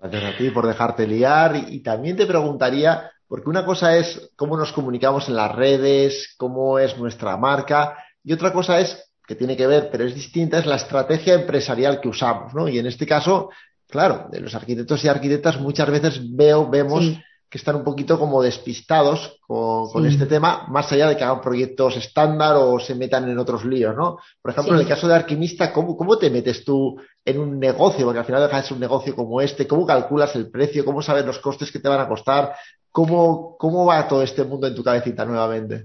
Gracias 0.01 0.35
a 0.35 0.37
ti 0.37 0.51
por 0.51 0.67
dejarte 0.67 1.07
liar. 1.07 1.57
Y, 1.69 1.81
también 1.81 2.17
te 2.17 2.27
preguntaría, 2.27 3.11
porque 3.27 3.49
una 3.49 3.65
cosa 3.65 3.97
es 3.97 4.31
cómo 4.37 4.57
nos 4.57 4.73
comunicamos 4.73 5.29
en 5.29 5.37
las 5.37 5.55
redes, 5.55 6.35
cómo 6.37 6.79
es 6.79 6.99
nuestra 6.99 7.37
marca, 7.37 7.97
y 8.23 8.33
otra 8.33 8.53
cosa 8.53 8.81
es, 8.81 9.11
que 9.27 9.37
tiene 9.37 9.57
que 9.57 9.69
ver, 9.69 9.89
pero 9.91 10.05
es 10.05 10.15
distinta, 10.15 10.59
es 10.59 10.67
la 10.67 10.75
estrategia 10.77 11.35
empresarial 11.35 12.01
que 12.01 12.09
usamos, 12.09 12.53
¿no? 12.53 12.69
Y 12.69 12.81
en 12.81 12.87
este 12.87 13.07
caso, 13.07 13.51
claro, 13.93 14.29
de 14.33 14.41
los 14.41 14.55
arquitectos 14.55 15.05
y 15.05 15.09
arquitectas 15.09 15.61
muchas 15.61 15.89
veces 15.91 16.35
veo, 16.35 16.69
vemos 16.69 17.05
que 17.51 17.59
están 17.59 17.77
un 17.77 17.85
poquito 17.85 18.19
como 18.19 18.41
despistados 18.41 19.39
con, 19.47 20.07
este 20.07 20.25
tema, 20.25 20.67
más 20.69 20.91
allá 20.91 21.11
de 21.11 21.19
que 21.19 21.23
hagan 21.23 21.43
proyectos 21.43 21.99
estándar 21.99 22.57
o 22.57 22.81
se 22.81 22.95
metan 22.95 23.29
en 23.29 23.39
otros 23.39 23.67
líos, 23.67 23.95
¿no? 23.95 24.17
Por 24.41 24.53
ejemplo, 24.53 24.75
en 24.75 24.81
el 24.81 24.89
caso 24.89 25.07
de 25.07 25.15
Arquimista, 25.15 25.71
¿cómo, 25.71 25.95
¿cómo 25.95 26.17
te 26.17 26.31
metes 26.31 26.65
tú 26.65 26.99
en 27.23 27.39
un 27.39 27.61
negocio? 27.61 28.07
Porque 28.07 28.21
al 28.21 28.25
final 28.25 28.41
dejas 28.41 28.71
un 28.71 28.81
negocio 28.81 29.15
como 29.15 29.43
este, 29.43 29.67
¿cómo 29.67 29.85
calculas 29.85 30.35
el 30.35 30.51
precio? 30.51 30.83
¿Cómo 30.87 31.03
sabes 31.03 31.27
los 31.27 31.41
costes 31.41 31.71
que 31.71 31.79
te 31.79 31.91
van 31.91 32.01
a 32.01 32.09
costar? 32.09 32.55
¿Cómo, 32.91 33.57
cómo 33.59 33.85
va 33.85 34.09
todo 34.09 34.23
este 34.23 34.45
mundo 34.45 34.67
en 34.67 34.75
tu 34.75 34.83
cabecita 34.83 35.27
nuevamente? 35.27 35.85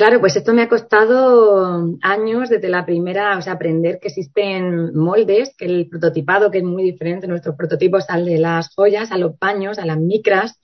Claro, 0.00 0.18
pues 0.18 0.34
esto 0.34 0.54
me 0.54 0.62
ha 0.62 0.68
costado 0.70 1.98
años 2.00 2.48
desde 2.48 2.70
la 2.70 2.86
primera, 2.86 3.36
o 3.36 3.42
sea, 3.42 3.52
aprender 3.52 3.98
que 4.00 4.08
existen 4.08 4.94
moldes, 4.94 5.54
que 5.58 5.66
el 5.66 5.90
prototipado, 5.90 6.50
que 6.50 6.56
es 6.56 6.64
muy 6.64 6.82
diferente, 6.84 7.26
nuestros 7.26 7.54
prototipos 7.54 8.06
al 8.08 8.24
de 8.24 8.38
las 8.38 8.74
joyas, 8.74 9.12
a 9.12 9.18
los 9.18 9.36
paños, 9.36 9.78
a 9.78 9.84
las 9.84 9.98
micras, 9.98 10.58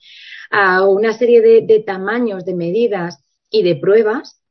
a 0.49 0.83
una 0.87 1.13
serie 1.13 1.43
de, 1.43 1.83
tamaños, 1.85 2.45
de 2.45 2.55
medidas 2.55 3.23
y 3.51 3.61
de 3.61 3.75
pruebas 3.75 4.41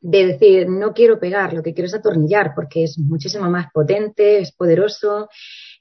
de 0.00 0.26
decir, 0.26 0.70
no 0.70 0.94
quiero 0.94 1.20
pegar, 1.20 1.52
lo 1.52 1.62
que 1.62 1.74
quiero 1.74 1.88
es 1.88 1.94
atornillar 1.94 2.52
porque 2.54 2.84
es 2.84 2.98
muchísimo 2.98 3.50
más 3.50 3.66
potente, 3.74 4.38
es 4.38 4.52
poderoso. 4.52 5.28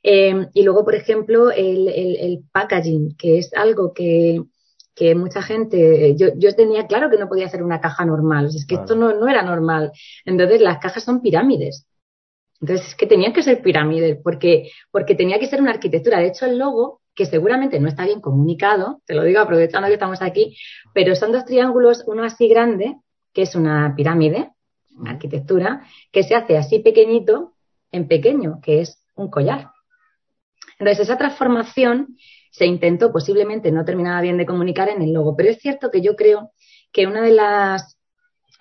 Eh, 0.04 0.48
y 0.54 0.64
luego, 0.64 0.84
por 0.84 0.96
ejemplo, 0.96 1.50
el, 1.50 2.44
packaging, 2.52 3.16
que 3.16 3.38
es 3.38 3.54
algo 3.54 3.94
que, 3.94 4.42
mucha 5.16 5.42
gente, 5.42 6.16
yo, 6.16 6.30
yo, 6.38 6.56
tenía 6.56 6.88
claro 6.88 7.10
que 7.10 7.18
no 7.18 7.30
podía 7.30 7.46
hacer 7.46 7.62
una 7.64 7.80
caja 7.80 8.06
normal, 8.06 8.48
es 8.48 8.66
que 8.68 8.76
esto 8.76 8.96
no, 8.96 9.14
no, 9.14 9.28
era 9.28 9.44
normal. 9.44 9.92
Entonces, 10.26 10.62
las 10.62 10.80
cajas 10.80 11.04
son 11.04 11.22
pirámides. 11.22 11.86
Entonces, 12.60 12.88
es 12.88 12.96
que 12.96 13.06
tenían 13.06 13.34
que 13.34 13.44
ser 13.44 13.62
pirámides 13.62 14.18
porque, 14.24 14.72
porque 14.92 15.16
tenía 15.16 15.40
que 15.40 15.48
ser 15.48 15.62
una 15.62 15.72
arquitectura. 15.72 16.20
De 16.20 16.28
hecho, 16.28 16.46
el 16.46 16.58
logo 16.58 17.02
que 17.14 17.26
seguramente 17.26 17.80
no 17.80 17.88
está 17.88 18.06
bien 18.06 18.22
comunicado, 18.22 19.02
te 19.06 19.14
lo 19.14 19.24
digo 19.24 19.40
aprovechando 19.40 19.88
que 19.88 19.96
estamos 19.96 20.22
aquí, 20.22 20.56
pero 20.94 21.16
son 21.16 21.32
dos 21.32 21.46
triángulos, 21.46 22.04
uno 22.06 22.24
así 22.24 22.48
grande, 22.48 22.96
que 23.34 23.44
es 23.44 23.56
una 23.56 23.94
pirámide, 23.96 24.52
una 24.96 25.12
arquitectura, 25.12 25.82
que 26.12 26.24
se 26.24 26.36
hace 26.36 26.58
así 26.58 26.80
pequeñito 26.80 27.54
en 27.92 28.08
pequeño, 28.08 28.60
que 28.62 28.82
es 28.82 29.04
un 29.16 29.30
collar. 29.30 29.72
Entonces, 30.80 31.06
esa 31.06 31.18
transformación 31.18 32.18
se 32.52 32.66
intentó, 32.66 33.12
posiblemente 33.12 33.72
no 33.72 33.86
terminaba 33.86 34.22
bien 34.22 34.38
de 34.38 34.46
comunicar 34.46 34.90
en 34.90 35.02
el 35.02 35.14
logo, 35.14 35.36
pero 35.36 35.50
es 35.50 35.60
cierto 35.60 35.92
que 35.92 36.02
yo 36.02 36.16
creo 36.16 36.52
que 36.92 37.08
una 37.08 37.22
de 37.22 37.32
las 37.32 37.98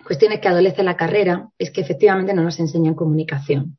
cuestiones 0.05 0.39
que 0.39 0.47
adolece 0.47 0.83
la 0.83 0.97
carrera 0.97 1.49
es 1.57 1.71
que 1.71 1.81
efectivamente 1.81 2.33
no 2.33 2.43
nos 2.43 2.59
enseñan 2.59 2.95
comunicación. 2.95 3.77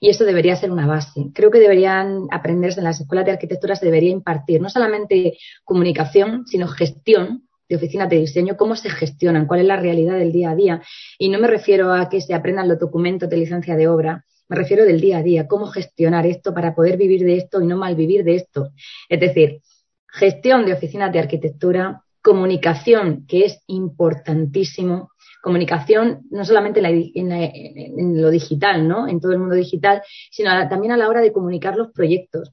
Y 0.00 0.10
eso 0.10 0.24
debería 0.24 0.56
ser 0.56 0.70
una 0.70 0.86
base. 0.86 1.30
Creo 1.32 1.50
que 1.50 1.58
deberían 1.58 2.26
aprenderse 2.30 2.80
en 2.80 2.84
las 2.84 3.00
escuelas 3.00 3.24
de 3.24 3.32
arquitectura, 3.32 3.76
se 3.76 3.86
debería 3.86 4.10
impartir 4.10 4.60
no 4.60 4.68
solamente 4.68 5.38
comunicación, 5.64 6.46
sino 6.46 6.68
gestión 6.68 7.48
de 7.68 7.76
oficinas 7.76 8.10
de 8.10 8.16
diseño, 8.16 8.56
cómo 8.56 8.76
se 8.76 8.90
gestionan, 8.90 9.46
cuál 9.46 9.60
es 9.60 9.66
la 9.66 9.76
realidad 9.76 10.18
del 10.18 10.32
día 10.32 10.50
a 10.50 10.54
día. 10.54 10.82
Y 11.18 11.30
no 11.30 11.38
me 11.38 11.48
refiero 11.48 11.94
a 11.94 12.08
que 12.08 12.20
se 12.20 12.34
aprendan 12.34 12.68
los 12.68 12.78
documentos 12.78 13.28
de 13.30 13.38
licencia 13.38 13.76
de 13.76 13.88
obra, 13.88 14.24
me 14.48 14.56
refiero 14.56 14.84
del 14.84 15.00
día 15.00 15.18
a 15.18 15.22
día, 15.22 15.46
cómo 15.46 15.66
gestionar 15.66 16.26
esto 16.26 16.52
para 16.52 16.74
poder 16.74 16.96
vivir 16.96 17.24
de 17.24 17.36
esto 17.36 17.60
y 17.62 17.66
no 17.66 17.76
malvivir 17.76 18.24
de 18.24 18.36
esto. 18.36 18.70
Es 19.08 19.20
decir, 19.20 19.60
gestión 20.08 20.66
de 20.66 20.74
oficinas 20.74 21.12
de 21.12 21.18
arquitectura, 21.18 22.02
comunicación, 22.22 23.26
que 23.26 23.44
es 23.44 23.60
importantísimo, 23.66 25.10
comunicación 25.42 26.22
no 26.30 26.44
solamente 26.44 26.80
en, 26.80 28.22
lo 28.22 28.30
digital, 28.30 28.88
¿no? 28.88 29.06
En 29.06 29.20
todo 29.20 29.32
el 29.32 29.38
mundo 29.38 29.54
digital, 29.54 30.02
sino 30.30 30.50
también 30.68 30.92
a 30.92 30.96
la 30.96 31.08
hora 31.08 31.20
de 31.20 31.32
comunicar 31.32 31.76
los 31.76 31.92
proyectos. 31.92 32.50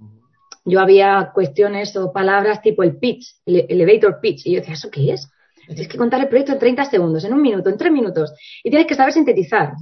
Yo 0.65 0.79
había 0.79 1.31
cuestiones 1.33 1.95
o 1.95 2.11
palabras 2.11 2.61
tipo 2.61 2.83
el 2.83 2.97
pitch, 2.97 3.35
el 3.45 3.65
elevator 3.69 4.19
pitch, 4.19 4.45
y 4.45 4.53
yo 4.53 4.59
decía, 4.59 4.73
¿eso 4.73 4.91
qué 4.91 5.13
es? 5.13 5.29
Tienes 5.65 5.87
que 5.87 5.97
contar 5.97 6.19
el 6.19 6.27
proyecto 6.27 6.51
en 6.51 6.59
30 6.59 6.85
segundos, 6.85 7.23
en 7.23 7.33
un 7.33 7.41
minuto, 7.41 7.69
en 7.69 7.77
tres 7.77 7.91
minutos, 7.91 8.33
y 8.63 8.69
tienes 8.69 8.87
que 8.87 8.95
saber 8.95 9.13
sintetizar. 9.13 9.73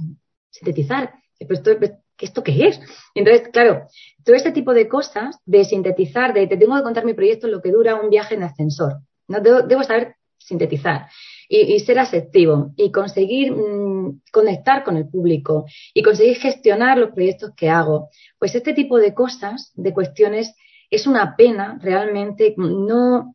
Sintetizar. 0.48 1.12
¿Esto, 1.40 1.70
¿Esto 2.18 2.42
qué 2.42 2.68
es? 2.68 2.80
Entonces, 3.14 3.48
claro, 3.48 3.86
todo 4.24 4.36
este 4.36 4.52
tipo 4.52 4.74
de 4.74 4.88
cosas, 4.88 5.38
de 5.46 5.64
sintetizar, 5.64 6.34
de 6.34 6.46
te 6.46 6.56
tengo 6.56 6.76
que 6.76 6.82
contar 6.82 7.04
mi 7.04 7.14
proyecto 7.14 7.48
lo 7.48 7.62
que 7.62 7.72
dura 7.72 7.96
un 7.96 8.10
viaje 8.10 8.34
en 8.34 8.42
ascensor. 8.42 9.00
¿no? 9.26 9.40
debo 9.40 9.82
saber 9.84 10.16
sintetizar 10.38 11.06
y, 11.48 11.78
ser 11.80 11.98
asertivo 11.98 12.72
y 12.76 12.90
conseguir 12.92 13.52
mm, 13.52 14.22
conectar 14.32 14.84
con 14.84 14.96
el 14.96 15.08
público 15.08 15.66
y 15.94 16.02
conseguir 16.02 16.36
gestionar 16.36 16.98
los 16.98 17.10
proyectos 17.10 17.52
que 17.56 17.68
hago. 17.68 18.10
Pues 18.38 18.54
este 18.54 18.72
tipo 18.72 18.98
de 18.98 19.14
cosas, 19.14 19.72
de 19.74 19.92
cuestiones, 19.92 20.54
es 20.90 21.06
una 21.06 21.36
pena 21.36 21.78
realmente. 21.82 22.54
No 22.56 23.34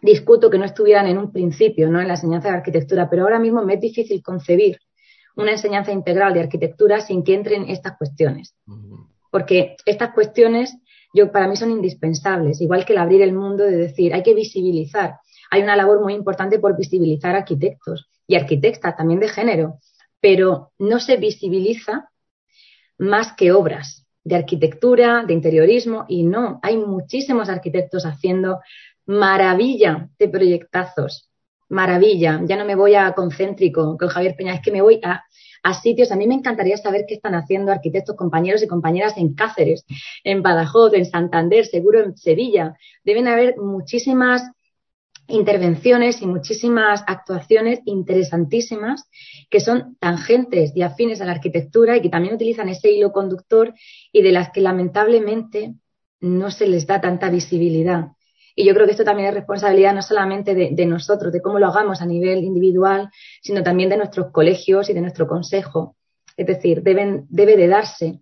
discuto 0.00 0.50
que 0.50 0.58
no 0.58 0.64
estuvieran 0.64 1.06
en 1.06 1.18
un 1.18 1.32
principio, 1.32 1.88
¿no? 1.88 2.00
En 2.00 2.08
la 2.08 2.14
enseñanza 2.14 2.48
de 2.48 2.56
arquitectura, 2.56 3.08
pero 3.08 3.22
ahora 3.22 3.38
mismo 3.38 3.62
me 3.64 3.74
es 3.74 3.80
difícil 3.80 4.22
concebir 4.22 4.78
una 5.36 5.52
enseñanza 5.52 5.92
integral 5.92 6.34
de 6.34 6.40
arquitectura 6.40 7.00
sin 7.00 7.24
que 7.24 7.34
entren 7.34 7.68
estas 7.68 7.96
cuestiones. 7.96 8.54
Porque 9.30 9.76
estas 9.86 10.12
cuestiones 10.12 10.76
yo 11.14 11.30
para 11.30 11.46
mí 11.46 11.56
son 11.56 11.70
indispensables, 11.70 12.60
igual 12.60 12.84
que 12.84 12.94
el 12.94 12.98
abrir 12.98 13.20
el 13.22 13.34
mundo 13.34 13.64
de 13.64 13.76
decir, 13.76 14.14
hay 14.14 14.22
que 14.22 14.34
visibilizar 14.34 15.16
hay 15.52 15.62
una 15.62 15.76
labor 15.76 16.00
muy 16.00 16.14
importante 16.14 16.58
por 16.58 16.78
visibilizar 16.78 17.36
arquitectos 17.36 18.08
y 18.26 18.36
arquitectas 18.36 18.96
también 18.96 19.20
de 19.20 19.28
género, 19.28 19.80
pero 20.18 20.72
no 20.78 20.98
se 20.98 21.18
visibiliza 21.18 22.08
más 22.96 23.34
que 23.34 23.52
obras 23.52 24.06
de 24.24 24.36
arquitectura, 24.36 25.24
de 25.26 25.34
interiorismo, 25.34 26.06
y 26.08 26.22
no, 26.22 26.58
hay 26.62 26.78
muchísimos 26.78 27.50
arquitectos 27.50 28.06
haciendo 28.06 28.60
maravilla 29.04 30.08
de 30.18 30.28
proyectazos, 30.28 31.28
maravilla. 31.72 32.40
Ya 32.44 32.56
no 32.56 32.64
me 32.64 32.74
voy 32.74 32.94
a 32.94 33.12
concéntrico 33.12 33.96
con 33.98 34.08
Javier 34.08 34.36
Peña, 34.36 34.54
es 34.54 34.60
que 34.60 34.70
me 34.70 34.82
voy 34.82 35.00
a, 35.02 35.24
sitios. 35.80 36.10
A 36.10 36.16
mí 36.16 36.26
me 36.26 36.34
encantaría 36.34 36.76
saber 36.76 37.04
qué 37.06 37.14
están 37.14 37.34
haciendo 37.34 37.70
arquitectos, 37.72 38.16
compañeros 38.16 38.62
y 38.62 38.66
compañeras 38.66 39.14
en 39.16 39.34
Cáceres, 39.34 39.84
en 40.24 40.42
Badajoz, 40.42 40.92
en 40.94 41.06
Santander, 41.06 41.64
seguro 41.66 42.00
en 42.00 42.16
Sevilla. 42.16 42.76
Deben 43.04 43.28
haber 43.28 43.56
muchísimas 43.56 44.42
intervenciones 45.28 46.20
y 46.20 46.26
muchísimas 46.26 47.04
actuaciones 47.06 47.78
interesantísimas 47.86 49.08
que 49.48 49.60
son 49.60 49.96
tangentes 50.00 50.72
y 50.74 50.82
afines 50.82 51.20
a 51.20 51.26
la 51.26 51.32
arquitectura 51.32 51.96
y 51.96 52.02
que 52.02 52.10
también 52.10 52.34
utilizan 52.34 52.68
ese 52.68 52.90
hilo 52.90 53.12
conductor 53.12 53.72
y 54.10 54.22
de 54.22 54.32
las 54.32 54.50
que 54.50 54.60
lamentablemente 54.60 55.74
no 56.20 56.50
se 56.50 56.66
les 56.66 56.86
da 56.86 57.00
tanta 57.00 57.30
visibilidad. 57.30 58.08
Y 58.54 58.64
yo 58.64 58.74
creo 58.74 58.86
que 58.86 58.92
esto 58.92 59.04
también 59.04 59.28
es 59.28 59.34
responsabilidad 59.34 59.94
no 59.94 60.02
solamente 60.02 60.54
de, 60.54 60.86
nosotros, 60.86 61.32
de 61.32 61.40
cómo 61.40 61.58
lo 61.58 61.68
hagamos 61.68 62.02
a 62.02 62.06
nivel 62.06 62.44
individual, 62.44 63.10
sino 63.42 63.62
también 63.62 63.88
de 63.88 63.96
nuestros 63.96 64.30
colegios 64.30 64.90
y 64.90 64.92
de 64.92 65.00
nuestro 65.00 65.26
consejo. 65.26 65.96
Es 66.36 66.46
decir, 66.46 66.82
deben, 66.82 67.26
debe 67.28 67.56
de 67.56 67.68
darse, 67.68 68.20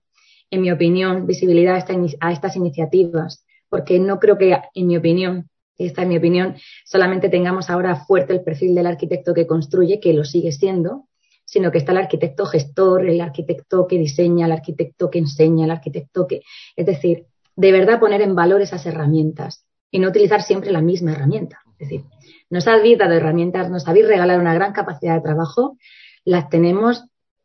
en 0.50 0.60
mi 0.60 0.70
opinión, 0.70 1.26
visibilidad 1.26 1.84
a 2.20 2.32
estas 2.32 2.56
iniciativas, 2.56 3.44
porque 3.68 3.98
no 3.98 4.18
creo 4.18 4.36
que, 4.38 4.56
en 4.74 4.86
mi 4.86 4.96
opinión, 4.96 5.48
esta 5.78 6.02
es 6.02 6.08
mi 6.08 6.18
opinión, 6.18 6.56
solamente 6.84 7.28
tengamos 7.28 7.70
ahora 7.70 7.96
fuerte 7.96 8.32
el 8.32 8.42
perfil 8.42 8.74
del 8.74 8.86
arquitecto 8.86 9.32
que 9.32 9.46
construye, 9.46 10.00
que 10.00 10.12
lo 10.12 10.24
sigue 10.24 10.52
siendo, 10.52 11.08
sino 11.44 11.72
que 11.72 11.78
está 11.78 11.92
el 11.92 11.98
arquitecto 11.98 12.46
gestor, 12.46 13.08
el 13.08 13.20
arquitecto 13.20 13.86
que 13.86 13.98
diseña, 13.98 14.46
el 14.46 14.52
arquitecto 14.52 15.10
que 15.10 15.18
enseña, 15.18 15.64
el 15.64 15.70
arquitecto 15.72 16.26
que... 16.26 16.42
Es 16.76 16.86
decir, 16.86 17.26
de 17.56 17.72
verdad 17.72 17.98
poner 17.98 18.20
en 18.22 18.34
valor 18.34 18.60
esas 18.60 18.86
herramientas 18.86 19.64
y 19.90 19.98
no 19.98 20.08
utilizar 20.08 20.42
siempre 20.42 20.70
la 20.70 20.80
misma 20.80 21.12
herramienta. 21.12 21.60
Es 21.78 21.88
decir, 21.88 22.04
nos 22.50 22.66
habéis 22.66 22.98
dado 22.98 23.14
herramientas, 23.14 23.70
nos 23.70 23.86
habéis 23.88 24.06
regalado 24.06 24.40
una 24.40 24.54
gran 24.54 24.72
capacidad 24.72 25.14
de 25.14 25.22
trabajo, 25.22 25.76
las 26.24 26.48
tenemos, 26.48 27.04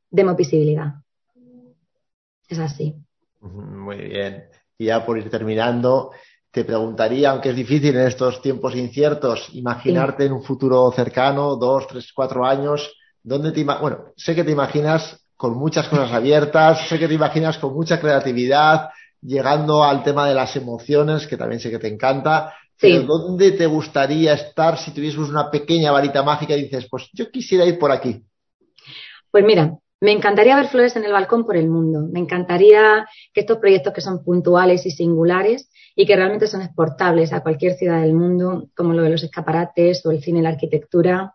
demos 0.09 0.35
visibilidad. 0.35 0.95
Es 2.47 2.59
así. 2.59 2.95
Muy 3.41 3.97
bien. 3.97 4.45
Y 4.77 4.85
ya 4.85 5.05
por 5.05 5.17
ir 5.17 5.29
terminando, 5.29 6.11
te 6.51 6.65
preguntaría, 6.65 7.31
aunque 7.31 7.49
es 7.49 7.55
difícil 7.55 7.95
en 7.95 8.07
estos 8.07 8.41
tiempos 8.41 8.75
inciertos, 8.75 9.49
imaginarte 9.53 10.25
en 10.25 10.33
un 10.33 10.43
futuro 10.43 10.91
cercano, 10.91 11.55
dos, 11.55 11.87
tres, 11.87 12.11
cuatro 12.13 12.45
años, 12.45 12.93
¿dónde 13.23 13.51
te 13.51 13.63
bueno, 13.63 14.13
sé 14.15 14.35
que 14.35 14.43
te 14.43 14.51
imaginas 14.51 15.25
con 15.35 15.55
muchas 15.57 15.87
cosas 15.87 16.11
abiertas, 16.11 16.87
sé 16.87 16.97
que 16.97 17.07
te 17.07 17.13
imaginas 17.13 17.57
con 17.57 17.73
mucha 17.73 17.99
creatividad, 17.99 18.89
llegando 19.25 19.83
al 19.83 20.03
tema 20.03 20.27
de 20.27 20.35
las 20.35 20.55
emociones, 20.55 21.27
que 21.27 21.37
también 21.37 21.59
sé 21.59 21.69
que 21.69 21.79
te 21.79 21.87
encanta. 21.87 22.53
Pero 22.79 23.03
¿dónde 23.03 23.53
te 23.53 23.65
gustaría 23.67 24.33
estar 24.33 24.77
si 24.77 24.91
tuvieses 24.91 25.19
una 25.19 25.49
pequeña 25.49 25.91
varita 25.91 26.23
mágica 26.23 26.55
y 26.55 26.63
dices, 26.63 26.87
pues 26.89 27.09
yo 27.13 27.31
quisiera 27.31 27.65
ir 27.65 27.79
por 27.79 27.91
aquí? 27.91 28.21
Pues 29.31 29.45
mira, 29.45 29.77
me 30.01 30.11
encantaría 30.11 30.55
ver 30.55 30.67
flores 30.67 30.95
en 30.95 31.05
el 31.05 31.13
balcón 31.13 31.45
por 31.45 31.55
el 31.55 31.69
mundo. 31.69 32.07
Me 32.11 32.19
encantaría 32.19 33.07
que 33.33 33.41
estos 33.41 33.57
proyectos 33.57 33.93
que 33.93 34.01
son 34.01 34.23
puntuales 34.23 34.85
y 34.85 34.91
singulares 34.91 35.69
y 35.95 36.05
que 36.05 36.15
realmente 36.15 36.47
son 36.47 36.61
exportables 36.61 37.31
a 37.31 37.41
cualquier 37.41 37.75
ciudad 37.75 38.01
del 38.01 38.13
mundo, 38.13 38.67
como 38.75 38.93
lo 38.93 39.03
de 39.03 39.09
los 39.09 39.23
escaparates 39.23 40.05
o 40.05 40.11
el 40.11 40.21
cine 40.21 40.39
y 40.39 40.41
la 40.41 40.49
arquitectura, 40.49 41.33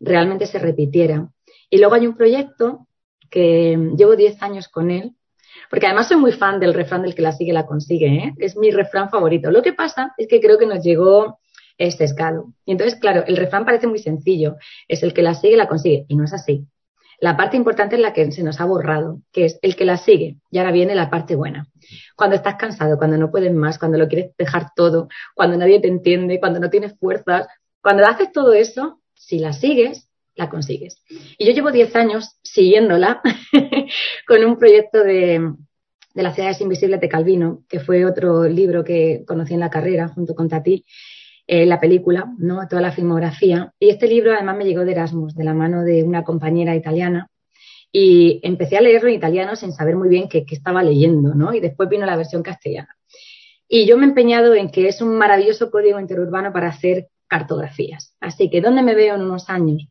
realmente 0.00 0.46
se 0.46 0.58
repitiera. 0.58 1.28
Y 1.70 1.78
luego 1.78 1.94
hay 1.94 2.06
un 2.06 2.16
proyecto 2.16 2.88
que 3.30 3.78
llevo 3.96 4.16
10 4.16 4.42
años 4.42 4.68
con 4.68 4.90
él, 4.90 5.14
porque 5.70 5.86
además 5.86 6.08
soy 6.08 6.16
muy 6.16 6.32
fan 6.32 6.58
del 6.58 6.74
refrán 6.74 7.02
del 7.02 7.14
que 7.14 7.22
la 7.22 7.32
sigue 7.32 7.52
la 7.52 7.64
consigue, 7.64 8.06
¿eh? 8.08 8.34
es 8.38 8.56
mi 8.56 8.72
refrán 8.72 9.08
favorito. 9.08 9.52
Lo 9.52 9.62
que 9.62 9.72
pasa 9.72 10.12
es 10.18 10.26
que 10.26 10.40
creo 10.40 10.58
que 10.58 10.66
nos 10.66 10.82
llegó 10.82 11.38
este 11.78 12.04
escalo. 12.04 12.52
Y 12.66 12.72
entonces, 12.72 12.98
claro, 12.98 13.24
el 13.26 13.36
refrán 13.36 13.64
parece 13.64 13.86
muy 13.86 14.00
sencillo, 14.00 14.56
es 14.88 15.04
el 15.04 15.14
que 15.14 15.22
la 15.22 15.34
sigue 15.34 15.56
la 15.56 15.68
consigue, 15.68 16.04
y 16.08 16.16
no 16.16 16.24
es 16.24 16.32
así. 16.32 16.66
La 17.20 17.36
parte 17.36 17.56
importante 17.56 17.96
es 17.96 18.02
la 18.02 18.12
que 18.12 18.32
se 18.32 18.42
nos 18.42 18.60
ha 18.60 18.64
borrado, 18.64 19.20
que 19.30 19.44
es 19.44 19.58
el 19.62 19.76
que 19.76 19.84
la 19.84 19.96
sigue. 19.96 20.38
Y 20.50 20.58
ahora 20.58 20.72
viene 20.72 20.94
la 20.94 21.08
parte 21.08 21.36
buena. 21.36 21.68
Cuando 22.16 22.34
estás 22.34 22.56
cansado, 22.56 22.98
cuando 22.98 23.16
no 23.16 23.30
puedes 23.30 23.52
más, 23.52 23.78
cuando 23.78 23.98
lo 23.98 24.08
quieres 24.08 24.34
dejar 24.38 24.68
todo, 24.74 25.08
cuando 25.34 25.56
nadie 25.56 25.80
te 25.80 25.88
entiende, 25.88 26.40
cuando 26.40 26.60
no 26.60 26.70
tienes 26.70 26.98
fuerzas, 26.98 27.46
cuando 27.82 28.06
haces 28.06 28.32
todo 28.32 28.54
eso, 28.54 29.00
si 29.14 29.38
la 29.38 29.52
sigues, 29.52 30.09
la 30.40 30.50
consigues. 30.50 31.02
Y 31.38 31.46
yo 31.46 31.52
llevo 31.52 31.70
10 31.70 31.94
años 31.96 32.38
siguiéndola 32.42 33.20
con 34.26 34.44
un 34.44 34.58
proyecto 34.58 35.02
de, 35.04 35.54
de 36.14 36.22
las 36.22 36.34
ciudades 36.34 36.60
invisibles 36.60 37.00
de 37.00 37.08
Calvino, 37.08 37.62
que 37.68 37.80
fue 37.80 38.04
otro 38.04 38.44
libro 38.44 38.82
que 38.84 39.24
conocí 39.26 39.54
en 39.54 39.60
la 39.60 39.70
carrera 39.70 40.08
junto 40.08 40.34
con 40.34 40.48
Tati, 40.48 40.84
eh, 41.46 41.66
la 41.66 41.80
película, 41.80 42.32
¿no? 42.38 42.66
toda 42.68 42.82
la 42.82 42.92
filmografía. 42.92 43.72
Y 43.78 43.90
este 43.90 44.08
libro 44.08 44.32
además 44.32 44.56
me 44.56 44.64
llegó 44.64 44.84
de 44.84 44.92
Erasmus, 44.92 45.34
de 45.34 45.44
la 45.44 45.54
mano 45.54 45.82
de 45.82 46.02
una 46.02 46.24
compañera 46.24 46.74
italiana. 46.74 47.28
Y 47.92 48.40
empecé 48.44 48.76
a 48.76 48.80
leerlo 48.80 49.08
en 49.08 49.16
italiano 49.16 49.56
sin 49.56 49.72
saber 49.72 49.96
muy 49.96 50.08
bien 50.08 50.28
qué, 50.28 50.44
estaba 50.48 50.82
leyendo, 50.82 51.34
¿no? 51.34 51.52
Y 51.52 51.60
después 51.60 51.88
vino 51.88 52.06
la 52.06 52.16
versión 52.16 52.42
castellana. 52.42 52.96
Y 53.68 53.86
yo 53.86 53.96
me 53.96 54.04
he 54.04 54.08
empeñado 54.08 54.54
en 54.54 54.70
que 54.70 54.88
es 54.88 55.00
un 55.00 55.16
maravilloso 55.16 55.70
código 55.70 55.98
interurbano 55.98 56.52
para 56.52 56.68
hacer 56.68 57.08
cartografías. 57.26 58.14
Así 58.20 58.48
que, 58.48 58.60
¿dónde 58.60 58.82
me 58.82 58.94
veo 58.94 59.16
en 59.16 59.22
unos 59.22 59.48
años? 59.50 59.88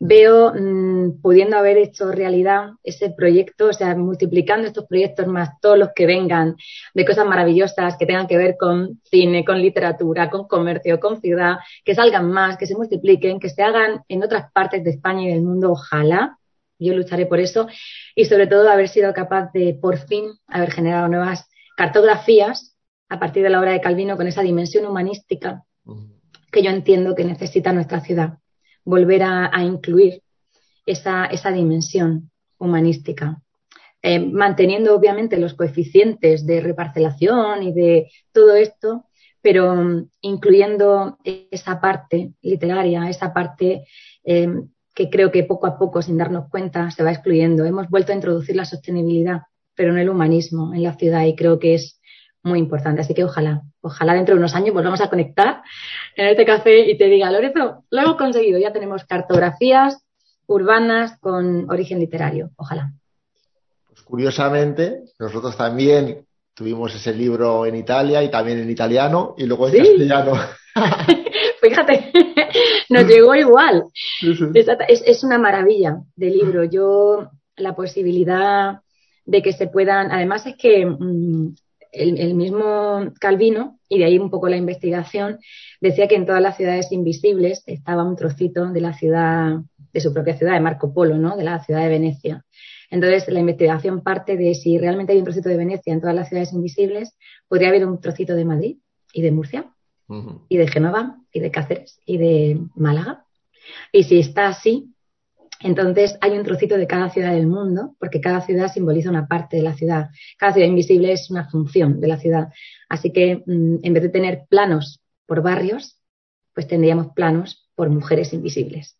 Veo 0.00 0.52
mm, 0.54 1.20
pudiendo 1.22 1.56
haber 1.56 1.78
hecho 1.78 2.10
realidad 2.10 2.70
ese 2.82 3.10
proyecto, 3.10 3.68
o 3.68 3.72
sea, 3.72 3.94
multiplicando 3.96 4.66
estos 4.66 4.86
proyectos 4.86 5.26
más 5.26 5.60
todos 5.60 5.78
los 5.78 5.90
que 5.94 6.06
vengan 6.06 6.56
de 6.94 7.04
cosas 7.04 7.26
maravillosas 7.26 7.96
que 7.96 8.06
tengan 8.06 8.26
que 8.26 8.36
ver 8.36 8.56
con 8.58 9.00
cine, 9.04 9.44
con 9.44 9.60
literatura, 9.60 10.30
con 10.30 10.46
comercio, 10.46 11.00
con 11.00 11.20
ciudad, 11.20 11.56
que 11.84 11.94
salgan 11.94 12.30
más, 12.30 12.56
que 12.56 12.66
se 12.66 12.76
multipliquen, 12.76 13.40
que 13.40 13.48
se 13.48 13.62
hagan 13.62 14.02
en 14.08 14.22
otras 14.22 14.50
partes 14.52 14.82
de 14.84 14.90
España 14.90 15.22
y 15.22 15.32
del 15.32 15.42
mundo, 15.42 15.72
ojalá. 15.72 16.38
Yo 16.78 16.92
lucharé 16.92 17.26
por 17.26 17.38
eso 17.38 17.68
y 18.16 18.24
sobre 18.24 18.48
todo 18.48 18.68
haber 18.68 18.88
sido 18.88 19.14
capaz 19.14 19.52
de 19.52 19.78
por 19.80 19.96
fin 19.96 20.32
haber 20.48 20.72
generado 20.72 21.08
nuevas 21.08 21.48
cartografías 21.76 22.76
a 23.08 23.20
partir 23.20 23.42
de 23.44 23.50
la 23.50 23.60
obra 23.60 23.70
de 23.70 23.80
Calvino 23.80 24.16
con 24.16 24.26
esa 24.26 24.42
dimensión 24.42 24.84
humanística 24.84 25.62
que 26.50 26.62
yo 26.62 26.70
entiendo 26.70 27.14
que 27.14 27.24
necesita 27.24 27.72
nuestra 27.72 28.00
ciudad 28.00 28.38
volver 28.84 29.22
a, 29.22 29.50
incluir 29.64 30.22
esa, 30.86 31.26
esa, 31.26 31.50
dimensión 31.50 32.30
humanística. 32.58 33.40
Eh, 34.02 34.18
manteniendo 34.18 34.94
obviamente 34.94 35.38
los 35.38 35.54
coeficientes 35.54 36.46
de 36.46 36.60
reparcelación 36.60 37.62
y 37.62 37.72
de 37.72 38.10
todo 38.32 38.54
esto, 38.54 39.06
pero 39.40 39.74
mm, 39.74 40.08
incluyendo 40.20 41.18
esa 41.24 41.80
parte 41.80 42.32
literaria, 42.42 43.08
esa 43.08 43.32
parte 43.32 43.86
eh, 44.24 44.48
que 44.94 45.10
creo 45.10 45.32
que 45.32 45.42
poco 45.42 45.66
a 45.66 45.78
poco, 45.78 46.02
sin 46.02 46.18
darnos 46.18 46.48
cuenta, 46.50 46.90
se 46.90 47.02
va 47.02 47.12
excluyendo. 47.12 47.64
Hemos 47.64 47.88
vuelto 47.88 48.12
a 48.12 48.14
introducir 48.14 48.56
la 48.56 48.64
sostenibilidad, 48.64 49.42
pero 49.74 49.92
no 49.92 50.00
el 50.00 50.08
humanismo 50.08 50.72
en 50.74 50.82
la 50.82 50.94
ciudad 50.94 51.24
y 51.24 51.34
creo 51.34 51.58
que 51.58 51.74
es 51.74 52.00
muy 52.44 52.58
importante. 52.58 53.00
Así 53.00 53.14
que 53.14 53.24
ojalá, 53.24 53.62
ojalá 53.80 54.14
dentro 54.14 54.34
de 54.34 54.38
unos 54.38 54.54
años 54.54 54.74
volvamos 54.74 55.00
a 55.00 55.08
conectar 55.08 55.62
en 56.14 56.28
este 56.28 56.44
café 56.44 56.90
y 56.90 56.96
te 56.96 57.06
diga, 57.06 57.30
Lorenzo, 57.30 57.84
lo 57.90 58.00
hemos 58.00 58.16
conseguido, 58.16 58.58
ya 58.58 58.72
tenemos 58.72 59.04
cartografías 59.04 60.04
urbanas 60.46 61.18
con 61.20 61.70
origen 61.70 61.98
literario. 61.98 62.50
Ojalá. 62.56 62.92
Pues 63.88 64.02
curiosamente, 64.02 65.04
nosotros 65.18 65.56
también 65.56 66.26
tuvimos 66.54 66.94
ese 66.94 67.12
libro 67.12 67.66
en 67.66 67.76
Italia 67.76 68.22
y 68.22 68.30
también 68.30 68.58
en 68.58 68.70
italiano 68.70 69.34
y 69.36 69.46
luego 69.46 69.68
en 69.68 69.78
castellano. 69.78 70.32
Fíjate, 71.60 72.12
nos 72.90 73.06
llegó 73.06 73.34
igual. 73.34 73.84
Es, 74.54 75.02
es, 75.06 75.24
una 75.24 75.38
maravilla 75.38 75.98
de 76.14 76.30
libro. 76.30 76.64
Yo, 76.64 77.30
la 77.56 77.74
posibilidad 77.74 78.80
de 79.24 79.42
que 79.42 79.52
se 79.52 79.68
puedan, 79.68 80.12
además 80.12 80.46
es 80.46 80.56
que 80.56 80.84
mm, 80.84 81.54
el, 81.94 82.34
mismo 82.34 83.12
Calvino, 83.20 83.78
y 83.88 83.98
de 83.98 84.04
ahí 84.04 84.18
un 84.18 84.30
poco 84.30 84.48
la 84.48 84.56
investigación, 84.56 85.38
decía 85.80 86.08
que 86.08 86.16
en 86.16 86.26
todas 86.26 86.42
las 86.42 86.56
ciudades 86.56 86.92
invisibles 86.92 87.62
estaba 87.66 88.04
un 88.04 88.16
trocito 88.16 88.66
de 88.66 88.80
la 88.80 88.92
ciudad, 88.92 89.58
de 89.92 90.00
su 90.00 90.12
propia 90.12 90.36
ciudad, 90.36 90.54
de 90.54 90.60
Marco 90.60 90.92
Polo, 90.92 91.16
¿no? 91.16 91.36
De 91.36 91.44
la 91.44 91.62
ciudad 91.62 91.82
de 91.82 91.88
Venecia. 91.88 92.44
Entonces, 92.90 93.28
la 93.28 93.40
investigación 93.40 94.02
parte 94.02 94.36
de 94.36 94.54
si 94.54 94.78
realmente 94.78 95.12
hay 95.12 95.18
un 95.18 95.24
trocito 95.24 95.48
de 95.48 95.56
Venecia 95.56 95.92
en 95.92 96.00
todas 96.00 96.14
las 96.14 96.28
ciudades 96.28 96.52
invisibles, 96.52 97.16
podría 97.48 97.68
haber 97.68 97.86
un 97.86 98.00
trocito 98.00 98.34
de 98.34 98.44
Madrid 98.44 98.76
y 99.12 99.22
de 99.22 99.32
Murcia, 99.32 99.70
y 100.48 100.56
de 100.58 100.68
Génova, 100.68 101.16
y 101.32 101.40
de 101.40 101.50
Cáceres, 101.50 101.98
y 102.04 102.18
de 102.18 102.60
Málaga. 102.74 103.24
Y 103.90 104.04
si 104.04 104.18
está 104.18 104.48
así, 104.48 104.93
entonces 105.64 106.18
hay 106.20 106.32
un 106.32 106.44
trocito 106.44 106.76
de 106.76 106.86
cada 106.86 107.08
ciudad 107.08 107.32
del 107.32 107.46
mundo, 107.46 107.96
porque 107.98 108.20
cada 108.20 108.42
ciudad 108.42 108.70
simboliza 108.70 109.08
una 109.08 109.26
parte 109.26 109.56
de 109.56 109.62
la 109.62 109.72
ciudad. 109.72 110.10
Cada 110.36 110.52
ciudad 110.52 110.68
invisible 110.68 111.10
es 111.10 111.30
una 111.30 111.48
función 111.48 112.02
de 112.02 112.08
la 112.08 112.18
ciudad. 112.18 112.52
Así 112.90 113.12
que 113.12 113.42
mm, 113.46 113.76
en 113.82 113.94
vez 113.94 114.02
de 114.02 114.10
tener 114.10 114.44
planos 114.50 115.00
por 115.26 115.42
barrios, 115.42 115.98
pues 116.52 116.68
tendríamos 116.68 117.08
planos 117.14 117.66
por 117.74 117.88
mujeres 117.88 118.34
invisibles. 118.34 118.98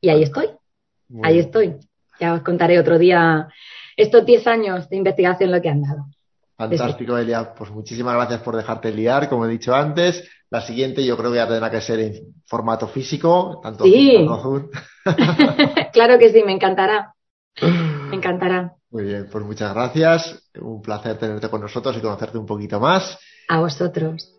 Y 0.00 0.08
ahí 0.08 0.22
estoy, 0.22 0.48
ahí 1.22 1.38
estoy. 1.38 1.76
Ya 2.18 2.32
os 2.32 2.40
contaré 2.40 2.78
otro 2.78 2.98
día 2.98 3.48
estos 3.94 4.24
10 4.24 4.46
años 4.46 4.88
de 4.88 4.96
investigación 4.96 5.52
lo 5.52 5.60
que 5.60 5.68
han 5.68 5.82
dado. 5.82 6.06
Fantástico, 6.56 7.18
Elia. 7.18 7.54
Pues 7.54 7.70
muchísimas 7.70 8.14
gracias 8.14 8.40
por 8.40 8.56
dejarte 8.56 8.92
liar, 8.92 9.28
como 9.28 9.44
he 9.46 9.48
dicho 9.48 9.74
antes. 9.74 10.26
La 10.50 10.60
siguiente 10.60 11.04
yo 11.04 11.16
creo 11.16 11.30
que 11.30 11.36
ya 11.36 11.48
tendrá 11.48 11.70
que 11.70 11.80
ser 11.80 12.00
en 12.00 12.34
formato 12.46 12.86
físico, 12.88 13.60
tanto 13.62 13.84
sí. 13.84 14.26
claro 15.92 16.18
que 16.18 16.32
sí, 16.32 16.42
me 16.44 16.52
encantará. 16.52 17.14
Me 17.60 18.16
encantará. 18.16 18.74
Muy 18.90 19.04
bien, 19.04 19.28
pues 19.30 19.44
muchas 19.44 19.74
gracias. 19.74 20.50
Un 20.60 20.80
placer 20.80 21.18
tenerte 21.18 21.48
con 21.48 21.60
nosotros 21.60 21.96
y 21.96 22.00
conocerte 22.00 22.38
un 22.38 22.46
poquito 22.46 22.80
más. 22.80 23.18
A 23.48 23.60
vosotros. 23.60 24.32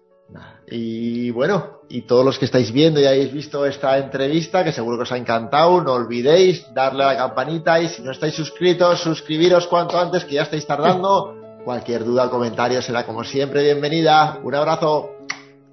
Y 0.70 1.32
bueno, 1.32 1.82
y 1.90 2.02
todos 2.02 2.26
los 2.26 2.38
que 2.38 2.46
estáis 2.46 2.72
viendo 2.72 3.00
y 3.00 3.06
hayáis 3.06 3.32
visto 3.32 3.66
esta 3.66 3.98
entrevista, 3.98 4.64
que 4.64 4.74
seguro 4.74 4.98
que 4.98 5.04
os 5.04 5.12
ha 5.12 5.18
encantado, 5.18 5.82
no 5.82 5.94
olvidéis 5.94 6.74
darle 6.74 7.04
a 7.04 7.14
la 7.14 7.18
campanita 7.18 7.80
y 7.80 7.88
si 7.88 8.02
no 8.02 8.12
estáis 8.12 8.36
suscritos, 8.36 9.00
suscribiros 9.02 9.68
cuanto 9.68 9.98
antes, 9.98 10.26
que 10.26 10.36
ya 10.36 10.44
estáis 10.44 10.68
tardando. 10.68 11.47
Cualquier 11.68 12.06
duda 12.06 12.28
o 12.28 12.30
comentario 12.30 12.82
será 12.82 13.04
como 13.04 13.26
siempre 13.26 13.62
bienvenida. 13.62 14.40
Un 14.42 14.56
abrazo. 14.56 15.10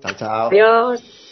Chao, 0.02 0.14
chao. 0.18 0.46
Adiós. 0.48 1.23